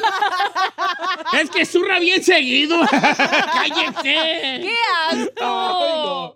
Es 1.41 1.49
que 1.49 1.65
zurra 1.65 1.99
bien 1.99 2.23
seguido. 2.23 2.79
¡Cállese! 2.89 4.61
¡Qué 4.61 4.73
asco! 5.11 6.35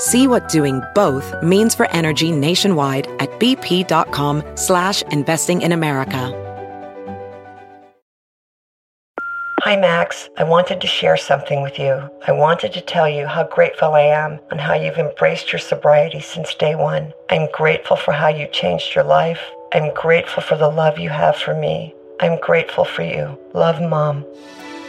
See 0.00 0.26
what 0.26 0.48
doing 0.48 0.80
both 0.94 1.34
means 1.42 1.74
for 1.74 1.86
energy 1.90 2.32
nationwide 2.32 3.06
at 3.18 3.28
bp.com 3.38 4.42
slash 4.56 5.02
investing 5.12 5.60
in 5.60 5.72
America. 5.72 6.34
Hi, 9.60 9.76
Max. 9.76 10.30
I 10.38 10.44
wanted 10.44 10.80
to 10.80 10.86
share 10.86 11.18
something 11.18 11.60
with 11.60 11.78
you. 11.78 12.08
I 12.26 12.32
wanted 12.32 12.72
to 12.72 12.80
tell 12.80 13.06
you 13.06 13.26
how 13.26 13.44
grateful 13.44 13.92
I 13.92 14.00
am 14.00 14.40
and 14.50 14.58
how 14.58 14.72
you've 14.72 14.96
embraced 14.96 15.52
your 15.52 15.58
sobriety 15.58 16.20
since 16.20 16.54
day 16.54 16.74
one. 16.74 17.12
I'm 17.28 17.46
grateful 17.52 17.98
for 17.98 18.12
how 18.12 18.28
you 18.28 18.46
changed 18.46 18.94
your 18.94 19.04
life. 19.04 19.42
I'm 19.74 19.92
grateful 19.92 20.42
for 20.42 20.56
the 20.56 20.70
love 20.70 20.98
you 20.98 21.10
have 21.10 21.36
for 21.36 21.54
me. 21.54 21.94
I'm 22.20 22.40
grateful 22.40 22.86
for 22.86 23.02
you. 23.02 23.38
Love, 23.52 23.82
Mom. 23.82 24.24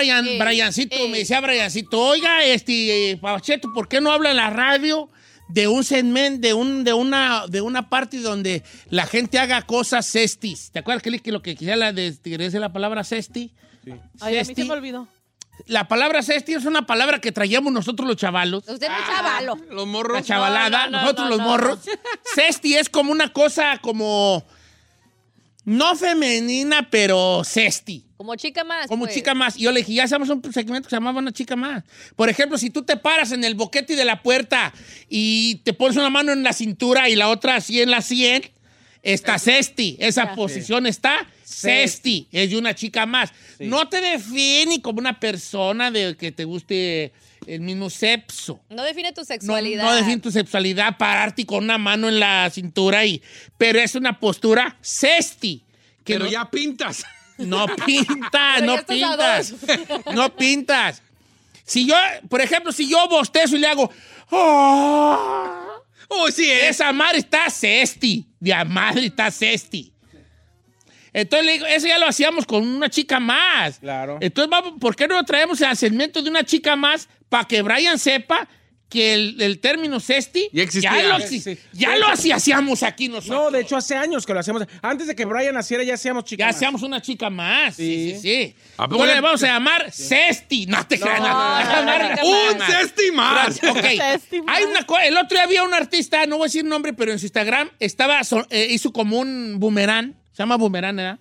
día 0.00 0.22
me 0.22 0.30
decía 0.30 0.38
Brian, 0.38 0.46
Briancito, 0.46 1.08
me 1.08 1.18
decía 1.18 1.40
Briancito, 1.40 2.00
oiga, 2.00 2.44
este, 2.44 3.18
Pacheto, 3.20 3.72
¿por 3.72 3.88
qué 3.88 4.00
no 4.00 4.10
habla 4.12 4.30
en 4.30 4.36
la 4.36 4.50
radio 4.50 5.10
de 5.48 5.68
un 5.68 5.84
segmento, 5.84 6.40
de, 6.46 6.54
un, 6.54 6.82
de, 6.84 6.92
una, 6.92 7.44
de 7.48 7.60
una 7.60 7.88
parte 7.88 8.18
donde 8.20 8.62
la 8.90 9.06
gente 9.06 9.38
haga 9.38 9.62
cosas 9.62 10.06
cestis? 10.10 10.70
¿Te 10.72 10.78
acuerdas 10.80 11.02
que 11.02 11.10
le- 11.10 11.20
que 11.20 11.32
lo 11.32 11.42
que 11.42 11.54
quisiera 11.54 11.76
la, 11.76 11.92
de- 11.92 12.16
la 12.52 12.72
palabra 12.72 13.04
cesti? 13.04 13.52
Ay, 14.20 14.36
a 14.36 14.40
mí 14.40 14.44
Cesti. 14.46 14.62
se 14.62 14.64
me 14.68 14.74
olvidó. 14.74 15.08
La 15.66 15.88
palabra 15.88 16.22
cesti 16.22 16.52
es 16.52 16.66
una 16.66 16.86
palabra 16.86 17.18
que 17.20 17.32
traíamos 17.32 17.72
nosotros 17.72 18.06
los 18.06 18.16
chavalos. 18.18 18.64
Usted 18.68 18.88
no 18.88 18.94
es 18.94 19.06
chavalo. 19.06 19.56
Los 19.70 19.86
morros. 19.86 20.18
La 20.18 20.22
chavalada, 20.22 20.86
No, 20.86 20.90
no, 20.90 20.98
no, 20.98 21.00
nosotros 21.02 21.24
no, 21.24 21.30
los 21.30 21.38
no. 21.38 21.44
morros. 21.46 21.78
Cesti 22.34 22.74
es 22.74 22.88
como 22.90 23.10
una 23.12 23.32
cosa 23.32 23.78
como... 23.80 24.44
No 25.66 25.96
femenina, 25.96 26.88
pero 26.90 27.42
cesti. 27.44 28.04
Como 28.16 28.36
chica 28.36 28.62
más. 28.62 28.86
Como 28.86 29.04
pues. 29.04 29.16
chica 29.16 29.34
más. 29.34 29.56
Y 29.56 29.62
yo 29.62 29.72
le 29.72 29.80
dije, 29.80 29.94
ya 29.94 30.04
hacemos 30.04 30.28
un 30.28 30.40
segmento 30.52 30.86
que 30.86 30.90
se 30.90 30.96
llamaba 30.96 31.18
una 31.18 31.32
chica 31.32 31.56
más. 31.56 31.82
Por 32.14 32.28
ejemplo, 32.28 32.56
si 32.56 32.70
tú 32.70 32.84
te 32.84 32.96
paras 32.96 33.32
en 33.32 33.42
el 33.42 33.56
boquete 33.56 33.96
de 33.96 34.04
la 34.04 34.22
puerta 34.22 34.72
y 35.08 35.56
te 35.64 35.72
pones 35.72 35.96
una 35.96 36.08
mano 36.08 36.30
en 36.30 36.44
la 36.44 36.52
cintura 36.52 37.08
y 37.08 37.16
la 37.16 37.28
otra 37.28 37.56
así 37.56 37.80
en 37.80 37.90
la 37.90 38.00
sien, 38.00 38.48
está 39.02 39.40
cesti. 39.40 39.96
Esa 39.98 40.36
posición 40.36 40.86
está 40.86 41.26
cesti. 41.42 42.28
Es 42.30 42.50
de 42.50 42.58
una 42.58 42.72
chica 42.76 43.04
más. 43.04 43.32
No 43.58 43.88
te 43.88 44.00
define 44.00 44.80
como 44.80 45.00
una 45.00 45.18
persona 45.18 45.90
de 45.90 46.16
que 46.16 46.30
te 46.30 46.44
guste 46.44 47.12
el 47.46 47.60
mismo 47.60 47.88
sexo. 47.90 48.60
No 48.70 48.82
define 48.82 49.12
tu 49.12 49.24
sexualidad. 49.24 49.84
no 49.84 49.94
define 49.94 50.18
tu 50.18 50.30
sexualidad, 50.30 50.96
pararte 50.98 51.44
con 51.46 51.64
una 51.64 51.78
mano 51.78 52.08
en 52.08 52.20
la 52.20 52.48
cintura 52.50 53.04
y. 53.04 53.22
Pero 53.58 53.78
es 53.78 53.94
una 53.94 54.18
postura 54.18 54.76
sesti. 54.80 55.62
Que 56.04 56.14
Pero 56.14 56.24
no- 56.26 56.30
ya 56.30 56.50
pintas. 56.50 57.04
No 57.38 57.66
pintas, 57.86 58.62
no 58.62 58.76
pintas. 58.84 59.54
No 60.14 60.34
pintas. 60.36 61.02
Si 61.64 61.86
yo, 61.86 61.94
por 62.28 62.40
ejemplo, 62.40 62.70
si 62.72 62.88
yo 62.88 63.08
bostezo 63.08 63.56
y 63.56 63.58
le 63.58 63.66
hago. 63.66 63.90
"Ah", 64.30 65.62
Oh, 66.08 66.30
sí, 66.30 66.48
es. 66.48 66.70
esa 66.76 66.92
madre 66.92 67.18
está 67.18 67.50
cesti. 67.50 68.24
De 68.38 68.54
madre 68.64 69.06
está 69.06 69.30
cesti. 69.30 69.92
Entonces 71.16 71.46
le 71.46 71.52
digo, 71.54 71.66
eso 71.66 71.86
ya 71.86 71.98
lo 71.98 72.06
hacíamos 72.06 72.44
con 72.46 72.66
una 72.66 72.90
chica 72.90 73.18
más. 73.18 73.78
Claro. 73.78 74.18
Entonces, 74.20 74.50
vamos, 74.50 74.74
¿por 74.78 74.94
qué 74.94 75.08
no 75.08 75.14
lo 75.14 75.24
traemos 75.24 75.60
al 75.62 75.76
segmento 75.76 76.20
de 76.22 76.28
una 76.30 76.44
chica 76.44 76.76
más 76.76 77.08
para 77.28 77.44
que 77.46 77.62
Brian 77.62 77.98
sepa 77.98 78.46
que 78.88 79.14
el, 79.14 79.42
el 79.42 79.58
término 79.58 79.98
cesti 79.98 80.48
Ya 80.52 80.62
existía. 80.62 80.92
ya 80.94 81.18
lo, 81.18 81.26
Sí, 81.26 81.40
sí. 81.40 81.58
ya 81.72 81.96
lo 81.96 82.06
hacía- 82.06 82.36
hacíamos 82.36 82.84
aquí 82.84 83.08
nosotros? 83.08 83.36
No, 83.46 83.50
de 83.50 83.62
hecho, 83.62 83.76
hace 83.76 83.96
años 83.96 84.24
que 84.24 84.32
lo 84.32 84.38
hacemos. 84.38 84.62
Antes 84.80 85.08
de 85.08 85.16
que 85.16 85.24
Brian 85.24 85.54
naciera, 85.54 85.82
ya 85.82 85.94
hacíamos 85.94 86.24
chicas. 86.24 86.38
Ya 86.44 86.46
más. 86.46 86.56
hacíamos 86.56 86.82
una 86.82 87.02
chica 87.02 87.28
más. 87.28 87.74
Sí, 87.74 88.12
sí, 88.14 88.20
sí. 88.20 88.54
¿A 88.76 88.84
poco 88.86 88.98
Bueno, 88.98 89.14
le- 89.14 89.20
vamos 89.20 89.42
a 89.42 89.46
llamar 89.48 89.90
Cesti. 89.90 90.66
No 90.66 90.86
te 90.86 91.00
creas. 91.00 91.18
no, 91.18 92.28
Un 92.52 92.58
no. 92.58 92.66
cesti 92.66 93.10
más. 93.12 93.56
Ok. 93.64 93.80
Cesti 93.96 94.42
más. 94.42 94.56
Hay 94.56 94.64
una 94.64 94.86
el 95.04 95.16
otro 95.16 95.30
día 95.36 95.42
había 95.44 95.62
un 95.64 95.74
artista, 95.74 96.24
no 96.26 96.36
voy 96.36 96.44
a 96.44 96.48
decir 96.48 96.64
nombre, 96.64 96.92
pero 96.92 97.10
en 97.10 97.18
su 97.18 97.26
Instagram 97.26 97.70
estaba 97.80 98.22
so- 98.22 98.46
eh, 98.50 98.68
hizo 98.70 98.92
como 98.92 99.18
un 99.18 99.56
boomerang. 99.58 100.14
Se 100.36 100.42
llama 100.42 100.56
boomerang, 100.56 100.96
¿verdad? 100.96 101.18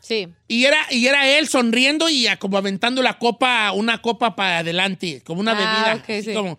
Sí. 0.00 0.28
Y 0.48 0.64
era, 0.64 0.78
y 0.90 1.06
era 1.06 1.28
él 1.28 1.46
sonriendo 1.48 2.08
y 2.08 2.26
como 2.38 2.56
aventando 2.56 3.02
la 3.02 3.18
copa, 3.18 3.72
una 3.72 4.00
copa 4.00 4.34
para 4.34 4.58
adelante, 4.58 5.20
como 5.24 5.40
una 5.40 5.52
Ah, 5.52 5.94
bebida. 5.96 6.22
sí. 6.22 6.32
como, 6.34 6.58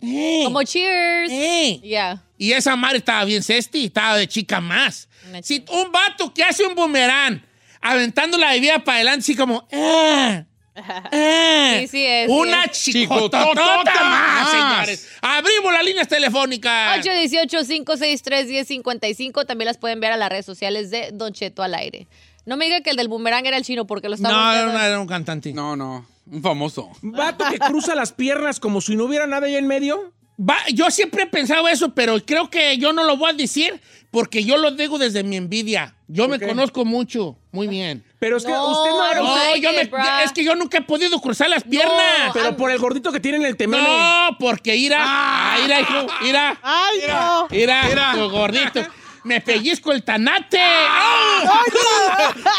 eh, 0.00 0.42
Como 0.44 0.62
cheers. 0.62 1.30
eh. 1.30 1.80
Ya. 1.84 2.22
Y 2.38 2.52
esa 2.52 2.74
madre 2.76 2.98
estaba 2.98 3.24
bien 3.24 3.42
cesti, 3.42 3.86
estaba 3.86 4.16
de 4.16 4.26
chica 4.28 4.60
más. 4.60 5.08
Si 5.42 5.64
un 5.70 5.92
vato 5.92 6.32
que 6.34 6.42
hace 6.42 6.64
un 6.64 6.74
boomerang 6.74 7.42
aventando 7.80 8.36
la 8.38 8.52
bebida 8.52 8.78
para 8.82 8.96
adelante, 8.96 9.20
así 9.20 9.36
como, 9.36 9.66
eh, 9.70 10.44
eh, 11.12 11.78
Sí, 11.82 11.88
sí 11.88 12.06
es, 12.06 12.26
sí 12.28 12.32
Una 12.32 12.66
chicotota 12.68 13.40
Chicototota 13.42 14.04
más, 14.04 14.42
más. 14.42 14.50
señores. 14.50 15.08
Abrimos 15.20 15.72
las 15.72 15.84
líneas 15.84 16.08
telefónicas. 16.08 17.04
818-563-1055. 17.04 19.46
También 19.46 19.66
las 19.66 19.78
pueden 19.78 20.00
ver 20.00 20.12
a 20.12 20.16
las 20.16 20.28
redes 20.30 20.46
sociales 20.46 20.90
de 20.90 21.10
Don 21.12 21.32
Cheto 21.32 21.62
al 21.62 21.74
aire. 21.74 22.06
No 22.46 22.56
me 22.56 22.64
diga 22.64 22.80
que 22.80 22.90
el 22.90 22.96
del 22.96 23.08
boomerang 23.08 23.46
era 23.46 23.56
el 23.56 23.64
chino 23.64 23.86
porque 23.86 24.08
lo 24.08 24.16
No, 24.16 24.28
estaba 24.28 24.52
era, 24.54 24.62
buscando. 24.64 24.78
una- 24.78 24.86
era 24.88 25.00
un 25.00 25.06
cantante. 25.06 25.52
No, 25.52 25.76
no. 25.76 26.06
Un 26.30 26.42
famoso. 26.42 26.90
Vato 27.02 27.44
que 27.50 27.58
cruza 27.58 27.94
las 27.94 28.12
piernas 28.12 28.60
como 28.60 28.80
si 28.80 28.96
no 28.96 29.04
hubiera 29.04 29.26
nada 29.26 29.46
ahí 29.46 29.56
en 29.56 29.66
medio. 29.66 30.12
Va- 30.40 30.64
yo 30.72 30.90
siempre 30.90 31.24
he 31.24 31.26
pensado 31.26 31.68
eso, 31.68 31.94
pero 31.94 32.18
creo 32.24 32.48
que 32.48 32.78
yo 32.78 32.92
no 32.92 33.04
lo 33.04 33.16
voy 33.16 33.30
a 33.30 33.34
decir 33.34 33.80
porque 34.12 34.44
yo 34.44 34.56
lo 34.58 34.70
digo 34.70 34.98
desde 34.98 35.24
mi 35.24 35.36
envidia. 35.36 35.94
Yo 36.06 36.28
me 36.28 36.38
conozco 36.38 36.84
mucho, 36.84 37.36
muy 37.50 37.66
bien. 37.66 38.04
Pero 38.18 38.36
es 38.36 38.44
que 38.44 38.52
No, 38.52 38.68
usted 38.70 38.90
no. 38.90 39.14
No, 39.24 39.34
like 39.36 39.60
yo 39.62 39.72
me- 39.72 39.82
it, 39.82 39.92
es 40.24 40.32
que 40.32 40.44
yo 40.44 40.54
nunca 40.54 40.78
he 40.78 40.82
podido 40.82 41.18
cruzar 41.20 41.48
las 41.48 41.64
piernas. 41.64 42.30
Pero 42.34 42.54
por 42.56 42.70
el 42.70 42.78
gordito 42.78 43.10
que 43.10 43.18
tiene 43.18 43.38
en 43.38 43.44
el 43.46 43.56
temele. 43.56 43.82
No, 43.82 44.36
porque 44.38 44.76
ira, 44.76 44.98
ah, 45.00 45.56
ira, 45.64 45.80
hijo, 45.80 46.06
ira, 46.28 46.58
¡Ay, 46.62 46.98
no! 47.08 47.48
ira, 47.50 47.82
Mira. 47.88 48.12
tu 48.14 48.30
gordito. 48.30 48.86
Me 49.24 49.40
pellizco 49.40 49.92
el 49.92 50.02
tanate. 50.02 50.58
¡Ah! 50.60 51.62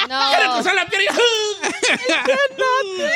No. 0.10 0.20
Quiero 0.38 0.54
cruzar 0.54 0.76
la 0.76 0.86
pierna. 0.88 1.18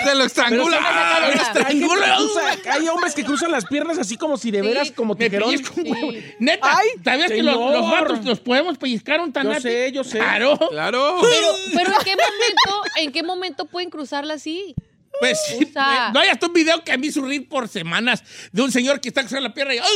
Se 0.03 0.15
lo 0.15 0.23
estrangula. 0.25 0.77
Pero 0.77 0.89
Ah, 0.89 1.19
me 1.21 1.35
me 1.35 1.41
estrangula. 1.41 2.17
hay 2.71 2.87
hombres 2.89 3.15
que 3.15 3.23
cruzan 3.23 3.51
las 3.51 3.65
piernas 3.65 3.97
así 3.97 4.17
como 4.17 4.37
si 4.37 4.51
de 4.51 4.61
Sí, 4.61 4.67
veras, 4.67 4.91
como 4.91 5.13
Me 5.13 5.25
tijerón. 5.29 5.49
pellizco 5.49 5.73
un 5.77 5.83
Sí. 5.85 5.91
huevo. 5.91 6.11
Neta, 6.39 6.77
Ay, 6.77 6.87
¿sabías 7.03 7.31
que 7.31 7.43
los, 7.43 7.55
los 7.55 7.89
vatos 7.91 8.25
los 8.25 8.39
podemos 8.39 8.77
pellizcar 8.77 9.21
un 9.21 9.31
tanate? 9.31 9.61
sé, 9.61 9.91
yo 9.91 10.03
sé. 10.03 10.19
Claro. 10.19 10.57
Claro. 10.69 11.17
Pero, 11.21 11.47
pero 11.73 11.91
¿en 11.91 12.03
qué 12.03 12.15
momento, 12.15 12.83
en 12.97 13.11
qué 13.11 13.23
momento 13.23 13.65
pueden 13.65 13.89
cruzarla 13.89 14.33
así? 14.35 14.75
Pues 15.19 15.39
sí, 15.47 15.71
no 16.13 16.19
hay 16.19 16.29
hasta 16.29 16.47
un 16.47 16.53
video 16.53 16.83
que 16.83 16.91
a 16.91 16.97
mí 16.97 17.07
hizo 17.07 17.21
reír 17.21 17.47
por 17.47 17.67
semanas 17.67 18.23
de 18.51 18.61
un 18.61 18.71
señor 18.71 19.01
que 19.01 19.09
está 19.09 19.21
cruzando 19.21 19.47
la 19.47 19.53
pierna 19.53 19.75
y 19.75 19.79
¡ay! 19.79 19.87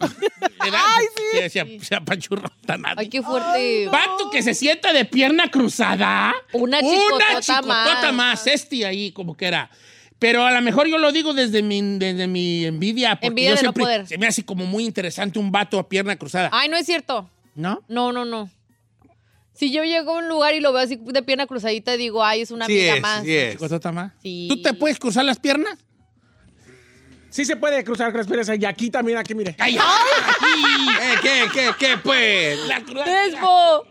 Le 0.64 0.70
da- 0.70 0.82
sí, 1.32 1.50
se, 1.50 1.80
se 1.80 1.96
un 1.96 2.42
tanate. 2.66 3.00
Ay, 3.00 3.08
qué 3.08 3.22
fuerte. 3.22 3.88
Vato 3.88 4.30
que 4.30 4.42
se 4.42 4.54
sienta 4.54 4.92
de 4.92 5.04
pierna 5.04 5.50
cruzada. 5.50 6.34
Una 6.52 6.80
chicotota 6.80 7.24
Una 7.30 7.40
chicotota 7.40 8.12
más. 8.12 8.12
más. 8.12 8.46
Este 8.46 8.84
ahí, 8.86 9.12
como 9.12 9.36
que 9.36 9.46
era. 9.46 9.70
Pero 10.18 10.44
a 10.44 10.50
lo 10.50 10.60
mejor 10.62 10.88
yo 10.88 10.98
lo 10.98 11.12
digo 11.12 11.32
desde 11.32 11.62
mi, 11.62 11.80
desde 11.98 12.26
mi 12.26 12.64
envidia. 12.64 13.14
Porque 13.14 13.28
Envidia 13.28 13.50
yo 13.50 13.56
de 13.56 13.62
no 13.62 13.72
siempre- 13.72 13.82
poder. 13.84 14.06
Se 14.08 14.18
me 14.18 14.26
hace 14.26 14.44
como 14.44 14.66
muy 14.66 14.84
interesante 14.84 15.38
un 15.38 15.52
vato 15.52 15.78
a 15.78 15.88
pierna 15.88 16.16
cruzada. 16.16 16.50
Ay, 16.52 16.68
no 16.68 16.76
es 16.76 16.86
cierto. 16.86 17.30
¿No? 17.54 17.82
No, 17.88 18.12
no, 18.12 18.24
no. 18.24 18.50
Si 19.58 19.72
yo 19.72 19.82
llego 19.82 20.12
a 20.12 20.18
un 20.18 20.28
lugar 20.28 20.54
y 20.54 20.60
lo 20.60 20.72
veo 20.72 20.82
así 20.82 20.96
de 21.02 21.22
pierna 21.22 21.46
cruzadita, 21.46 21.96
digo, 21.96 22.24
ay, 22.24 22.42
es 22.42 22.50
una 22.52 22.66
Sí 22.66 22.72
amiga 22.78 22.94
es, 22.96 23.02
más. 23.02 23.24
sí 23.24 23.36
es. 23.36 23.60
Más. 23.92 24.12
Sí. 24.22 24.46
¿Tú 24.48 24.62
te 24.62 24.72
puedes 24.74 24.98
cruzar 25.00 25.24
las 25.24 25.40
piernas? 25.40 25.76
Sí 27.30 27.44
se 27.44 27.56
puede 27.56 27.82
cruzar 27.84 28.10
con 28.10 28.18
las 28.18 28.26
piernas. 28.26 28.48
Y 28.58 28.64
aquí 28.64 28.88
también, 28.88 29.18
aquí, 29.18 29.34
mire. 29.34 29.54
¡Ay! 29.58 29.76
Eh, 29.76 31.14
¿Qué, 31.20 31.44
qué, 31.52 31.70
qué, 31.78 31.96
pues? 32.02 32.58
La 32.66 32.80
cru- 32.80 33.02
Crespo. 33.04 33.86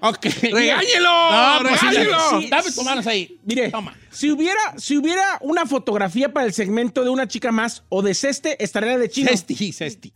Ok. 0.00 0.24
¡Regáñelo! 0.52 1.30
No, 1.30 1.58
pues 1.62 1.80
sí, 1.80 1.86
¡Regáñelo! 1.86 2.40
sí, 2.40 2.48
Dame 2.50 2.62
tus 2.64 2.84
manos 2.84 3.06
ahí. 3.06 3.38
Mire, 3.44 3.70
Toma. 3.70 3.96
si 4.10 4.30
hubiera, 4.30 4.60
si 4.76 4.96
hubiera 4.98 5.38
una 5.40 5.64
fotografía 5.66 6.32
para 6.32 6.46
el 6.46 6.52
segmento 6.52 7.02
de 7.02 7.10
una 7.10 7.26
chica 7.26 7.50
más 7.50 7.82
o 7.88 8.02
de 8.02 8.12
ceste, 8.12 8.62
estaría 8.62 8.90
la 8.92 8.98
de 8.98 9.08
chino. 9.08 9.28
Cesti, 9.30 9.72
cesti. 9.72 10.12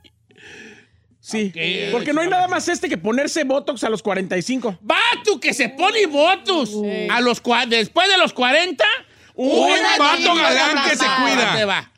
Sí. 1.30 1.52
Ok. 1.54 1.92
Porque 1.92 2.12
no 2.12 2.20
hay 2.20 2.28
nada 2.28 2.48
más 2.48 2.68
este 2.68 2.88
que 2.88 2.98
ponerse 2.98 3.44
Botox 3.44 3.84
a 3.84 3.88
los 3.90 4.02
45. 4.02 4.78
Vato 4.80 5.40
que 5.40 5.54
se 5.54 5.68
pone 5.68 6.06
votos 6.06 6.70
a 7.10 7.20
los 7.20 7.42
cua- 7.42 7.66
después 7.68 8.08
de 8.08 8.18
los 8.18 8.32
40. 8.32 8.84
Un 9.34 9.70
vato 9.98 10.16
chica 10.16 10.34
galán 10.34 10.74
más. 10.74 10.90
que 10.90 10.96
se 10.96 11.04
cuida. 11.04 11.54
Te 11.56 11.64
va. 11.64 11.90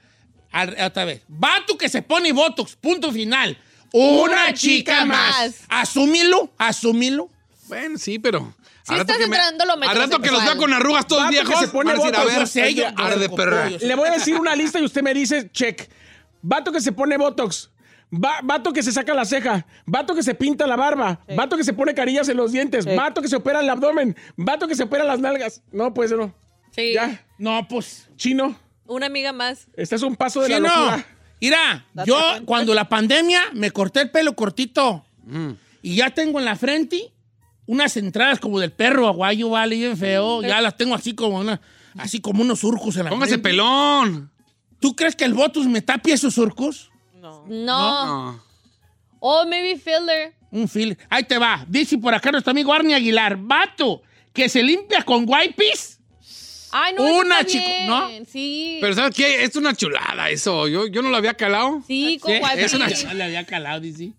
Al- 0.53 0.77
otra 0.85 1.05
vez. 1.07 1.23
Vato 1.29 1.77
que 1.79 1.89
se 1.89 2.03
pone 2.03 2.33
votos. 2.33 2.77
Punto 2.77 3.11
final. 3.11 3.57
Una, 3.93 4.55
chica 4.55 5.05
más. 5.05 5.37
más. 5.37 5.55
Asúmilo, 5.69 6.51
asúmilo. 6.59 7.29
Bueno, 7.67 7.99
sí, 7.99 8.19
pero. 8.19 8.55
Rato 8.87 9.01
estás 9.03 9.17
que 9.17 9.27
me- 9.29 9.37
entrando 9.37 9.65
lo 9.65 9.73
Al 9.75 9.97
rato 9.97 10.21
que 10.21 10.31
los 10.31 10.45
vea 10.45 10.57
con 10.57 10.73
arrugas 10.73 11.07
todos 11.07 11.23
Vato 11.23 11.31
que 11.37 11.41
viejos, 11.45 11.61
se 11.61 11.69
pone 11.69 11.93
van 11.93 12.01
a 12.01 12.03
decir, 12.03 12.15
a 12.17 12.19
botox, 12.19 12.33
ver, 12.35 12.41
yo 12.41 12.47
sé, 12.47 12.75
yo- 12.75 12.87
ar 12.97 13.19
de 13.19 13.29
yo- 13.29 13.35
perra. 13.37 13.71
Le 13.71 13.95
voy 13.95 14.09
a 14.09 14.13
decir 14.13 14.35
una 14.37 14.57
lista 14.57 14.81
y 14.81 14.85
usted 14.85 15.03
me 15.03 15.15
dice, 15.15 15.51
check. 15.53 15.89
Vato 16.43 16.73
que 16.73 16.81
se 16.81 16.91
pone 16.93 17.17
Botox. 17.17 17.71
Va- 18.15 18.41
vato 18.43 18.73
que 18.73 18.83
se 18.83 18.93
saca 18.93 19.15
la 19.15 19.25
ceja. 19.25 19.67
Vato 19.87 20.15
que 20.15 20.23
se 20.23 20.35
pinta 20.35 20.67
la 20.67 20.77
barba. 20.77 21.21
Vato 21.35 21.57
que 21.57 21.65
se 21.65 21.73
pone 21.73 21.95
carillas 21.95 22.29
en 22.29 22.37
los 22.37 22.53
dientes. 22.53 22.85
Vato 22.97 23.23
que 23.23 23.29
se 23.29 23.37
opera 23.37 23.61
el 23.61 23.71
abdomen. 23.71 24.17
Vato 24.37 24.69
que 24.69 24.75
se 24.75 24.83
opera 24.83 25.05
las 25.05 25.19
nalgas. 25.21 25.63
No, 25.73 25.95
pues 25.95 26.13
no. 26.13 26.35
Sí. 26.73 26.93
Ya. 26.95 27.25
No, 27.39 27.67
pues. 27.69 28.09
Chino, 28.17 28.57
Una 28.87 29.07
amiga 29.07 29.33
más. 29.33 29.67
este 29.77 29.97
es 29.97 30.03
un 30.03 30.15
paso 30.17 30.41
de 30.43 30.47
Sí, 30.49 30.53
la 30.53 30.59
locura. 30.61 31.07
Mira, 31.41 31.87
yo 32.07 32.17
cuando 32.45 32.73
la 32.75 32.89
pandemia 32.89 33.41
me 33.55 33.71
corté 33.73 34.03
el 34.03 34.11
pelo 34.11 34.35
cortito 34.37 35.05
Mm. 35.25 35.51
y 35.83 35.97
ya 35.97 36.11
tengo 36.11 36.39
en 36.39 36.45
la 36.45 36.55
frente 36.57 37.13
unas 37.67 37.97
entradas 37.97 38.39
como 38.39 38.61
del 38.61 38.73
perro 38.73 39.09
aguayo, 39.09 39.49
vale, 39.51 39.75
bien 39.77 39.97
feo. 39.97 40.43
Ya 40.43 40.61
las 40.61 40.77
tengo 40.77 40.95
así 40.95 41.15
como 41.15 41.39
una, 41.41 41.61
así 41.99 42.21
como 42.21 42.43
unos 42.43 42.61
surcos 42.61 42.97
en 42.97 43.05
la 43.05 43.11
Póngase 43.11 43.33
frente. 43.33 43.49
pelón. 43.49 44.31
¿Tú 44.81 44.95
crees 44.95 45.17
que 45.17 45.25
el 45.25 45.35
Botus 45.35 45.67
me 45.67 45.81
tapie 45.83 46.15
esos 46.15 46.35
surcos? 46.35 46.91
No. 47.23 47.45
No. 47.49 48.43
Oh, 49.21 49.47
maybe 49.47 49.79
filler. 49.79 50.35
Un 50.51 50.69
fil. 50.69 50.99
Ahí 51.09 51.23
te 51.25 51.39
va. 51.39 51.65
Dice 51.69 51.97
por 51.97 52.13
acá 52.13 52.33
nuestro 52.33 52.51
amigo 52.51 52.73
Arnie 52.73 52.95
Aguilar. 52.97 53.37
Vato, 53.39 54.03
que 54.33 54.49
se 54.49 54.63
limpia 54.63 55.03
con 55.05 55.25
wipes. 55.29 56.01
Ay, 56.75 56.95
no, 56.95 57.05
Una 57.05 57.43
bien. 57.43 57.87
¿no? 57.87 58.09
Sí. 58.27 58.79
Pero 58.81 58.95
¿sabes 58.95 59.15
qué? 59.15 59.45
Es 59.45 59.55
una 59.57 59.75
chulada 59.75 60.31
eso. 60.31 60.67
Yo, 60.69 60.87
yo 60.87 61.03
no 61.03 61.11
lo 61.11 61.19
había 61.19 61.35
calado. 61.35 61.83
sí, 61.87 62.19
con 62.19 62.33
Sí, 62.33 62.39
wipes. 62.43 62.65
es 62.65 62.73
una 62.75 62.89
Ya 62.89 63.13
le 63.15 63.25
había 63.25 63.45
calado, 63.45 63.79
dice. 63.81 64.13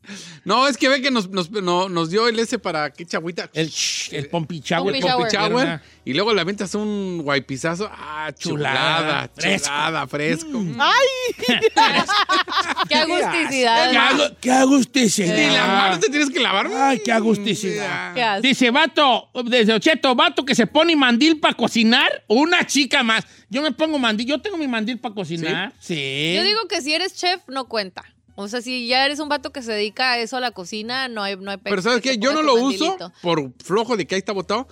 No, 0.45 0.67
es 0.67 0.77
que 0.77 0.87
ve 0.87 1.01
que 1.01 1.09
nos, 1.09 1.29
nos, 1.31 1.49
no- 1.49 1.89
nos 1.89 2.11
dio 2.11 2.27
el 2.27 2.37
ese 2.37 2.59
para 2.59 2.93
qué 2.93 3.05
chagüita. 3.07 3.49
El, 3.53 3.71
el 4.11 4.29
pompi 4.29 4.59
shower. 4.59 4.93
Pompi 5.01 5.23
El 5.25 5.31
shower. 5.31 5.81
Y 6.05 6.13
luego 6.13 6.33
le 6.33 6.41
aventas 6.41 6.75
un 6.75 7.21
guaypizazo. 7.23 7.89
Ah, 7.89 8.29
chulada. 8.37 9.29
Chulada, 9.29 9.29
fresco. 9.33 9.67
Chulada, 9.67 10.07
fresco. 10.07 10.49
Qué 12.89 12.95
agusticidad. 12.95 14.37
¿Qué, 14.41 14.51
agusticidad. 14.51 15.35
Ni 15.35 15.47
las 15.47 15.67
manos 15.67 15.99
te 16.01 16.09
tienes 16.09 16.29
que 16.29 16.41
lavar. 16.41 16.67
Ay, 16.67 17.01
qué 17.03 17.11
agusticidad. 17.11 18.13
Qué. 18.13 18.47
Dice, 18.47 18.69
vato, 18.71 19.29
desde 19.45 19.73
Ocheto, 19.73 20.13
vato 20.13 20.43
que 20.43 20.55
se 20.55 20.67
pone 20.67 20.95
mandil 20.95 21.39
para 21.39 21.53
cocinar, 21.53 22.23
una 22.27 22.65
chica 22.65 23.03
más. 23.03 23.25
Yo 23.49 23.61
me 23.61 23.71
pongo 23.71 23.97
mandil, 23.97 24.27
yo 24.27 24.41
tengo 24.41 24.57
mi 24.57 24.67
mandil 24.67 24.99
para 24.99 25.15
cocinar. 25.15 25.73
Sí. 25.79 26.33
Yo 26.35 26.43
digo 26.43 26.67
que 26.67 26.81
si 26.81 26.93
eres 26.93 27.15
chef, 27.15 27.41
no 27.47 27.65
cuenta. 27.65 28.03
O 28.35 28.47
sea, 28.47 28.61
si 28.61 28.87
ya 28.87 29.05
eres 29.05 29.19
un 29.19 29.29
vato 29.29 29.51
que 29.51 29.61
se 29.61 29.71
dedica 29.71 30.13
a 30.13 30.17
eso, 30.17 30.37
a 30.37 30.39
la 30.39 30.51
cocina, 30.51 31.07
no 31.07 31.21
hay, 31.21 31.37
no 31.37 31.51
hay 31.51 31.57
Pero 31.57 31.81
¿sabes 31.81 32.01
que 32.01 32.11
qué? 32.11 32.17
Yo 32.17 32.33
no 32.33 32.41
lo 32.41 32.55
uso 32.55 32.97
por 33.21 33.53
flojo 33.63 33.95
de 33.95 34.07
que 34.07 34.15
ahí 34.15 34.19
está 34.19 34.33
botado. 34.33 34.67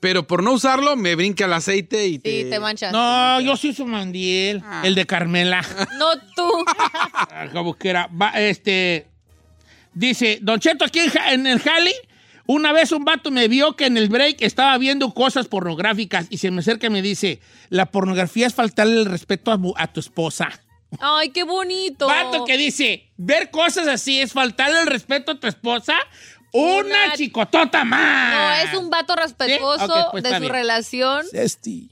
Pero 0.00 0.26
por 0.26 0.42
no 0.42 0.52
usarlo 0.52 0.96
me 0.96 1.14
brinca 1.14 1.44
el 1.46 1.52
aceite 1.52 2.06
y 2.06 2.18
te... 2.18 2.42
Sí, 2.44 2.50
te 2.50 2.60
manchas. 2.60 2.92
No, 2.92 3.40
yo 3.40 3.56
sí 3.56 3.70
uso 3.70 3.86
mandil. 3.86 4.62
El 4.82 4.94
de 4.94 5.06
Carmela. 5.06 5.62
No 5.98 6.06
tú. 6.34 6.50
Ah, 6.68 7.46
Como 7.52 7.74
que 7.74 7.88
era. 7.90 8.06
Va, 8.08 8.28
este. 8.30 9.06
Dice, 9.94 10.38
Don 10.42 10.60
Cheto, 10.60 10.84
aquí 10.84 10.98
en, 11.00 11.10
Ja- 11.10 11.32
en 11.32 11.46
el 11.46 11.58
Jali, 11.60 11.94
una 12.46 12.72
vez 12.72 12.92
un 12.92 13.04
vato 13.04 13.30
me 13.30 13.48
vio 13.48 13.74
que 13.76 13.86
en 13.86 13.96
el 13.96 14.08
break 14.08 14.42
estaba 14.42 14.76
viendo 14.78 15.12
cosas 15.14 15.48
pornográficas 15.48 16.26
y 16.30 16.38
se 16.38 16.50
me 16.50 16.60
acerca 16.60 16.88
y 16.88 16.90
me 16.90 17.00
dice: 17.02 17.40
La 17.70 17.86
pornografía 17.86 18.46
es 18.46 18.54
faltarle 18.54 18.98
el 19.00 19.06
respeto 19.06 19.50
a, 19.50 19.58
a 19.82 19.86
tu 19.92 20.00
esposa. 20.00 20.48
Ay, 21.00 21.30
qué 21.30 21.42
bonito. 21.44 22.06
Vato 22.06 22.44
que 22.44 22.58
dice: 22.58 23.08
Ver 23.16 23.50
cosas 23.50 23.88
así 23.88 24.20
es 24.20 24.32
faltarle 24.34 24.80
el 24.80 24.86
respeto 24.86 25.32
a 25.32 25.40
tu 25.40 25.46
esposa. 25.46 25.94
Una, 26.56 27.04
Una- 27.04 27.12
chicotota 27.16 27.78
No, 27.84 27.90
más. 27.90 28.64
es 28.64 28.74
un 28.74 28.88
vato 28.90 29.14
respetuoso 29.16 29.86
¿Sí? 29.86 30.02
Pues 30.12 30.22
de 30.24 30.34
su 30.34 30.40
bien. 30.40 30.52
relación. 30.52 31.26
Este. 31.32 31.82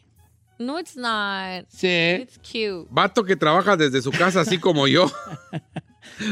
No, 0.59 0.79
it's 0.79 0.97
not. 0.97 1.67
Sí. 1.69 2.23
It's 2.23 2.39
cute. 2.39 2.87
Vato 2.91 3.25
que 3.25 3.37
trabaja 3.37 3.77
desde 3.77 4.01
su 4.01 4.11
casa 4.11 4.41
así 4.41 4.59
como 4.59 4.87
yo. 4.87 5.11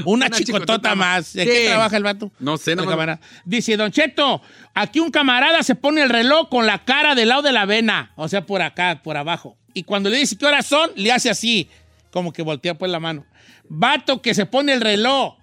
Una, 0.04 0.26
Una 0.26 0.30
chicotota, 0.30 0.74
chicotota 0.74 0.94
más. 0.94 1.32
¿De 1.32 1.44
¿Qué? 1.44 1.50
qué 1.52 1.66
trabaja 1.68 1.96
el 1.96 2.02
vato? 2.04 2.30
No 2.38 2.56
sé, 2.56 2.76
más. 2.76 2.86
camarada. 2.86 3.20
Dice, 3.44 3.76
Don 3.76 3.90
Cheto, 3.90 4.40
aquí 4.74 5.00
un 5.00 5.10
camarada 5.10 5.62
se 5.62 5.74
pone 5.74 6.02
el 6.02 6.08
reloj 6.10 6.48
con 6.48 6.66
la 6.66 6.84
cara 6.84 7.14
del 7.14 7.28
lado 7.30 7.42
de 7.42 7.52
la 7.52 7.64
vena, 7.66 8.12
o 8.16 8.28
sea, 8.28 8.46
por 8.46 8.62
acá, 8.62 9.00
por 9.02 9.16
abajo. 9.16 9.56
Y 9.74 9.82
cuando 9.82 10.08
le 10.10 10.18
dice 10.18 10.36
qué 10.38 10.46
horas 10.46 10.66
son, 10.66 10.90
le 10.94 11.10
hace 11.10 11.30
así, 11.30 11.68
como 12.12 12.32
que 12.32 12.42
voltea 12.42 12.74
pues 12.78 12.92
la 12.92 13.00
mano. 13.00 13.24
Vato 13.68 14.22
que 14.22 14.34
se 14.34 14.46
pone 14.46 14.72
el 14.74 14.82
reloj 14.82 15.36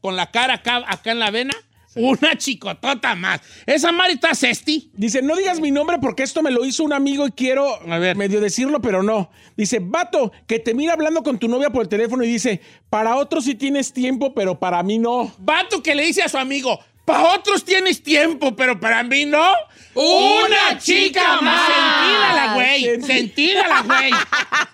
con 0.00 0.14
la 0.14 0.30
cara 0.30 0.54
acá, 0.54 0.84
acá 0.86 1.10
en 1.10 1.18
la 1.18 1.30
vena, 1.32 1.54
una 1.96 2.36
chicotota 2.36 3.14
más. 3.14 3.40
Esa 3.66 3.90
Mari 3.92 4.14
está 4.14 4.34
cesti. 4.34 4.90
Dice, 4.94 5.22
no 5.22 5.34
digas 5.36 5.60
mi 5.60 5.70
nombre 5.70 5.98
porque 6.00 6.22
esto 6.22 6.42
me 6.42 6.50
lo 6.50 6.64
hizo 6.64 6.84
un 6.84 6.92
amigo 6.92 7.26
y 7.26 7.32
quiero 7.32 7.80
medio 8.14 8.40
decirlo, 8.40 8.80
pero 8.80 9.02
no. 9.02 9.30
Dice, 9.56 9.78
vato, 9.80 10.32
que 10.46 10.58
te 10.58 10.74
mira 10.74 10.92
hablando 10.92 11.22
con 11.22 11.38
tu 11.38 11.48
novia 11.48 11.70
por 11.70 11.82
el 11.82 11.88
teléfono 11.88 12.22
y 12.22 12.28
dice, 12.28 12.60
para 12.90 13.16
otros 13.16 13.44
sí 13.44 13.54
tienes 13.54 13.92
tiempo, 13.92 14.34
pero 14.34 14.58
para 14.58 14.82
mí 14.82 14.98
no. 14.98 15.32
Vato 15.38 15.82
que 15.82 15.94
le 15.94 16.04
dice 16.04 16.22
a 16.22 16.28
su 16.28 16.38
amigo, 16.38 16.78
para 17.06 17.34
otros 17.34 17.64
tienes 17.64 18.02
tiempo, 18.02 18.54
pero 18.54 18.78
para 18.78 19.02
mí 19.02 19.24
no. 19.24 19.52
¡Una 19.94 20.78
chica 20.78 21.40
más! 21.40 21.66
Sentida 21.66 22.32
la 22.34 22.54
güey. 22.54 23.02
Sentida 23.02 23.68
la 23.68 23.82
güey. 23.82 24.10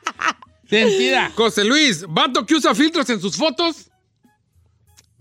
Sentida. 0.68 1.30
José 1.36 1.64
Luis, 1.64 2.04
vato 2.08 2.46
que 2.46 2.54
usa 2.54 2.74
filtros 2.74 3.08
en 3.10 3.20
sus 3.20 3.36
fotos. 3.36 3.91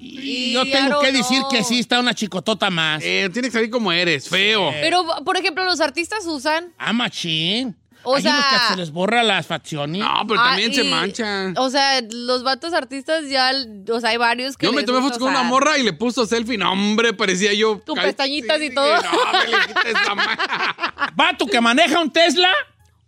Y 0.04 0.54
yo 0.54 0.64
tengo 0.64 1.00
que 1.00 1.12
decir 1.12 1.42
que 1.50 1.64
sí 1.64 1.80
está 1.80 2.00
una 2.00 2.14
chicotota 2.16 2.70
más. 2.72 3.04
Eh, 3.04 3.30
tiene 3.32 3.50
que 3.50 3.54
salir 3.54 3.70
como 3.70 3.92
eres, 3.92 4.28
feo. 4.28 4.72
Pero, 4.82 5.06
por 5.24 5.38
ejemplo, 5.38 5.64
los 5.64 5.80
artistas 5.80 6.26
usan. 6.26 6.74
Ah, 6.78 6.92
machín. 6.92 7.78
O 8.04 8.16
Hay 8.16 8.24
unos 8.26 8.34
sea- 8.36 8.62
que 8.68 8.74
se 8.74 8.80
les 8.80 8.92
borra 8.92 9.22
las 9.22 9.46
facciones. 9.46 10.02
No, 10.02 10.24
pero 10.28 10.40
Ah, 10.42 10.46
también 10.50 10.74
se 10.74 10.84
y- 10.84 10.90
manchan. 10.90 11.54
O 11.56 11.70
sea, 11.70 12.02
los 12.10 12.42
vatos 12.42 12.74
artistas 12.74 13.30
ya. 13.30 13.52
O 13.92 14.00
sea, 14.00 14.10
hay 14.10 14.18
varios 14.18 14.58
que. 14.58 14.66
Yo 14.66 14.74
me 14.74 14.82
tomé 14.82 15.02
fotos 15.02 15.20
con 15.20 15.30
una 15.30 15.44
morra 15.44 15.78
y 15.78 15.84
le 15.84 15.94
puso 15.94 16.26
selfie. 16.26 16.58
No, 16.58 16.72
hombre, 16.72 17.14
parecía 17.14 17.54
yo. 17.54 17.80
Cal- 17.86 18.04
pestañitas 18.04 18.60
y 18.60 18.74
todo. 18.74 18.88
No, 18.96 19.02
me 19.04 19.92
esa 19.92 20.16
Vato 21.16 21.46
que 21.46 21.62
maneja 21.62 22.00
un 22.00 22.10
Tesla, 22.12 22.50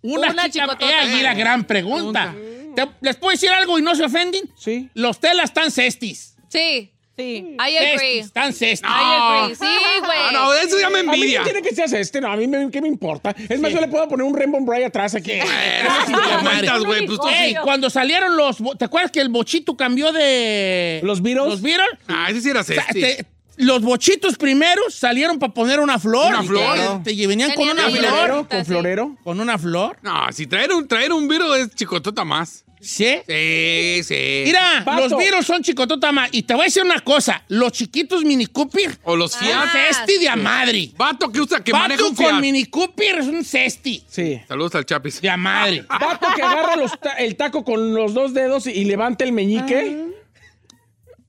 una, 0.03 0.29
Una 0.29 0.43
chica. 0.49 0.65
chicotota. 0.65 0.91
He 0.91 0.93
allí 0.93 1.21
la 1.23 1.33
gran 1.33 1.63
pregunta. 1.63 2.35
¿Te- 2.75 2.89
¿Les 3.01 3.15
puedo 3.15 3.31
decir 3.31 3.49
algo 3.49 3.79
y 3.79 3.81
no 3.81 3.95
se 3.95 4.03
ofenden? 4.03 4.43
Sí. 4.55 4.89
Los 4.93 5.19
Teslas 5.19 5.45
están 5.45 5.71
cestis. 5.71 6.32
Sí. 6.53 6.89
Sí. 7.15 7.55
I 7.59 7.77
agree. 7.77 7.91
Cestis, 7.99 8.25
están 8.25 8.53
cestis. 8.53 8.81
I 8.89 9.43
agree. 9.43 9.55
Sí, 9.55 9.65
güey. 9.99 10.17
Ah, 10.19 10.29
no, 10.33 10.53
eso 10.55 10.79
ya 10.79 10.89
me 10.89 10.99
A 10.99 11.03
mí 11.03 11.09
envidia. 11.13 11.39
no 11.41 11.45
tiene 11.45 11.61
que 11.61 11.75
ser 11.75 11.93
este, 11.99 12.19
no, 12.19 12.31
a 12.31 12.35
mí 12.35 12.47
me, 12.47 12.71
¿qué 12.71 12.81
me 12.81 12.87
importa? 12.87 13.35
Es 13.49 13.59
más, 13.59 13.71
yo 13.71 13.79
le 13.79 13.87
puedo 13.87 14.07
poner 14.07 14.25
un 14.25 14.35
Rainbow 14.35 14.65
Bright 14.65 14.85
atrás 14.87 15.13
aquí. 15.13 15.33
Güey. 16.85 17.05
Pues 17.05 17.19
tú 17.19 17.27
Ey, 17.27 17.51
sí. 17.51 17.55
cuando 17.63 17.89
salieron 17.91 18.35
los... 18.35 18.57
¿Te 18.79 18.85
acuerdas 18.85 19.11
que 19.11 19.21
el 19.21 19.29
bochito 19.29 19.77
cambió 19.77 20.11
de... 20.11 21.01
¿Los 21.03 21.21
Beatles? 21.21 21.45
¿Los 21.47 21.61
Beatles? 21.61 21.87
Ah, 22.07 22.27
ese 22.29 22.41
sí 22.41 22.49
era 22.49 22.61
O 22.61 22.63
sea, 22.63 22.83
sexy. 22.85 23.01
te- 23.01 23.25
los 23.57 23.83
bochitos 23.83 24.35
primeros 24.35 24.95
salieron 24.95 25.37
para 25.37 25.53
poner 25.53 25.79
una 25.79 25.99
flor. 25.99 26.27
Una 26.33 26.41
flor. 26.43 27.03
Te, 27.03 27.13
te 27.15 27.27
venían 27.27 27.53
con 27.53 27.69
una 27.69 27.83
la 27.87 27.89
flor. 27.91 28.01
¿Florero? 28.01 28.47
¿Con 28.49 28.65
florero? 28.65 29.17
Con 29.23 29.39
una 29.39 29.57
flor. 29.59 29.97
No, 30.01 30.25
si 30.31 30.47
traer 30.47 30.73
un, 30.73 30.87
traer 30.87 31.13
un 31.13 31.27
virus 31.27 31.57
es 31.59 31.75
chicotota 31.75 32.25
más. 32.25 32.62
¿Sí? 32.84 33.07
Sí, 33.27 34.01
sí. 34.03 34.41
Mira, 34.45 34.84
los 34.97 35.17
virus 35.17 35.45
son 35.45 35.61
chicotota 35.63 36.11
más. 36.11 36.29
Y 36.31 36.43
te 36.43 36.53
voy 36.53 36.63
a 36.63 36.65
decir 36.65 36.84
una 36.84 36.99
cosa. 36.99 37.43
Los 37.47 37.71
chiquitos 37.71 38.23
Mini 38.23 38.45
Cooper 38.47 38.97
O 39.03 39.15
los 39.15 39.36
Fiat. 39.38 39.51
Ah, 39.53 39.71
cesti 39.71 40.17
de 40.19 40.29
a 40.29 40.36
madre. 40.36 40.91
Vato 40.97 41.31
que 41.31 41.39
usa, 41.41 41.63
que 41.63 41.71
maneja 41.71 42.01
Vato 42.03 42.09
un 42.09 42.15
con 42.15 42.25
Fiat. 42.27 42.41
Mini 42.41 42.65
Cooper 42.65 43.19
es 43.19 43.27
un 43.27 43.43
cesti 43.43 44.03
Sí. 44.07 44.41
Saludos 44.47 44.75
al 44.75 44.86
Chapis. 44.86 45.21
de 45.21 45.29
a 45.29 45.38
madre. 45.38 45.86
Vato 45.89 46.27
que 46.36 46.41
agarra 46.41 46.75
los 46.75 46.99
ta- 46.99 47.13
el 47.13 47.36
taco 47.36 47.63
con 47.63 47.93
los 47.93 48.13
dos 48.13 48.34
dedos 48.34 48.67
y, 48.67 48.71
y 48.71 48.86
levanta 48.86 49.23
el 49.23 49.31
meñique. 49.31 50.11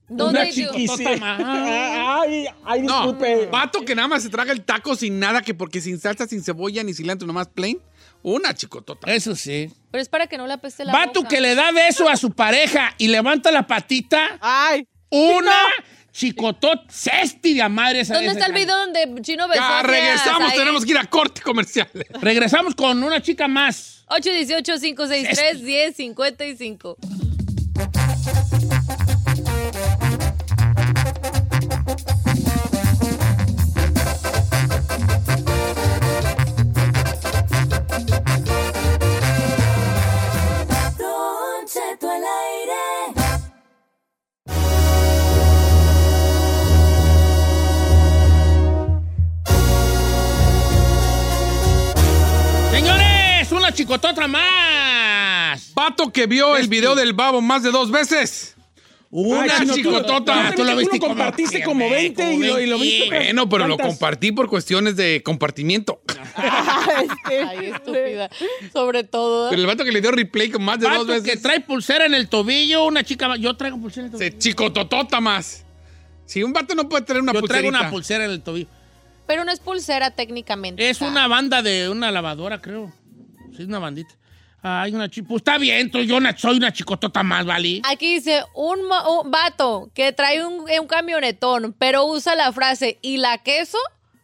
¿Dónde 0.07 0.39
Una 0.41 0.49
chiquisita. 0.51 1.13
Chicotota 1.13 1.17
más. 1.17 1.41
Ay, 2.27 2.45
ay, 2.63 2.81
No, 2.83 3.01
disculpe. 3.11 3.47
vato 3.47 3.83
que 3.83 3.95
nada 3.95 4.07
más 4.07 4.21
se 4.23 4.29
traga 4.29 4.51
el 4.51 4.63
taco 4.63 4.95
sin 4.95 5.19
nada, 5.19 5.41
que 5.41 5.53
porque 5.55 5.81
sin 5.81 5.99
salsa, 5.99 6.27
sin 6.27 6.43
cebolla 6.43 6.83
ni 6.83 6.93
cilantro, 6.93 7.25
nomás 7.27 7.47
plain. 7.47 7.79
Una 8.27 8.55
chicotota. 8.55 9.13
Eso 9.13 9.35
sí. 9.35 9.71
Pero 9.91 10.01
es 10.01 10.09
para 10.09 10.25
que 10.25 10.35
no 10.35 10.47
le 10.47 10.53
apeste 10.53 10.83
la 10.83 10.91
Vato 10.91 11.19
boca. 11.19 11.29
que 11.29 11.39
le 11.41 11.53
da 11.53 11.71
beso 11.71 12.09
a 12.09 12.17
su 12.17 12.31
pareja 12.31 12.91
y 12.97 13.07
levanta 13.07 13.51
la 13.51 13.67
patita. 13.67 14.39
Ay. 14.41 14.87
Una 15.11 15.53
chicotota 16.11 16.85
cesti 16.89 17.53
de 17.53 17.69
madre. 17.69 17.99
esa- 17.99 18.15
¿Dónde 18.15 18.31
está 18.31 18.47
el 18.47 18.53
video 18.53 18.75
donde 18.77 19.21
Chino 19.21 19.47
besó 19.47 19.61
Ya 19.61 19.83
regresamos, 19.83 20.55
tenemos 20.55 20.83
que 20.83 20.89
ir 20.91 20.97
a 20.97 21.05
corte 21.05 21.41
comercial. 21.41 21.87
Regresamos 22.19 22.73
con 22.73 23.03
una 23.03 23.21
chica 23.21 23.47
más. 23.47 24.03
818-563-1055. 24.09 26.95
Chicotota 53.89 54.27
más. 54.27 55.71
Vato 55.75 56.11
que 56.11 56.25
vio 56.25 56.57
el 56.57 56.67
video 56.67 56.95
del 56.95 57.13
babo 57.13 57.39
más 57.39 57.61
de 57.61 57.69
dos 57.69 57.91
veces. 57.91 58.55
Una 59.11 59.43
Ay, 59.43 59.49
chino, 59.59 59.73
tú- 59.73 59.79
chicotota. 59.79 60.53
tú 60.55 60.63
lo 60.63 60.75
viste 60.75 60.99
como- 60.99 61.13
compartiste 61.13 61.63
como 61.63 61.87
20 61.87 62.33
y 62.33 62.37
lo- 62.39 62.59
y 62.59 62.65
lo 62.65 62.79
viste 62.79 63.05
como- 63.05 63.19
Bueno, 63.21 63.47
pero 63.47 63.67
lo 63.67 63.77
compartí 63.77 64.31
por 64.31 64.49
cuestiones 64.49 64.95
de 64.95 65.21
compartimiento. 65.23 66.01
Ay, 67.25 67.67
estúpida. 67.75 68.31
Sobre 68.73 69.03
todo. 69.03 69.51
Pero 69.51 69.61
el 69.61 69.67
vato 69.67 69.83
que 69.85 69.91
le 69.91 70.01
dio 70.01 70.11
replay 70.11 70.49
con 70.49 70.63
más 70.63 70.79
de 70.79 70.87
Vato 70.87 71.05
dos 71.05 71.17
que 71.21 71.29
veces. 71.29 71.43
trae 71.43 71.59
pulsera 71.59 72.07
en 72.07 72.15
el 72.15 72.27
tobillo, 72.27 72.85
una 72.85 73.03
chica 73.03 73.27
más. 73.27 73.39
Yo 73.39 73.55
traigo 73.55 73.77
pulsera 73.79 74.07
en 74.07 74.13
el 74.13 74.17
tobillo. 74.17 74.31
Se 74.31 74.37
chicototota 74.39 75.21
más. 75.21 75.63
Si 76.25 76.41
un 76.41 76.53
vato 76.53 76.73
no 76.73 76.89
puede 76.89 77.03
tener 77.05 77.21
una 77.21 77.33
Yo 77.33 77.41
traigo 77.43 77.67
pulserita. 77.67 77.79
una 77.81 77.89
pulsera 77.91 78.25
en 78.25 78.31
el 78.31 78.41
tobillo. 78.41 78.67
Pero 79.27 79.45
no 79.45 79.51
es 79.51 79.59
pulsera 79.59 80.09
técnicamente. 80.09 80.89
Es 80.89 81.01
una 81.01 81.27
banda 81.27 81.61
de 81.61 81.87
una 81.89 82.09
lavadora, 82.11 82.59
creo. 82.61 82.91
Sí, 83.55 83.63
es 83.63 83.67
una 83.67 83.79
bandita. 83.79 84.13
Ay, 84.61 84.93
una 84.95 85.07
chica. 85.09 85.27
Pues 85.27 85.41
está 85.41 85.57
bien, 85.59 85.91
yo 85.91 86.17
soy 86.37 86.57
una 86.57 86.73
chicotota 86.73 87.21
más, 87.21 87.45
¿vale? 87.45 87.81
Aquí 87.87 88.15
dice 88.15 88.43
un, 88.55 88.79
un 88.79 89.29
vato 89.31 89.91
que 89.93 90.11
trae 90.11 90.43
un, 90.43 90.65
un 90.67 90.87
camionetón, 90.87 91.75
pero 91.77 92.05
usa 92.05 92.35
la 92.35 92.51
frase 92.51 92.97
¿y 93.03 93.17
la 93.17 93.37
queso? 93.43 93.77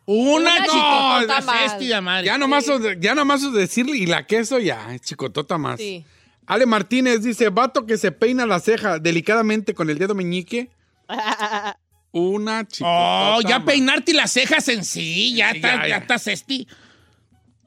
Una, 0.05 0.55
Una 0.55 0.55
chicotota 0.65 1.19
chicotota 1.21 1.41
más. 1.41 2.01
madre. 2.01 2.25
Ya 2.25 2.37
nomás, 2.39 2.65
ya 2.99 3.13
nomás 3.13 3.53
decirle 3.53 3.97
y 3.97 4.07
la 4.07 4.25
queso 4.25 4.57
ya, 4.59 4.97
chicotota 4.99 5.59
más. 5.59 5.79
Sí. 5.79 6.03
Ale 6.47 6.65
Martínez 6.65 7.21
dice, 7.21 7.49
vato 7.49 7.85
que 7.85 7.97
se 7.97 8.11
peina 8.11 8.47
la 8.47 8.59
ceja 8.59 8.97
delicadamente 8.97 9.75
con 9.75 9.91
el 9.91 9.99
dedo 9.99 10.15
meñique. 10.15 10.71
Una 12.13 12.67
chicotota 12.67 13.35
Oh, 13.37 13.41
ya 13.41 13.59
más. 13.59 13.65
peinarte 13.67 14.13
las 14.13 14.31
cejas 14.31 14.67
en 14.67 14.83
sí, 14.83 15.33
ya 15.35 15.51
Sí, 15.51 15.57
está, 15.57 15.75
ya, 15.75 15.81
ya 15.83 15.87
ya. 15.87 15.97
estás 15.97 16.27
esti. 16.27 16.67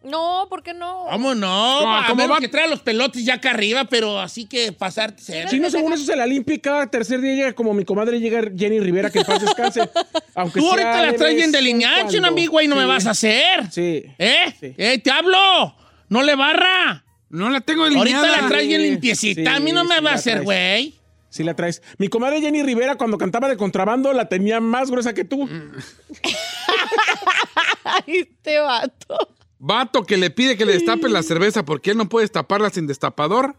No, 0.04 0.46
¿por 0.50 0.62
qué 0.62 0.74
no? 0.74 1.06
¿Cómo 1.10 1.34
no? 1.34 1.80
No, 1.82 1.96
a 1.96 2.06
¿cómo 2.06 2.16
menos 2.16 2.36
va? 2.36 2.40
que 2.40 2.48
trae 2.48 2.68
los 2.68 2.80
pelotes 2.80 3.24
ya 3.24 3.34
acá 3.34 3.50
arriba, 3.50 3.84
pero 3.86 4.20
así 4.20 4.44
que 4.44 4.70
pasarte 4.72 5.22
cerca. 5.22 5.48
Si 5.48 5.58
no, 5.58 5.70
según 5.70 5.92
eso 5.94 6.04
se 6.04 6.14
la 6.14 6.26
limpia 6.26 6.54
y 6.54 6.58
cada 6.58 6.86
tercer 6.90 7.20
día 7.20 7.34
llega 7.34 7.52
como 7.54 7.72
mi 7.72 7.84
comadre 7.84 8.20
llega 8.20 8.42
Jenny 8.56 8.80
Rivera, 8.80 9.10
que 9.10 9.24
paz 9.24 9.40
descanse. 9.40 9.88
Aunque 10.34 10.60
Tú 10.60 10.68
ahorita 10.68 11.06
la 11.06 11.12
traes 11.14 11.34
bien 11.34 11.46
en 11.46 11.52
delineada, 11.52 12.06
amigo, 12.26 12.60
y 12.60 12.68
no 12.68 12.76
me 12.76 12.84
vas 12.84 13.06
a 13.06 13.10
hacer. 13.10 13.70
Sí. 13.70 14.04
¿Eh? 14.18 14.54
Sí. 14.60 14.74
¿Eh? 14.76 14.98
Te 14.98 15.10
hablo. 15.10 15.74
No 16.08 16.22
le 16.22 16.34
barra. 16.34 17.04
No 17.30 17.48
la 17.50 17.60
tengo 17.62 17.84
delineada. 17.84 18.20
Ahorita 18.28 18.42
la 18.42 18.48
traes 18.48 18.68
bien 18.68 18.82
Sí, 18.82 18.90
limpiecita. 18.90 19.56
a 19.56 19.60
mí 19.60 19.72
no 19.72 19.84
me 19.84 19.96
sí 19.96 20.02
va 20.04 20.10
a 20.10 20.12
la 20.12 20.18
hacer, 20.18 20.42
güey. 20.42 20.94
Sí 21.30 21.42
la 21.42 21.56
traes. 21.56 21.82
Mi 21.98 22.08
comadre 22.08 22.40
Jenny 22.40 22.62
Rivera, 22.62 22.96
cuando 22.96 23.18
cantaba 23.18 23.48
de 23.48 23.56
contrabando, 23.56 24.12
la 24.12 24.28
tenía 24.28 24.60
más 24.60 24.90
gruesa 24.90 25.14
que 25.14 25.24
tú. 25.24 25.48
Ay, 27.84 28.18
este 28.18 28.58
vato. 28.58 29.28
Vato 29.66 30.04
que 30.04 30.18
le 30.18 30.28
pide 30.30 30.58
que 30.58 30.66
le 30.66 30.74
destape 30.74 31.08
la 31.08 31.22
cerveza 31.22 31.64
porque 31.64 31.92
él 31.92 31.96
no 31.96 32.06
puede 32.08 32.24
destaparla 32.24 32.68
sin 32.68 32.86
destapador. 32.86 33.56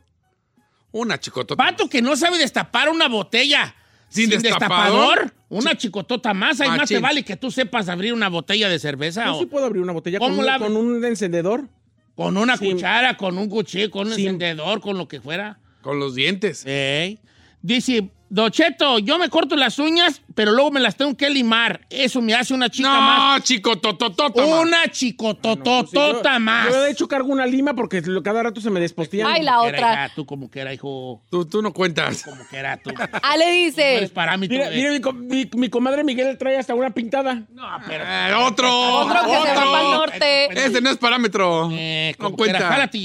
Una 0.91 1.19
chicotota. 1.19 1.61
Vato 1.61 1.89
que 1.89 2.01
no 2.03 2.15
sabe 2.15 2.37
destapar 2.37 2.89
una 2.89 3.07
botella. 3.07 3.73
¿Sin 4.09 4.29
destapador? 4.29 5.33
Una 5.49 5.75
chicotota 5.75 6.33
más. 6.35 6.61
Ahí 6.61 6.69
más 6.69 6.87
te 6.87 6.99
vale 6.99 7.23
que 7.23 7.35
tú 7.35 7.49
sepas 7.49 7.89
abrir 7.89 8.13
una 8.13 8.29
botella 8.29 8.69
de 8.69 8.77
cerveza. 8.77 9.25
Yo 9.25 9.35
o- 9.35 9.39
sí 9.39 9.45
puedo 9.47 9.65
abrir 9.65 9.81
una 9.81 9.93
botella 9.93 10.19
con 10.19 10.29
¿Cómo 10.29 10.41
un, 10.41 10.45
la- 10.45 10.59
con 10.59 10.77
un 10.77 11.03
encendedor. 11.03 11.67
Con 12.15 12.37
una 12.37 12.55
cuchara, 12.57 13.17
con 13.17 13.37
un 13.39 13.49
cuchillo, 13.49 13.89
con 13.89 14.05
un 14.07 14.13
encendedor, 14.13 14.81
con 14.81 14.97
lo 14.99 15.07
que 15.07 15.19
fuera. 15.19 15.57
Con 15.81 15.99
los 15.99 16.13
dientes. 16.13 16.63
Ey. 16.67 17.19
Dice, 17.63 18.09
Docheto, 18.29 18.99
yo 18.99 19.17
me 19.17 19.29
corto 19.29 19.55
las 19.55 19.77
uñas, 19.79 20.21
pero 20.33 20.51
luego 20.51 20.71
me 20.71 20.79
las 20.79 20.95
tengo 20.97 21.15
que 21.15 21.29
limar. 21.29 21.81
Eso 21.89 22.21
me 22.21 22.33
hace 22.33 22.53
una 22.53 22.69
chica 22.69 22.89
No, 22.89 23.01
más. 23.01 23.43
chicotototota. 23.43 24.43
Una 24.43 24.87
chicotototota 24.89 26.33
Yo- 26.33 26.39
más. 26.39 26.69
Yo 26.69 26.81
de 26.81 26.91
hecho 26.91 27.07
cargo 27.07 27.29
una 27.31 27.45
lima 27.45 27.73
porque 27.75 28.01
cada 28.23 28.43
rato 28.43 28.59
se 28.61 28.69
me 28.69 28.79
despostían. 28.79 29.27
Ay, 29.27 29.43
la 29.43 29.51
era, 29.51 29.61
otra. 29.61 29.93
hija, 29.93 30.11
tú 30.15 30.25
como 30.25 30.49
que 30.49 30.59
era, 30.59 30.73
hijo. 30.73 31.21
Tú, 31.29 31.45
tú 31.45 31.61
no 31.61 31.71
cuentas. 31.73 32.23
Como 32.23 32.47
que 32.47 32.57
era 32.57 32.77
tú. 32.77 32.91
Ah, 33.21 33.37
le 33.37 33.45
No 33.45 33.51
dice. 33.51 33.97
eres 33.97 34.11
parámetro 34.11 34.57
Mira, 34.57 34.69
mira, 34.71 35.11
mi, 35.13 35.27
mi- 35.45 35.49
mi 35.53 35.69
comadre 35.69 36.03
Miguel 36.03 36.37
trae 36.37 36.57
hasta 36.57 36.73
una 36.73 36.89
pintada. 36.91 37.43
No, 37.51 37.63
pero... 37.87 38.03
Eh, 38.07 38.33
otro. 38.39 38.69
Otro 39.01 39.19
que 39.23 39.29
se 39.31 39.55
va 39.55 39.71
para 39.71 39.81
el 39.81 39.91
norte. 39.91 40.65
Ese 40.65 40.81
no 40.81 40.89
es 40.89 40.97
parámetro. 40.97 41.69
Eh, 41.71 42.15
no 42.19 42.25
como 42.25 42.37
que 42.37 42.49
era, 42.49 42.59
cuenta. 42.59 42.73
jálate. 42.75 42.95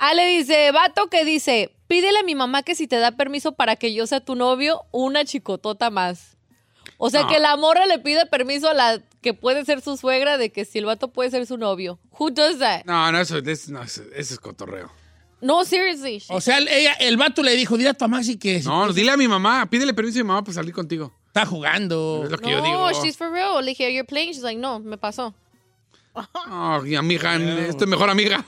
Ah, 0.00 0.12
le 0.14 0.26
dice, 0.26 0.70
vato 0.72 1.06
que 1.08 1.24
dice, 1.24 1.72
pídele 1.86 2.18
a 2.18 2.22
mi 2.24 2.34
mamá 2.34 2.62
que 2.64 2.74
si 2.74 2.88
te 2.88 2.96
da 2.96 3.12
permiso 3.12 3.52
para 3.52 3.76
que 3.76 3.94
yo 3.94 4.06
sea 4.06 4.20
tu 4.20 4.34
novio, 4.34 4.65
una 4.90 5.24
chicotota 5.24 5.90
más. 5.90 6.36
O 6.98 7.10
sea 7.10 7.22
No. 7.22 7.28
que 7.28 7.38
la 7.40 7.56
morra 7.56 7.86
le 7.86 7.98
pide 7.98 8.26
permiso 8.26 8.68
a 8.70 8.74
la 8.74 9.02
que 9.20 9.34
puede 9.34 9.64
ser 9.64 9.80
su 9.82 9.96
suegra 9.96 10.38
de 10.38 10.50
que 10.52 10.64
si 10.64 10.78
el 10.78 10.86
vato 10.86 11.08
puede 11.08 11.30
ser 11.30 11.44
su 11.46 11.56
novio. 11.58 11.98
Who 12.18 12.30
does 12.30 12.58
that? 12.58 12.84
No, 12.84 13.10
no, 13.12 13.20
eso, 13.20 13.38
es- 13.38 13.68
no, 13.68 13.82
eso, 13.82 14.02
eso 14.14 14.34
es 14.34 14.40
cotorreo. 14.40 14.90
No, 15.40 15.64
seriously. 15.64 16.22
O 16.30 16.40
sea, 16.40 16.58
ella, 16.58 16.94
el 16.94 17.16
vato 17.18 17.42
le 17.42 17.54
dijo, 17.56 17.76
dile 17.76 17.90
a 17.90 17.94
tu 17.94 18.08
Maxi 18.08 18.38
que 18.38 18.60
No, 18.60 18.90
dile 18.92 19.10
a 19.10 19.16
mi 19.18 19.28
mamá. 19.28 19.68
Pídele 19.68 19.92
permiso 19.92 20.20
a 20.20 20.22
mi 20.22 20.28
mamá 20.28 20.42
para 20.42 20.54
salir 20.54 20.72
contigo. 20.72 21.12
está 21.26 21.44
jugando. 21.44 22.22
Es 22.24 22.30
lo 22.30 22.38
que 22.38 22.50
yo 22.50 22.58
no, 22.58 22.64
digo. 22.64 23.02
she's 23.04 23.16
for 23.18 23.30
real. 23.30 23.62
Le 23.62 23.72
dije, 23.72 23.92
you're 23.92 24.06
playing. 24.06 24.32
She's 24.32 24.42
like, 24.42 24.58
no, 24.58 24.78
me 24.80 24.96
pasó. 24.96 25.34
Ay, 26.46 26.94
amiga, 26.94 27.36
esto 27.36 27.84
es 27.84 27.90
mejor 27.90 28.08
amiga. 28.08 28.42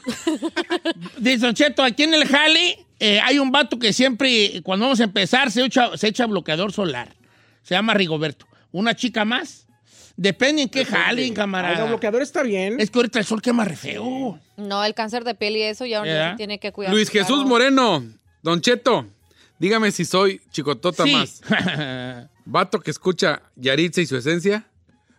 Dice 1.19 1.53
Cheto, 1.53 1.83
aquí 1.83 2.05
en 2.05 2.15
el 2.15 2.27
Jali 2.27 2.87
eh, 3.01 3.21
hay 3.21 3.39
un 3.39 3.51
vato 3.51 3.79
que 3.79 3.93
siempre, 3.93 4.61
cuando 4.63 4.87
vamos 4.87 5.01
a 5.01 5.05
empezar, 5.05 5.51
se 5.51 5.65
echa, 5.65 5.97
se 5.97 6.09
echa 6.09 6.27
bloqueador 6.27 6.73
solar. 6.73 7.15
Se 7.63 7.75
llama 7.75 7.95
Rigoberto. 7.95 8.47
Una 8.73 8.95
chica 8.95 9.25
más. 9.25 9.67
Depende 10.17 10.63
en 10.63 10.69
qué 10.69 10.85
jali, 10.85 11.23
Ay, 11.23 11.31
camarada. 11.33 11.79
no, 11.79 11.87
bloqueador 11.87 12.23
está 12.23 12.43
bien. 12.43 12.81
Es 12.81 12.91
que 12.91 12.99
ahorita 12.99 13.21
el 13.21 13.25
sol 13.25 13.41
quema 13.41 13.65
re 13.65 13.77
feo. 13.77 14.41
No, 14.57 14.85
el 14.85 14.93
cáncer 14.95 15.23
de 15.23 15.35
piel 15.37 15.57
y 15.57 15.63
eso 15.63 15.87
ya 15.87 16.03
uno 16.03 16.37
tiene 16.37 16.59
que 16.59 16.73
cuidar. 16.73 16.93
Luis 16.93 17.09
Jesús 17.09 17.29
Claro. 17.37 17.49
Moreno. 17.49 18.05
Don 18.43 18.61
Cheto, 18.61 19.07
dígame 19.61 19.93
si 19.93 20.05
soy 20.05 20.41
chicotota 20.51 21.05
Sí. 21.05 21.13
más. 21.13 21.41
Vato 22.45 22.81
que 22.81 22.91
escucha 22.91 23.43
Yaritza 23.55 24.01
y 24.01 24.07
su 24.07 24.17
esencia. 24.17 24.67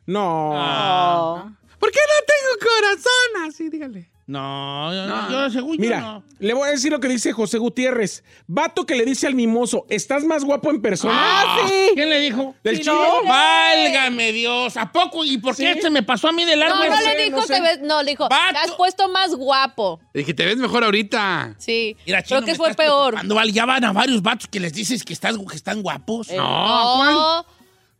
No. 0.05 0.51
Ah. 0.55 1.49
¿Por 1.79 1.91
qué 1.91 1.99
no 1.99 2.25
tengo 2.25 2.71
corazón? 2.75 3.47
Así, 3.49 3.69
dígale. 3.69 4.09
No, 4.29 4.93
yo, 4.93 5.07
No. 5.07 5.31
yo 5.31 5.49
según 5.49 5.77
yo 5.77 5.81
Mira, 5.81 6.01
no. 6.01 6.23
le 6.37 6.53
voy 6.53 6.67
a 6.67 6.71
decir 6.71 6.91
lo 6.91 6.99
que 6.99 7.07
dice 7.07 7.33
José 7.33 7.57
Gutiérrez. 7.57 8.23
Vato 8.45 8.85
que 8.85 8.93
le 8.93 9.03
dice 9.03 9.25
al 9.25 9.33
mimoso, 9.33 9.87
¿estás 9.89 10.23
más 10.23 10.43
guapo 10.43 10.69
en 10.69 10.83
persona? 10.83 11.15
Ah, 11.15 11.65
sí. 11.67 11.73
¿Quién 11.95 12.11
le 12.11 12.19
dijo? 12.19 12.53
¿Del 12.63 12.75
Sí, 12.77 12.83
chino? 12.83 12.93
no. 13.23 13.27
Válgame 13.27 14.31
Dios. 14.31 14.77
¿A 14.77 14.91
poco? 14.91 15.25
¿Y 15.25 15.39
por 15.39 15.55
qué 15.55 15.73
Sí. 15.73 15.81
se 15.81 15.89
me 15.89 16.03
pasó 16.03 16.27
a 16.27 16.31
mí 16.31 16.45
de 16.45 16.55
largo? 16.55 16.75
No, 16.75 16.85
no 16.85 16.93
eso? 16.95 17.09
le 17.09 17.23
dijo, 17.25 17.37
no 17.37 17.41
sé. 17.47 17.55
te 17.55 17.61
ves, 17.61 17.79
no, 17.81 18.03
le 18.03 18.11
dijo, 18.11 18.29
Vato. 18.29 18.51
te 18.51 18.57
has 18.59 18.71
puesto 18.75 19.09
más 19.09 19.33
guapo. 19.33 19.99
Le 20.13 20.19
dije, 20.19 20.35
te 20.35 20.45
ves 20.45 20.57
mejor 20.57 20.83
ahorita. 20.83 21.55
Sí, 21.57 21.97
Mira, 22.05 22.21
chino, 22.21 22.41
creo 22.41 22.45
que 22.51 22.55
fue 22.55 22.75
peor. 22.75 23.15
vale. 23.27 23.51
Ya 23.51 23.65
van 23.65 23.83
a 23.83 23.91
varios 23.93 24.21
vatos 24.21 24.47
que 24.47 24.59
les 24.59 24.73
dices 24.73 25.03
que, 25.03 25.13
estás, 25.13 25.35
que 25.39 25.55
están 25.55 25.81
guapos. 25.81 26.29
No, 26.29 26.93
¿cuál? 26.97 27.45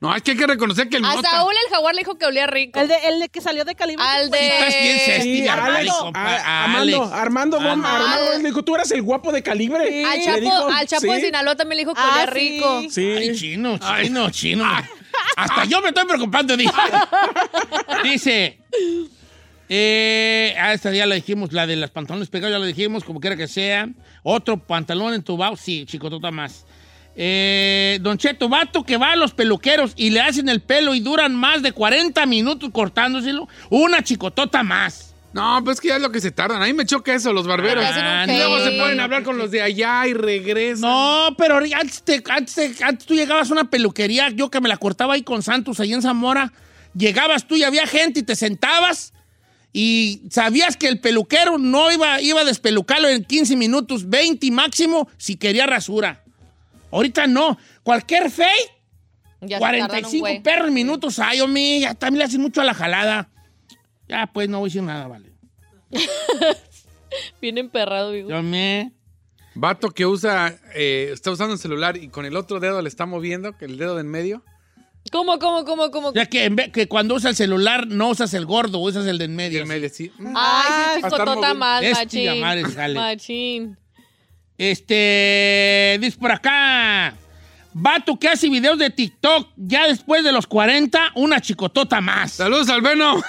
No, 0.01 0.15
es 0.15 0.21
que 0.23 0.31
hay 0.31 0.37
que 0.37 0.47
reconocer 0.47 0.87
que 0.87 0.95
el 0.97 1.03
a 1.03 1.13
nota. 1.15 1.29
Saúl 1.29 1.53
el 1.65 1.73
jaguar 1.73 1.93
le 1.93 1.99
dijo 2.01 2.17
que 2.17 2.25
olía 2.25 2.47
rico. 2.47 2.79
El 2.79 2.87
de, 2.87 2.95
el 3.07 3.19
de 3.19 3.27
que 3.27 3.41
salió 3.41 3.65
de 3.65 3.75
calibre. 3.75 4.01
Al 4.05 4.29
de- 4.31 4.47
Estás 4.47 4.73
bien 4.81 4.97
sexy, 4.99 5.21
Sí, 5.23 5.41
de 5.41 5.49
Alex, 5.49 5.91
Armando, 5.93 6.11
a-. 6.17 6.63
Armando, 6.63 7.03
Armando, 7.13 7.57
Ah. 7.59 7.71
Armando, 7.73 8.33
él 8.33 8.43
dijo, 8.43 8.63
tú 8.63 8.75
eras 8.75 8.89
el 8.91 9.01
guapo 9.01 9.31
de 9.33 9.43
calibre. 9.43 10.05
al 10.05 10.17
Le 10.19 10.23
Chapo, 10.25 10.39
dijo, 10.39 10.67
al 10.69 10.87
Chapo 10.87 11.11
de 11.13 11.19
sí, 11.19 11.25
Sinaloa 11.25 11.55
también 11.55 11.77
le 11.77 11.81
dijo 11.83 11.93
que 11.95 12.01
Ah, 12.01 12.11
olía 12.13 12.25
sí. 12.27 12.31
rico. 12.31 12.81
Sí. 12.89 13.11
Ay, 13.17 13.35
chino, 13.35 13.77
chino, 13.77 14.29
chino. 14.31 14.65
Hasta 15.35 15.65
yo 15.65 15.81
me 15.81 15.89
estoy 15.89 16.05
preocupando. 16.05 16.55
Dice, 16.55 16.71
dice 18.03 18.59
eh, 19.67 20.55
ah, 20.59 20.73
esta 20.73 20.91
ya 20.91 21.05
la 21.05 21.15
dijimos, 21.15 21.51
la 21.53 21.67
de 21.67 21.75
los 21.75 21.91
pantalones 21.91 22.29
pegados 22.29 22.53
ya 22.53 22.59
la 22.59 22.65
dijimos, 22.65 23.03
como 23.03 23.19
quiera 23.19 23.35
que 23.35 23.47
sea. 23.47 23.87
Otro 24.23 24.57
pantalón 24.65 25.13
entubado, 25.13 25.55
sí, 25.57 25.85
chicotota 25.85 26.31
más. 26.31 26.65
Eh, 27.21 27.99
don 28.01 28.17
Cheto, 28.17 28.47
vato 28.47 28.83
que 28.85 28.95
va 28.95 29.11
a 29.11 29.15
los 29.17 29.33
peluqueros 29.33 29.91
y 29.97 30.09
le 30.11 30.21
hacen 30.21 30.47
el 30.47 30.61
pelo 30.61 30.95
y 30.95 31.01
duran 31.01 31.35
más 31.35 31.61
de 31.61 31.73
40 31.73 32.25
minutos 32.25 32.69
cortándoselo, 32.71 33.49
una 33.69 34.01
chicotota 34.01 34.63
más. 34.63 35.13
No, 35.33 35.61
pues 35.65 35.75
es 35.75 35.81
que 35.81 35.89
ya 35.89 35.97
es 35.97 36.01
lo 36.01 36.11
que 36.13 36.21
se 36.21 36.31
tardan. 36.31 36.61
A 36.63 36.65
mí 36.65 36.71
me 36.71 36.85
choca 36.85 37.13
eso, 37.13 37.33
los 37.33 37.45
barberos. 37.45 37.83
Un 37.85 37.91
Ah, 37.93 38.25
y 38.25 38.37
luego 38.37 38.59
se 38.63 38.71
ponen 38.71 39.01
a 39.01 39.03
hablar 39.03 39.23
con 39.23 39.37
los 39.37 39.51
de 39.51 39.61
allá 39.61 40.07
y 40.07 40.13
regresan. 40.13 40.81
No, 40.89 41.35
pero 41.37 41.57
antes, 41.57 42.01
te- 42.03 42.23
antes, 42.29 42.55
te- 42.55 42.83
antes 42.85 43.05
tú 43.05 43.13
llegabas 43.15 43.49
a 43.49 43.53
una 43.53 43.69
peluquería, 43.69 44.29
yo 44.29 44.49
que 44.49 44.61
me 44.61 44.69
la 44.69 44.77
cortaba 44.77 45.15
ahí 45.15 45.21
con 45.21 45.43
Santos, 45.43 45.81
ahí 45.81 45.91
en 45.91 46.01
Zamora, 46.01 46.53
llegabas 46.95 47.47
tú 47.49 47.57
y 47.57 47.63
había 47.63 47.85
gente 47.85 48.21
y 48.21 48.23
te 48.23 48.37
sentabas 48.37 49.13
y 49.73 50.21
sabías 50.31 50.77
que 50.77 50.87
el 50.87 50.99
peluquero 51.01 51.57
no 51.59 51.91
iba, 51.91 52.21
iba 52.21 52.41
a 52.41 52.45
despelucarlo 52.45 53.09
en 53.09 53.23
15 53.25 53.55
minutos, 53.57 54.09
20 54.09 54.49
máximo, 54.51 55.09
si 55.17 55.35
quería 55.35 55.67
rasura. 55.67 56.23
Ahorita 56.91 57.27
no. 57.27 57.57
Cualquier 57.83 58.31
un 59.41 59.47
45 59.49 60.19
güey. 60.19 60.43
perros 60.43 60.71
minutos. 60.71 61.19
Ay, 61.19 61.41
hombre, 61.41 61.79
ya 61.79 61.93
también 61.93 62.19
le 62.19 62.25
hacen 62.25 62.41
mucho 62.41 62.61
a 62.61 62.65
la 62.65 62.73
jalada. 62.73 63.29
Ya, 64.07 64.27
pues 64.27 64.49
no 64.49 64.59
voy 64.59 64.67
a 64.67 64.69
decir 64.69 64.83
nada, 64.83 65.07
vale. 65.07 65.31
Bien 67.41 67.57
emperrado, 67.57 68.11
digo. 68.11 68.29
Yo 68.29 68.41
me... 68.43 68.91
Vato 69.55 69.89
que 69.89 70.05
usa, 70.05 70.57
eh, 70.75 71.09
está 71.11 71.31
usando 71.31 71.53
el 71.53 71.59
celular 71.59 71.97
y 71.97 72.09
con 72.09 72.25
el 72.25 72.37
otro 72.37 72.59
dedo 72.59 72.81
le 72.81 72.87
está 72.87 73.05
moviendo, 73.05 73.57
que 73.57 73.65
el 73.65 73.77
dedo 73.77 73.95
de 73.95 74.01
en 74.01 74.07
medio. 74.07 74.43
¿Cómo, 75.11 75.39
cómo, 75.39 75.65
cómo, 75.65 75.89
cómo? 75.91 76.09
O 76.09 76.13
sea, 76.13 76.27
que, 76.27 76.45
en 76.45 76.55
vez- 76.55 76.71
que 76.71 76.87
cuando 76.87 77.15
usas 77.15 77.31
el 77.31 77.35
celular 77.35 77.87
no 77.87 78.09
usas 78.09 78.33
el 78.35 78.45
gordo, 78.45 78.79
usas 78.79 79.05
el 79.07 79.17
de 79.17 79.25
en 79.25 79.35
medio. 79.35 79.61
el 79.61 79.67
medio, 79.67 79.89
sí. 79.89 80.11
Ay, 80.35 80.97
sí, 80.97 81.01
chicotota 81.03 81.25
moviendo. 81.25 81.55
más, 81.55 81.83
Este 81.83 82.41
machín. 82.41 82.95
Machín. 82.95 83.77
Este, 84.59 85.97
dice 86.01 86.17
por 86.19 86.33
acá, 86.33 87.15
vato 87.71 88.19
que 88.19 88.27
hace 88.27 88.49
videos 88.49 88.77
de 88.77 88.89
TikTok 88.89 89.53
ya 89.55 89.87
después 89.87 90.21
de 90.21 90.33
los 90.33 90.47
40, 90.47 91.13
una 91.15 91.39
chicotota 91.39 92.01
más. 92.01 92.33
Saludos 92.33 92.67
al 92.67 92.81
Veno. 92.81 93.21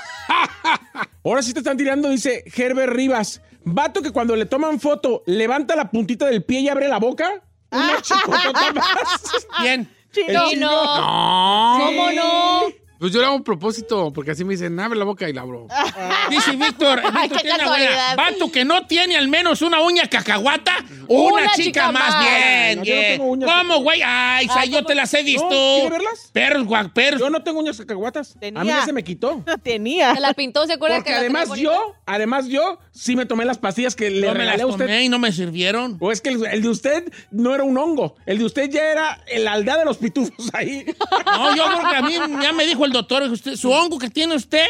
Ahora 1.24 1.40
sí 1.42 1.52
te 1.52 1.60
están 1.60 1.76
tirando, 1.76 2.10
dice 2.10 2.42
Herbert 2.52 2.92
Rivas. 2.92 3.40
Vato 3.62 4.02
que 4.02 4.10
cuando 4.10 4.34
le 4.34 4.46
toman 4.46 4.80
foto, 4.80 5.22
levanta 5.24 5.76
la 5.76 5.88
puntita 5.88 6.26
del 6.26 6.42
pie 6.42 6.62
y 6.62 6.68
abre 6.68 6.88
la 6.88 6.98
boca. 6.98 7.30
Una 7.70 8.02
chicotota 8.02 8.72
más. 8.72 9.46
¿Quién? 9.60 9.88
Chino. 10.10 10.42
El 10.42 10.50
chino. 10.50 10.68
No. 10.68 11.78
¿Cómo 11.86 12.10
no? 12.10 12.62
Pues 13.00 13.12
yo 13.14 13.20
le 13.20 13.26
hago 13.26 13.34
un 13.36 13.42
propósito, 13.42 14.12
porque 14.12 14.32
así 14.32 14.44
me 14.44 14.52
dicen, 14.52 14.78
abre 14.78 14.98
la 14.98 15.06
boca 15.06 15.26
y 15.26 15.32
la 15.32 15.40
abro. 15.40 15.66
Dice 16.28 16.50
Víctor, 16.54 17.00
Víctor 17.02 17.38
qué 17.40 17.48
tiene 17.48 17.64
una. 17.66 18.14
Vato 18.14 18.52
que 18.52 18.62
no 18.66 18.86
tiene 18.86 19.16
al 19.16 19.26
menos 19.26 19.62
una 19.62 19.80
uña 19.80 20.06
cacahuata, 20.06 20.72
una, 21.08 21.32
Una 21.32 21.42
chica, 21.52 21.62
chica 21.64 21.92
más. 21.92 22.10
más. 22.14 22.24
Bien, 22.24 22.78
No, 22.78 22.84
yo 22.84 22.94
no 22.94 23.00
tengo 23.00 23.24
uñas 23.24 23.50
¿Cómo, 23.50 23.78
güey? 23.82 24.02
Ay, 24.04 24.46
Ay, 24.54 24.68
yo 24.70 24.84
te 24.84 24.94
las 24.94 25.14
he 25.14 25.22
visto. 25.22 25.48
No, 25.48 25.80
¿quiere 25.80 25.88
verlas? 25.90 26.30
Perros, 26.30 26.64
guac, 26.66 26.92
perros. 26.92 27.20
Yo 27.20 27.30
no 27.30 27.42
tengo 27.42 27.60
uñas 27.60 27.78
cacahuatas. 27.78 28.32
A 28.32 28.34
mí 28.34 28.40
Tenía. 28.40 28.64
ya 28.64 28.84
se 28.84 28.92
me 28.92 29.02
quitó. 29.02 29.42
Tenía. 29.62 30.14
Se 30.14 30.20
la 30.20 30.34
pintó, 30.34 30.66
¿se 30.66 30.74
acuerdan 30.74 30.98
Porque 31.00 31.12
que 31.12 31.20
tenía 31.20 31.30
además 31.40 31.48
bonita? 31.48 31.70
yo, 31.72 31.94
además 32.04 32.46
yo, 32.48 32.78
sí 32.90 33.16
me 33.16 33.24
tomé 33.24 33.46
las 33.46 33.56
pastillas 33.56 33.96
que 33.96 34.10
le 34.10 34.30
regalé 34.30 34.58
las 34.58 34.60
a 34.60 34.66
usted. 34.66 34.84
tomé 34.84 35.04
y 35.04 35.08
no 35.08 35.18
me 35.18 35.32
sirvieron. 35.32 35.96
O 36.00 36.12
es 36.12 36.20
que 36.20 36.28
el, 36.28 36.44
el 36.44 36.60
de 36.62 36.68
usted 36.68 37.10
no 37.30 37.54
era 37.54 37.64
un 37.64 37.78
hongo. 37.78 38.16
El 38.26 38.36
de 38.38 38.44
usted 38.44 38.68
ya 38.68 38.92
era 38.92 39.22
el 39.26 39.48
aldea 39.48 39.78
de 39.78 39.86
los 39.86 39.96
pitufos 39.96 40.50
ahí. 40.52 40.84
No, 41.24 41.56
yo 41.56 41.64
creo 41.64 41.88
que 41.90 41.96
a 41.96 42.02
mí 42.02 42.14
ya 42.42 42.52
me 42.52 42.66
dijo 42.66 42.84
el 42.84 42.89
doctor, 42.92 43.22
que 43.24 43.30
usted, 43.30 43.56
su 43.56 43.70
hongo 43.70 43.98
que 43.98 44.10
tiene 44.10 44.34
usted, 44.34 44.66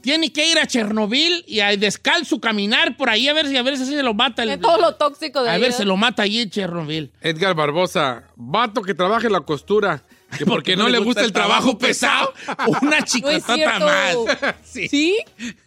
tiene 0.00 0.32
que 0.32 0.50
ir 0.50 0.58
a 0.58 0.66
Chernobyl 0.66 1.44
y 1.46 1.60
a 1.60 1.76
descalzo 1.76 2.40
caminar 2.40 2.96
por 2.96 3.10
ahí 3.10 3.28
a 3.28 3.34
ver 3.34 3.46
si 3.48 3.56
a 3.56 3.62
ver 3.62 3.76
si 3.76 3.82
así 3.82 3.94
se 3.94 4.02
lo 4.02 4.14
mata. 4.14 4.44
De 4.46 4.54
El, 4.54 4.60
todo 4.60 4.78
lo 4.78 4.94
tóxico 4.94 5.42
de 5.42 5.50
a 5.50 5.58
ver, 5.58 5.72
se 5.72 5.84
lo 5.84 5.96
mata 5.96 6.22
allí 6.22 6.40
en 6.40 6.50
Chernobyl. 6.50 7.12
Edgar 7.20 7.54
Barbosa, 7.54 8.24
vato 8.36 8.80
que 8.82 8.94
trabaja 8.94 9.26
en 9.26 9.34
la 9.34 9.40
costura, 9.42 10.02
que 10.38 10.46
porque 10.46 10.74
no, 10.74 10.88
le 10.88 10.98
gusta 11.00 11.20
el 11.22 11.32
trabajo 11.32 11.76
pesado. 11.76 12.32
Una 12.80 13.00
No 13.00 13.04
chicotota 13.04 13.54
cierto. 13.54 13.84
más. 13.84 14.54
sí. 14.64 15.18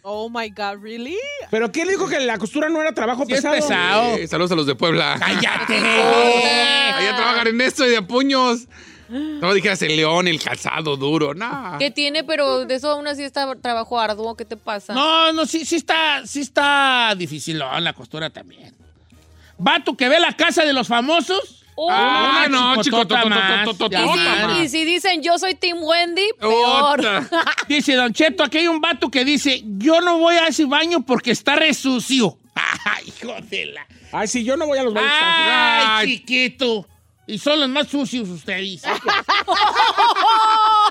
Oh 0.02 0.28
my 0.28 0.50
God, 0.50 0.82
really? 0.82 1.16
¿Pero 1.52 1.70
quién 1.70 1.86
dijo 1.86 2.08
que 2.08 2.18
la 2.18 2.36
costura 2.38 2.68
no 2.68 2.80
era 2.80 2.92
trabajo 2.92 3.24
Sí 3.26 3.34
es 3.34 3.40
pesado? 3.42 3.54
pesado. 3.54 4.16
Eh, 4.16 4.26
saludos 4.26 4.50
a 4.50 4.56
los 4.56 4.66
de 4.66 4.74
Puebla. 4.74 5.16
¡Cállate! 5.20 5.78
Allá 5.78 7.16
trabajan 7.16 7.46
en 7.48 7.60
esto 7.60 7.86
y 7.86 7.90
de 7.90 8.02
puños. 8.02 8.66
No 9.08 9.52
dijeras 9.52 9.82
el 9.82 9.96
león, 9.96 10.28
el 10.28 10.40
calzado 10.40 10.96
duro, 10.96 11.34
no. 11.34 11.76
¿Qué 11.78 11.90
tiene? 11.90 12.24
Pero 12.24 12.64
de 12.64 12.74
eso 12.74 12.90
aún 12.90 13.06
así 13.06 13.22
está 13.22 13.54
trabajo 13.56 13.98
arduo. 14.00 14.36
¿Qué 14.36 14.44
te 14.44 14.56
pasa? 14.56 14.94
No, 14.94 15.32
no, 15.32 15.46
sí, 15.46 15.64
sí 15.64 15.76
está, 15.76 16.26
sí 16.26 16.40
está 16.40 17.14
difícil 17.16 17.58
no, 17.58 17.78
la 17.80 17.92
costura 17.92 18.30
también. 18.30 18.74
Vato 19.58 19.96
que 19.96 20.08
ve 20.08 20.18
la 20.18 20.32
casa 20.32 20.64
de 20.64 20.72
los 20.72 20.88
famosos. 20.88 21.64
Oh. 21.76 21.88
Ah, 21.90 22.46
no, 22.48 22.80
chico. 22.82 23.02
Y 24.62 24.68
si 24.68 24.84
dicen 24.84 25.22
yo 25.22 25.38
soy 25.38 25.54
Team 25.54 25.78
Wendy, 25.82 26.30
peor. 26.38 27.00
Dice 27.68 27.94
Don 27.94 28.12
Cheto, 28.12 28.44
aquí 28.44 28.58
hay 28.58 28.68
un 28.68 28.80
vato 28.80 29.10
que 29.10 29.24
dice, 29.24 29.62
yo 29.64 30.00
no 30.00 30.18
voy 30.18 30.36
a 30.36 30.46
ese 30.46 30.66
baño 30.66 31.04
porque 31.04 31.32
está 31.32 31.56
resucio. 31.56 32.38
Ay, 32.54 33.08
hijo 33.08 33.34
de 33.42 33.66
la... 33.66 33.86
Ay, 34.12 34.28
sí, 34.28 34.44
yo 34.44 34.56
no 34.56 34.66
voy 34.66 34.78
a 34.78 34.84
los 34.84 34.94
baños. 34.94 35.10
Ay, 35.12 35.84
Ay. 35.88 36.18
chiquito. 36.18 36.86
Y 37.26 37.38
son 37.38 37.58
los 37.60 37.68
más 37.68 37.88
sucios 37.88 38.28
ustedes. 38.28 38.82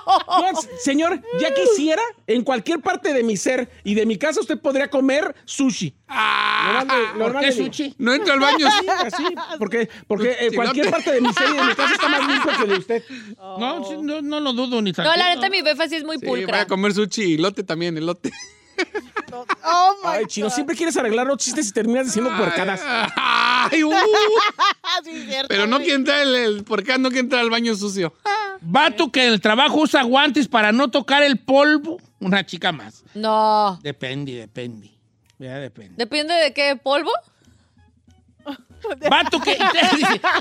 No, 0.05 0.59
señor, 0.79 1.21
ya 1.39 1.53
quisiera, 1.53 2.01
en 2.27 2.43
cualquier 2.43 2.81
parte 2.81 3.13
de 3.13 3.23
mi 3.23 3.37
ser 3.37 3.69
y 3.83 3.93
de 3.93 4.05
mi 4.05 4.17
casa 4.17 4.41
usted 4.41 4.59
podría 4.59 4.89
comer 4.89 5.33
sushi. 5.45 5.93
Ah, 6.07 6.81
Nomás 6.81 6.97
le- 6.97 7.07
¿Por 7.07 7.17
nomás 7.27 7.41
qué 7.43 7.47
le 7.49 7.53
digo. 7.55 7.65
sushi? 7.67 7.95
no 7.99 8.13
entra 8.13 8.33
al 8.33 8.39
baño. 8.39 8.67
Sí, 8.79 8.87
así, 8.89 9.23
porque, 9.57 9.89
porque 10.07 10.35
en 10.41 10.49
Si 10.51 10.55
cualquier 10.55 10.85
no 10.87 10.91
te- 10.91 10.97
parte 10.97 11.11
de 11.13 11.21
mi 11.21 11.33
ser 11.33 11.49
y 11.49 11.53
de 11.57 11.63
mi 11.63 11.75
casa 11.75 11.93
está 11.93 12.09
más 12.09 12.27
limpio 12.27 12.51
que 12.59 12.65
de 12.67 12.77
usted. 12.79 13.03
No, 13.37 13.83
sí, 13.87 13.95
no, 14.01 14.21
no 14.21 14.39
lo 14.39 14.53
dudo 14.53 14.81
ni 14.81 14.91
No, 14.91 14.95
tantito. 14.95 15.17
la 15.17 15.35
neta, 15.35 15.49
mi 15.49 15.61
befa 15.61 15.87
sí 15.87 15.95
es 15.95 16.03
muy 16.03 16.17
Sí, 16.17 16.25
voy 16.25 16.41
pulcra. 16.41 16.61
a 16.61 16.67
comer 16.67 16.93
sushi 16.93 17.23
y 17.23 17.37
lote 17.37 17.63
también, 17.63 17.97
elote. 17.97 18.31
Oh 19.65 19.95
my 20.03 20.09
Ay, 20.09 20.25
chino, 20.27 20.49
siempre 20.49 20.75
quieres 20.75 20.95
arreglar 20.97 21.25
los 21.25 21.37
chistes 21.37 21.67
y 21.69 21.71
terminas 21.71 22.05
diciendo 22.05 22.31
puercadas. 22.37 22.81
Ay, 22.85 23.83
uh. 23.83 23.91
Sí, 25.03 25.25
cierto, 25.25 25.47
Pero 25.47 25.65
no 25.65 25.77
güey. 25.77 25.87
que 25.87 25.93
entra 25.95 26.21
el, 26.21 26.35
el 26.35 26.65
no 26.99 27.09
que 27.09 27.19
entra 27.19 27.39
al 27.39 27.49
baño 27.49 27.75
sucio. 27.75 28.13
Vato 28.61 29.11
que 29.11 29.25
en 29.25 29.33
el 29.33 29.41
trabajo 29.41 29.77
usa 29.81 30.03
guantes 30.03 30.47
para 30.47 30.71
no 30.71 30.89
tocar 30.91 31.23
el 31.23 31.39
polvo. 31.39 31.99
Una 32.19 32.45
chica 32.45 32.71
más. 32.71 33.03
No. 33.13 33.79
Depende, 33.81 34.33
depende. 34.33 34.91
Ya 35.39 35.57
depende. 35.57 35.95
Depende 35.97 36.33
de 36.35 36.53
qué 36.53 36.75
polvo. 36.81 37.11
Vato 39.09 39.39
que. 39.39 39.57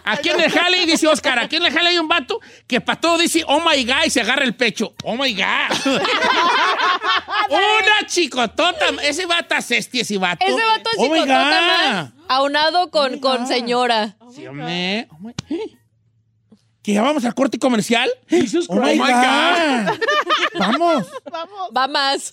aquí 0.05 0.29
en 0.31 0.41
el 0.41 0.51
jale, 0.51 0.85
dice 0.85 1.07
Oscar, 1.07 1.39
aquí 1.39 1.57
en 1.57 1.65
el 1.65 1.73
jale 1.73 1.91
hay 1.91 1.99
un 1.99 2.09
vato 2.09 2.41
que 2.67 2.81
para 2.81 3.01
todo 3.01 3.17
dice, 3.19 3.45
oh 3.47 3.61
my 3.61 3.85
God, 3.85 4.05
y 4.07 4.11
se 4.11 4.21
agarra 4.21 4.45
el 4.45 4.55
pecho. 4.57 4.95
Oh 5.05 5.17
my 5.17 5.33
God. 5.35 5.77
Una 7.49 8.07
chicotota. 8.07 8.87
Ese 9.03 9.27
vato 9.27 9.55
es 9.55 9.71
este, 9.71 10.01
ese 10.01 10.19
vato. 10.19 10.45
Ese 10.45 10.65
vato 10.65 10.91
es 10.91 10.99
oh 10.99 11.09
God. 11.09 11.27
más 11.29 12.13
aunado 12.29 12.91
con, 12.91 13.19
con 13.21 13.47
señora. 13.47 14.17
Sí, 14.35 14.47
hombre. 14.47 15.07
Oh 15.13 15.19
my- 15.21 15.35
¿Que 16.83 16.95
ya 16.95 17.03
vamos 17.03 17.25
al 17.25 17.35
corte 17.35 17.61
comercial? 17.61 18.11
Jesus 18.29 18.67
Oh 18.69 18.75
my 18.81 18.99
Christ. 18.99 19.13
God. 19.13 20.01
Vamos. 20.59 21.07
Va 21.77 21.87
más. 21.87 22.33